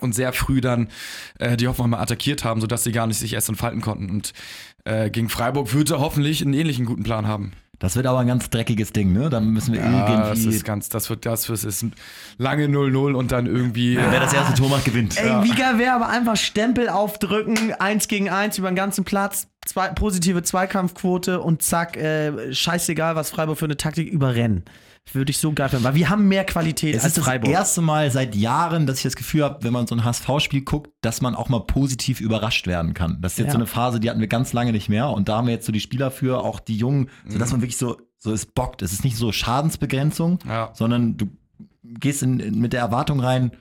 Und 0.00 0.12
sehr 0.12 0.32
früh 0.32 0.60
dann 0.60 0.88
äh, 1.38 1.56
die 1.56 1.68
Hoffmann 1.68 1.90
mal 1.90 2.00
attackiert 2.00 2.42
haben, 2.42 2.60
sodass 2.60 2.82
sie 2.82 2.90
gar 2.90 3.06
nicht 3.06 3.18
sich 3.18 3.32
erst 3.32 3.48
entfalten 3.48 3.80
konnten. 3.80 4.10
Und 4.10 4.32
äh, 4.84 5.08
gegen 5.10 5.28
Freiburg 5.28 5.72
wird 5.72 5.90
er 5.90 6.00
hoffentlich 6.00 6.42
einen 6.42 6.54
ähnlichen 6.54 6.84
guten 6.84 7.04
Plan 7.04 7.28
haben. 7.28 7.52
Das 7.78 7.96
wird 7.96 8.06
aber 8.06 8.20
ein 8.20 8.26
ganz 8.26 8.48
dreckiges 8.50 8.92
Ding, 8.92 9.12
ne? 9.12 9.30
Dann 9.30 9.48
müssen 9.50 9.74
wir 9.74 9.80
Ja, 9.80 10.28
das 10.30 10.38
irgendwie. 10.38 10.56
ist 10.56 10.64
ganz, 10.64 10.88
das 10.88 11.10
wird 11.10 11.26
das, 11.26 11.46
das 11.46 11.64
ist 11.64 11.82
ein 11.82 11.92
lange 12.38 12.66
0-0 12.66 13.14
und 13.14 13.32
dann 13.32 13.46
irgendwie. 13.46 13.96
Wer 13.96 14.20
das 14.20 14.32
erste 14.32 14.54
Tor 14.54 14.68
macht, 14.70 14.84
gewinnt. 14.84 15.16
Ey, 15.18 15.42
wie 15.44 15.54
geil 15.54 15.78
wäre 15.78 15.92
aber 15.94 16.08
einfach 16.08 16.36
Stempel 16.36 16.88
aufdrücken, 16.88 17.72
eins 17.74 18.08
gegen 18.08 18.30
eins 18.30 18.58
über 18.58 18.70
den 18.70 18.76
ganzen 18.76 19.04
Platz, 19.04 19.48
zwei, 19.66 19.88
positive 19.88 20.42
Zweikampfquote 20.42 21.40
und 21.40 21.62
zack, 21.62 21.96
äh, 21.96 22.52
scheißegal, 22.52 23.16
was 23.16 23.30
Freiburg 23.30 23.58
für 23.58 23.64
eine 23.66 23.76
Taktik 23.76 24.08
überrennen. 24.08 24.64
Würde 25.12 25.30
ich 25.30 25.38
so 25.38 25.52
geil 25.52 25.68
finden, 25.68 25.84
weil 25.84 25.94
wir 25.94 26.08
haben 26.08 26.26
mehr 26.28 26.44
Qualität 26.44 26.94
Es 26.96 27.02
als 27.04 27.12
ist 27.12 27.18
das 27.18 27.24
Freiburg. 27.26 27.50
erste 27.52 27.82
Mal 27.82 28.10
seit 28.10 28.34
Jahren, 28.34 28.86
dass 28.86 28.96
ich 28.98 29.02
das 29.04 29.14
Gefühl 29.16 29.44
habe, 29.44 29.62
wenn 29.62 29.72
man 29.72 29.86
so 29.86 29.94
ein 29.94 30.02
HSV-Spiel 30.02 30.62
guckt, 30.62 30.90
dass 31.02 31.20
man 31.20 31.34
auch 31.34 31.48
mal 31.48 31.60
positiv 31.60 32.20
überrascht 32.20 32.66
werden 32.66 32.94
kann. 32.94 33.18
Das 33.20 33.32
ist 33.32 33.38
jetzt 33.38 33.46
Ja. 33.48 33.52
so 33.52 33.58
eine 33.58 33.66
Phase, 33.66 34.00
die 34.00 34.08
hatten 34.10 34.20
wir 34.20 34.26
ganz 34.28 34.52
lange 34.54 34.72
nicht 34.72 34.88
mehr. 34.88 35.10
Und 35.10 35.28
da 35.28 35.36
haben 35.36 35.46
wir 35.46 35.54
jetzt 35.54 35.66
so 35.66 35.72
die 35.72 35.80
Spieler 35.80 36.10
für, 36.10 36.42
auch 36.42 36.58
die 36.58 36.76
Jungen, 36.76 37.10
sodass 37.28 37.52
man 37.52 37.60
wirklich 37.60 37.76
so, 37.76 37.98
so 38.18 38.32
es 38.32 38.46
bockt. 38.46 38.80
Es 38.82 38.92
ist 38.92 39.04
nicht 39.04 39.16
so 39.16 39.30
Schadensbegrenzung, 39.30 40.38
Ja. 40.48 40.70
sondern 40.72 41.16
du 41.16 41.26
gehst 41.84 42.22
in, 42.22 42.40
in, 42.40 42.58
mit 42.58 42.72
der 42.72 42.80
Erwartung 42.80 43.20
rein, 43.20 43.52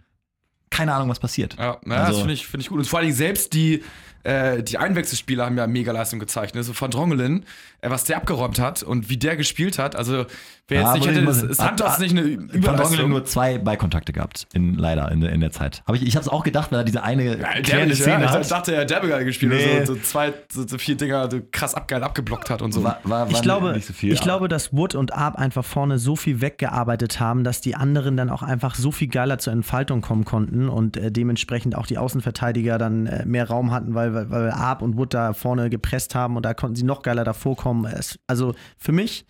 keine 0.69 0.93
Ahnung, 0.93 1.09
was 1.09 1.19
passiert. 1.19 1.55
Ja, 1.59 1.77
ja 1.85 1.91
Also- 1.97 2.11
das 2.11 2.17
finde 2.19 2.33
ich, 2.33 2.47
find 2.47 2.63
ich 2.63 2.69
gut. 2.69 2.79
Und 2.79 2.85
vor 2.87 2.99
allen 2.99 3.07
Dingen 3.07 3.17
selbst 3.17 3.53
die, 3.53 3.83
äh, 4.23 4.63
die 4.63 4.77
Einwechselspieler 4.77 5.45
haben 5.45 5.57
ja 5.57 5.67
mega 5.67 5.91
Leistung 5.91 6.19
gezeigt. 6.19 6.55
Ne? 6.55 6.63
So 6.63 6.73
von 6.73 6.89
Drongelin, 6.91 7.45
äh, 7.81 7.89
was 7.89 8.03
der 8.05 8.17
abgeräumt 8.17 8.59
hat 8.59 8.83
und 8.83 9.09
wie 9.09 9.17
der 9.17 9.35
gespielt 9.35 9.77
hat. 9.79 9.95
Also, 9.95 10.25
wer 10.67 10.79
jetzt 10.81 10.87
Ja, 10.87 10.93
nicht 10.93 11.07
hätte, 11.07 11.19
ist, 11.29 11.43
ist 11.43 11.57
Santos 11.57 11.87
hat- 11.89 11.99
nicht 11.99 12.11
eine 12.17 12.23
Van 12.23 12.37
Dongelen 12.37 12.53
Überleistung. 12.63 13.09
nur 13.09 13.25
zwei 13.25 13.57
Beikontakte 13.57 14.13
gehabt, 14.13 14.47
in, 14.53 14.75
leider 14.75 15.11
in, 15.11 15.21
der- 15.21 15.31
in 15.31 15.41
der 15.41 15.51
Zeit. 15.51 15.83
Hab 15.85 15.95
ich 15.95 16.03
ich 16.03 16.15
habe 16.15 16.23
es 16.23 16.29
auch 16.29 16.43
gedacht, 16.43 16.71
weil 16.71 16.79
er 16.79 16.83
diese 16.85 17.03
eine 17.03 17.23
Ja, 17.25 17.33
klärende 17.33 17.63
dämlich, 17.95 17.99
ja. 17.99 18.05
Szene 18.05 18.25
Ich 18.25 18.31
hat. 18.31 18.51
dachte, 18.51 18.75
er 18.75 18.81
hat 18.81 19.25
gespielt. 19.25 19.51
Nee. 19.53 19.85
So, 19.85 19.95
so 19.95 19.99
zwei, 20.01 20.33
so, 20.51 20.65
so 20.67 20.77
vier 20.77 20.95
Dinger 20.95 21.29
so 21.29 21.41
krass 21.51 21.75
abgeil 21.75 22.01
abgeblockt 22.03 22.49
hat 22.49 22.61
und 22.61 22.71
so. 22.71 22.83
War, 22.83 22.99
war, 23.03 23.29
Ich 23.29 23.41
glaube, 23.41 23.73
nicht 23.73 23.87
so 23.87 23.93
viel. 23.93 24.13
ich 24.13 24.21
glaube, 24.21 24.47
dass 24.47 24.71
Wood 24.73 24.95
und 24.95 25.13
Arp 25.13 25.35
einfach 25.35 25.65
vorne 25.65 25.99
so 25.99 26.15
viel 26.15 26.39
weggearbeitet 26.41 27.19
haben, 27.19 27.43
dass 27.43 27.59
die 27.61 27.75
anderen 27.75 28.15
dann 28.17 28.29
auch 28.29 28.41
einfach 28.43 28.75
so 28.75 28.91
viel 28.91 29.07
geiler 29.09 29.37
zur 29.39 29.51
Entfaltung 29.53 30.01
kommen 30.01 30.23
konnten 30.25 30.69
und 30.69 30.95
äh, 30.97 31.11
dementsprechend 31.11 31.75
auch 31.75 31.85
die 31.87 31.97
Außenverteidiger 31.97 32.77
dann 32.77 33.05
äh, 33.07 33.25
mehr 33.25 33.47
Raum 33.47 33.71
hatten, 33.71 33.93
weil, 33.95 34.12
weil, 34.13 34.29
weil 34.29 34.51
Arp 34.51 34.81
und 34.81 34.97
Wood 34.97 35.13
da 35.13 35.33
vorne 35.33 35.69
gepresst 35.69 36.15
haben 36.15 36.35
und 36.35 36.43
da 36.43 36.53
konnten 36.53 36.75
sie 36.75 36.83
noch 36.83 37.01
geiler 37.01 37.23
davor 37.23 37.55
kommen. 37.55 37.85
Es, 37.85 38.19
also 38.27 38.53
für 38.77 38.91
mich 38.91 39.25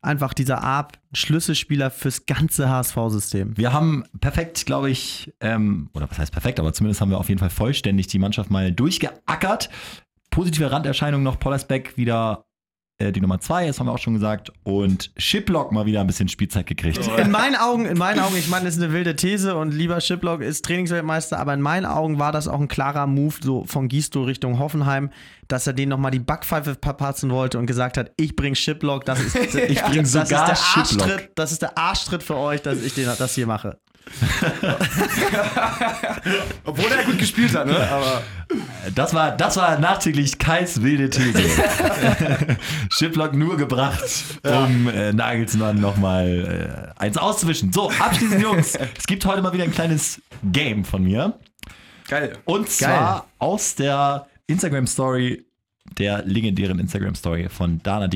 einfach 0.00 0.34
dieser 0.34 0.62
Arp 0.62 0.98
Schlüsselspieler 1.12 1.90
fürs 1.90 2.26
ganze 2.26 2.68
HSV-System. 2.68 3.56
Wir 3.56 3.72
haben 3.72 4.04
perfekt, 4.20 4.66
glaube 4.66 4.90
ich, 4.90 5.32
ähm, 5.40 5.90
oder 5.94 6.10
was 6.10 6.18
heißt 6.18 6.32
perfekt, 6.32 6.60
aber 6.60 6.72
zumindest 6.72 7.00
haben 7.00 7.10
wir 7.10 7.18
auf 7.18 7.28
jeden 7.28 7.38
Fall 7.38 7.50
vollständig 7.50 8.06
die 8.06 8.18
Mannschaft 8.18 8.50
mal 8.50 8.72
durchgeackert. 8.72 9.70
Positive 10.30 10.70
Randerscheinung 10.70 11.22
noch, 11.22 11.38
Pollersbeck 11.38 11.96
wieder 11.96 12.44
die 13.00 13.20
Nummer 13.20 13.38
zwei, 13.38 13.66
das 13.66 13.78
haben 13.78 13.86
wir 13.86 13.92
auch 13.92 13.98
schon 13.98 14.14
gesagt. 14.14 14.52
Und 14.64 15.12
Shiplock 15.16 15.70
mal 15.70 15.86
wieder 15.86 16.00
ein 16.00 16.08
bisschen 16.08 16.28
Spielzeit 16.28 16.66
gekriegt. 16.66 16.98
In 17.16 17.30
meinen 17.30 17.54
Augen, 17.54 17.86
in 17.86 17.96
meinen 17.96 18.18
Augen, 18.18 18.36
ich 18.36 18.48
meine, 18.48 18.64
das 18.64 18.76
ist 18.76 18.82
eine 18.82 18.92
wilde 18.92 19.14
These 19.14 19.56
und 19.56 19.72
lieber 19.72 20.00
Shiplock 20.00 20.40
ist 20.40 20.64
Trainingsweltmeister, 20.64 21.38
aber 21.38 21.54
in 21.54 21.60
meinen 21.60 21.86
Augen 21.86 22.18
war 22.18 22.32
das 22.32 22.48
auch 22.48 22.60
ein 22.60 22.66
klarer 22.66 23.06
Move 23.06 23.36
so 23.40 23.64
von 23.64 23.86
Gisto 23.86 24.24
Richtung 24.24 24.58
Hoffenheim, 24.58 25.10
dass 25.46 25.68
er 25.68 25.74
denen 25.74 25.90
nochmal 25.90 26.10
die 26.10 26.18
Backpfeife 26.18 26.76
verpatzen 26.82 27.30
wollte 27.30 27.60
und 27.60 27.66
gesagt 27.66 27.96
hat, 27.96 28.10
ich 28.16 28.34
bring 28.34 28.56
Shiplock, 28.56 29.04
das 29.04 29.20
ist, 29.20 29.36
ich 29.54 29.80
bring 29.80 30.02
das 30.02 30.14
ist 30.14 30.28
sogar 30.28 30.46
der. 30.46 30.58
Arschtritt, 30.58 31.30
das 31.36 31.52
ist 31.52 31.62
der 31.62 31.78
Arschtritt 31.78 32.24
für 32.24 32.36
euch, 32.36 32.62
dass 32.62 32.82
ich 32.82 32.94
den, 32.94 33.08
das 33.16 33.34
hier 33.36 33.46
mache. 33.46 33.78
Obwohl 36.64 36.90
er 36.90 37.04
gut 37.04 37.18
gespielt 37.18 37.54
hat, 37.54 37.66
ne? 37.66 37.76
Aber 37.90 38.22
Das 38.94 39.14
war, 39.14 39.36
das 39.36 39.56
war 39.56 39.78
nachträglich 39.78 40.38
Kais 40.38 40.82
wilde 40.82 41.10
These. 41.10 41.38
Shiplock 42.90 43.34
nur 43.34 43.56
gebracht, 43.56 44.02
um 44.44 44.88
äh, 44.88 45.12
Nagelsmann 45.12 45.80
nochmal 45.80 46.94
äh, 46.96 47.00
eins 47.00 47.16
auszuwischen. 47.16 47.72
So, 47.72 47.90
abschließend, 47.90 48.42
Jungs. 48.42 48.78
Es 48.98 49.06
gibt 49.06 49.24
heute 49.24 49.42
mal 49.42 49.52
wieder 49.52 49.64
ein 49.64 49.72
kleines 49.72 50.20
Game 50.52 50.84
von 50.84 51.02
mir. 51.02 51.38
geil. 52.08 52.36
Und 52.44 52.68
zwar 52.68 53.26
aus 53.38 53.74
der 53.74 54.26
Instagram-Story, 54.46 55.44
der 55.98 56.24
legendären 56.24 56.78
Instagram-Story 56.78 57.48
von 57.48 57.82
Dana 57.82 58.08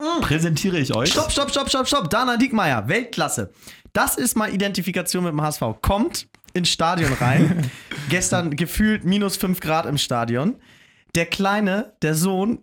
Diekmeyer, 0.00 0.20
präsentiere 0.20 0.78
ich 0.78 0.94
euch. 0.94 1.10
Stopp, 1.10 1.32
stopp, 1.32 1.50
stopp, 1.50 1.68
stopp, 1.68 1.88
stopp. 1.88 2.10
Dana 2.10 2.36
Diekmeyer, 2.36 2.88
Weltklasse. 2.88 3.50
Das 3.92 4.16
ist 4.16 4.36
mal 4.36 4.52
Identifikation 4.52 5.24
mit 5.24 5.32
dem 5.32 5.42
HSV. 5.42 5.62
Kommt 5.82 6.28
ins 6.54 6.68
Stadion 6.68 7.12
rein. 7.14 7.70
Gestern 8.08 8.54
gefühlt 8.54 9.04
minus 9.04 9.36
5 9.36 9.60
Grad 9.60 9.86
im 9.86 9.98
Stadion. 9.98 10.56
Der 11.14 11.26
Kleine, 11.26 11.94
der 12.02 12.14
Sohn, 12.14 12.60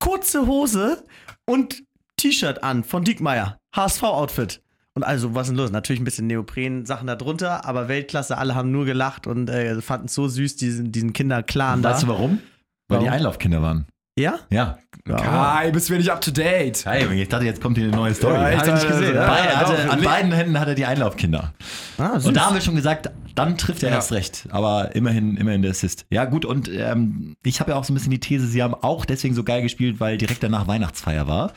kurze 0.00 0.46
Hose 0.46 1.04
und 1.46 1.82
T-Shirt 2.16 2.64
an 2.64 2.82
von 2.84 3.04
Diekmeyer. 3.04 3.58
HSV-Outfit. 3.76 4.60
Und 4.94 5.04
also, 5.04 5.34
was 5.34 5.46
ist 5.46 5.50
denn 5.50 5.56
los? 5.56 5.70
Natürlich 5.70 6.00
ein 6.00 6.04
bisschen 6.04 6.26
Neopren-Sachen 6.26 7.06
da 7.06 7.14
drunter, 7.14 7.64
aber 7.64 7.86
Weltklasse, 7.86 8.36
alle 8.36 8.56
haben 8.56 8.72
nur 8.72 8.86
gelacht 8.86 9.28
und 9.28 9.48
äh, 9.48 9.80
fanden 9.80 10.06
es 10.06 10.14
so 10.14 10.26
süß, 10.26 10.56
diesen, 10.56 10.90
diesen 10.90 11.12
Kinderclan 11.12 11.80
da. 11.80 11.90
Weißt 11.90 12.02
du 12.02 12.08
warum? 12.08 12.40
Weil 12.88 12.98
die 12.98 13.04
Warum? 13.04 13.16
Einlaufkinder 13.18 13.62
waren. 13.62 13.86
Ja? 14.20 14.38
Ja. 14.50 14.78
Kai, 15.06 15.70
bist 15.72 15.88
du 15.88 15.94
nicht 15.94 16.10
up 16.10 16.20
to 16.20 16.30
date? 16.30 16.84
Hey, 16.84 17.22
ich 17.22 17.28
dachte, 17.28 17.44
jetzt 17.44 17.60
kommt 17.60 17.76
hier 17.78 17.86
eine 17.88 17.96
neue 17.96 18.14
Story. 18.14 18.34
Ja, 18.34 18.50
ich 18.50 18.56
nicht 18.58 18.68
Alter, 18.68 18.88
gesehen. 18.88 19.14
ja, 19.14 19.26
Beide, 19.26 19.48
ja, 19.48 19.56
hatte, 19.56 19.82
doch. 19.86 19.92
an 19.92 20.02
beiden 20.02 20.32
Händen 20.32 20.60
hat 20.60 20.68
er 20.68 20.74
die 20.74 20.84
Einlaufkinder. 20.86 21.52
Ah. 21.98 22.18
Und 22.22 22.34
da 22.36 22.46
haben 22.46 22.54
wir 22.54 22.60
schon 22.60 22.76
gesagt, 22.76 23.10
dann 23.34 23.56
trifft 23.58 23.82
er 23.82 23.88
Ja. 23.90 23.96
erst 23.96 24.12
recht. 24.12 24.44
Aber 24.50 24.94
immerhin, 24.94 25.36
immerhin 25.36 25.62
der 25.62 25.72
Assist. 25.72 26.04
Ja, 26.10 26.26
gut, 26.26 26.44
und 26.44 26.68
ähm, 26.68 27.34
ich 27.42 27.60
habe 27.60 27.72
ja 27.72 27.76
auch 27.76 27.84
so 27.84 27.92
ein 27.92 27.94
bisschen 27.94 28.10
die 28.10 28.20
These, 28.20 28.46
sie 28.46 28.62
haben 28.62 28.74
auch 28.74 29.04
deswegen 29.04 29.34
so 29.34 29.42
geil 29.42 29.62
gespielt, 29.62 29.98
weil 30.00 30.16
direkt 30.18 30.42
danach 30.42 30.68
Weihnachtsfeier 30.68 31.26
war. 31.26 31.52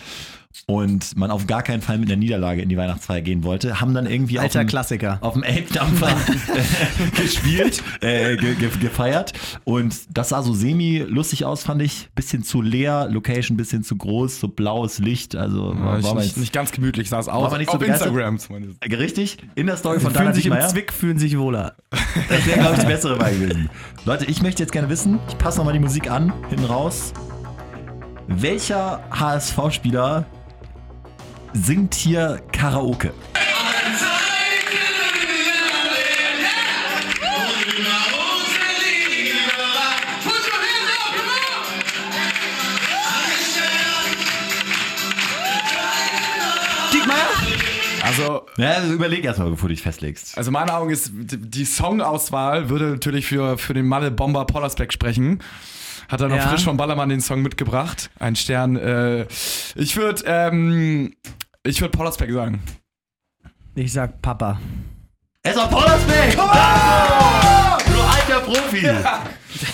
Und 0.65 1.17
man 1.17 1.29
auf 1.31 1.45
gar 1.47 1.61
keinen 1.61 1.81
Fall 1.81 1.97
mit 1.97 2.09
einer 2.09 2.17
Niederlage 2.17 2.61
in 2.61 2.69
die 2.69 2.77
Weihnachtsfeier 2.77 3.21
gehen 3.21 3.43
wollte, 3.43 3.81
haben 3.81 3.93
dann 3.93 4.05
irgendwie 4.05 4.39
Alter 4.39 4.59
auf 4.59 4.65
dem, 4.65 4.69
Klassiker. 4.69 5.17
auf 5.21 5.33
dem 5.33 5.43
Elbdampfer 5.43 6.15
gespielt, 7.21 7.83
äh, 8.01 8.37
ge 8.37 8.55
ge 8.55 8.69
gefeiert. 8.79 9.33
Und 9.65 9.95
das 10.15 10.29
sah 10.29 10.41
so 10.41 10.53
semi-lustig 10.53 11.43
aus, 11.45 11.63
fand 11.63 11.81
ich. 11.81 12.09
Bisschen 12.15 12.43
zu 12.43 12.61
leer, 12.61 13.07
Location 13.09 13.57
bisschen 13.57 13.83
zu 13.83 13.97
groß, 13.97 14.39
so 14.39 14.47
blaues 14.47 14.99
Licht. 14.99 15.35
Also 15.35 15.69
war, 15.69 15.75
War 15.75 16.03
war 16.03 16.13
man 16.13 16.17
nicht, 16.17 16.27
jetzt 16.27 16.37
nicht 16.37 16.53
ganz 16.53 16.71
gemütlich 16.71 17.09
sah 17.09 17.19
es 17.19 17.27
aus. 17.27 17.51
man 17.51 17.59
nicht 17.59 17.69
so 17.69 17.73
Auf 17.73 17.79
begeistert? 17.79 18.07
Instagram 18.07 18.39
zumindest. 18.39 18.79
richtig 18.91 19.37
in 19.55 19.67
der 19.67 19.77
Story 19.77 19.99
von 19.99 20.11
fühlen 20.11 20.25
Dana 20.25 20.35
sich 20.35 20.45
im. 20.45 20.53
Zwick, 20.69 20.93
fühlen 20.93 21.17
sich 21.17 21.37
wohler. 21.37 21.75
Das 22.29 22.45
wäre, 22.45 22.59
glaube 22.59 22.75
ich, 22.75 22.79
die 22.81 22.85
bessere 22.87 23.19
Wahl 23.19 23.33
gewesen. 23.33 23.69
Leute, 24.05 24.25
ich 24.25 24.41
möchte 24.41 24.61
jetzt 24.63 24.71
gerne 24.71 24.87
wissen, 24.89 25.19
ich 25.27 25.37
passe 25.37 25.57
nochmal 25.57 25.73
die 25.73 25.79
Musik 25.79 26.09
an, 26.09 26.31
hinten 26.49 26.65
raus. 26.65 27.11
Welcher 28.27 29.03
HSV-Spieler 29.11 30.25
singt 31.53 31.93
hier 31.95 32.41
Karaoke? 32.51 33.13
Also, 48.03 48.41
Ja, 48.57 48.71
also 48.71 48.93
überleg 48.93 49.23
erstmal, 49.23 49.49
bevor 49.49 49.69
du 49.69 49.73
dich 49.75 49.81
festlegst. 49.81 50.37
also 50.37 50.51
meine 50.51 50.73
Augen 50.73 50.89
ist, 50.91 51.09
die 51.13 51.63
Songauswahl 51.65 52.69
würde 52.69 52.85
natürlich 52.91 53.25
für, 53.25 53.57
für 53.57 53.73
den 53.73 53.87
Malle 53.87 54.11
Bomber 54.11 54.45
Pollersbeck 54.45 54.91
sprechen. 54.91 55.39
Hat 56.09 56.19
er 56.21 56.27
noch 56.27 56.35
Ja. 56.35 56.49
frisch 56.49 56.65
von 56.65 56.75
Ballermann 56.75 57.07
den 57.09 57.21
Song 57.21 57.41
mitgebracht. 57.41 58.09
Ein 58.19 58.35
Stern. 58.35 58.75
Äh, 58.75 59.25
ich 59.75 59.95
würde, 59.95 60.21
ähm, 60.27 61.15
ich 61.63 61.79
würde 61.81 61.97
Pollersbeck 61.97 62.31
sagen. 62.31 62.61
Ich 63.75 63.93
sag 63.93 64.21
Papa. 64.21 64.59
Es 65.41 65.55
war 65.55 65.69
Pollersbeck! 65.69 66.37
Oh! 66.37 67.22
Profi! 68.53 68.87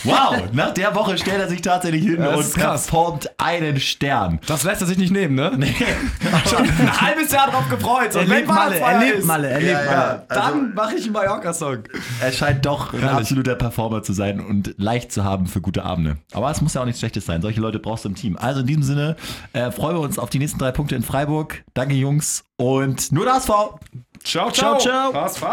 Wow, 0.03 0.35
nach 0.51 0.73
der 0.73 0.93
Woche 0.95 1.17
stellt 1.17 1.39
er 1.39 1.47
sich 1.47 1.61
tatsächlich 1.61 2.03
hin 2.03 2.17
das 2.17 2.35
und 2.47 2.53
performt 2.53 3.29
einen 3.37 3.79
Stern. 3.79 4.39
Das 4.45 4.63
lässt 4.63 4.81
er 4.81 4.87
sich 4.87 4.97
nicht 4.97 5.11
nehmen, 5.11 5.35
ne? 5.35 5.51
Nee. 5.55 5.73
Schon 6.49 6.63
ein 6.67 7.01
halbes 7.01 7.31
Jahr 7.31 7.49
drauf 7.49 7.67
gefreut. 7.69 8.13
Er 8.15 8.25
lebt 8.25 8.47
Malle, 8.47 8.79
er 8.79 8.99
lebt 8.99 9.25
Malle, 9.25 9.49
er 9.49 9.59
lebt 9.59 9.71
Ja, 9.71 9.85
Malle. 9.85 10.25
Dann 10.29 10.39
Also- 10.41 10.57
mache 10.75 10.95
ich 10.95 11.03
einen 11.05 11.13
Mallorca-Song. 11.13 11.83
Er 12.21 12.31
scheint 12.31 12.65
doch 12.65 12.93
ein 12.93 13.03
absoluter 13.03 13.55
Performer 13.55 14.03
zu 14.03 14.13
sein 14.13 14.39
und 14.39 14.73
leicht 14.77 15.11
zu 15.11 15.23
haben 15.23 15.47
für 15.47 15.61
gute 15.61 15.83
Abende. 15.83 16.17
Aber 16.33 16.51
es 16.51 16.61
muss 16.61 16.73
ja 16.73 16.81
auch 16.81 16.85
nichts 16.85 16.99
Schlechtes 16.99 17.25
sein. 17.25 17.41
Solche 17.41 17.61
Leute 17.61 17.79
brauchst 17.79 18.05
du 18.05 18.09
im 18.09 18.15
Team. 18.15 18.37
Also 18.37 18.59
in 18.61 18.67
diesem 18.67 18.83
Sinne 18.83 19.15
äh, 19.53 19.71
freuen 19.71 19.95
wir 19.95 20.01
uns 20.01 20.19
auf 20.19 20.29
die 20.29 20.39
nächsten 20.39 20.59
drei 20.59 20.71
Punkte 20.71 20.95
in 20.95 21.03
Freiburg. 21.03 21.63
Danke, 21.73 21.95
Jungs. 21.95 22.43
Und 22.57 23.11
nur 23.11 23.25
das 23.25 23.45
V. 23.45 23.79
Ciao, 24.23 24.51
Ciao, 24.51 24.77
ciao. 24.77 25.13
HSV! 25.13 25.43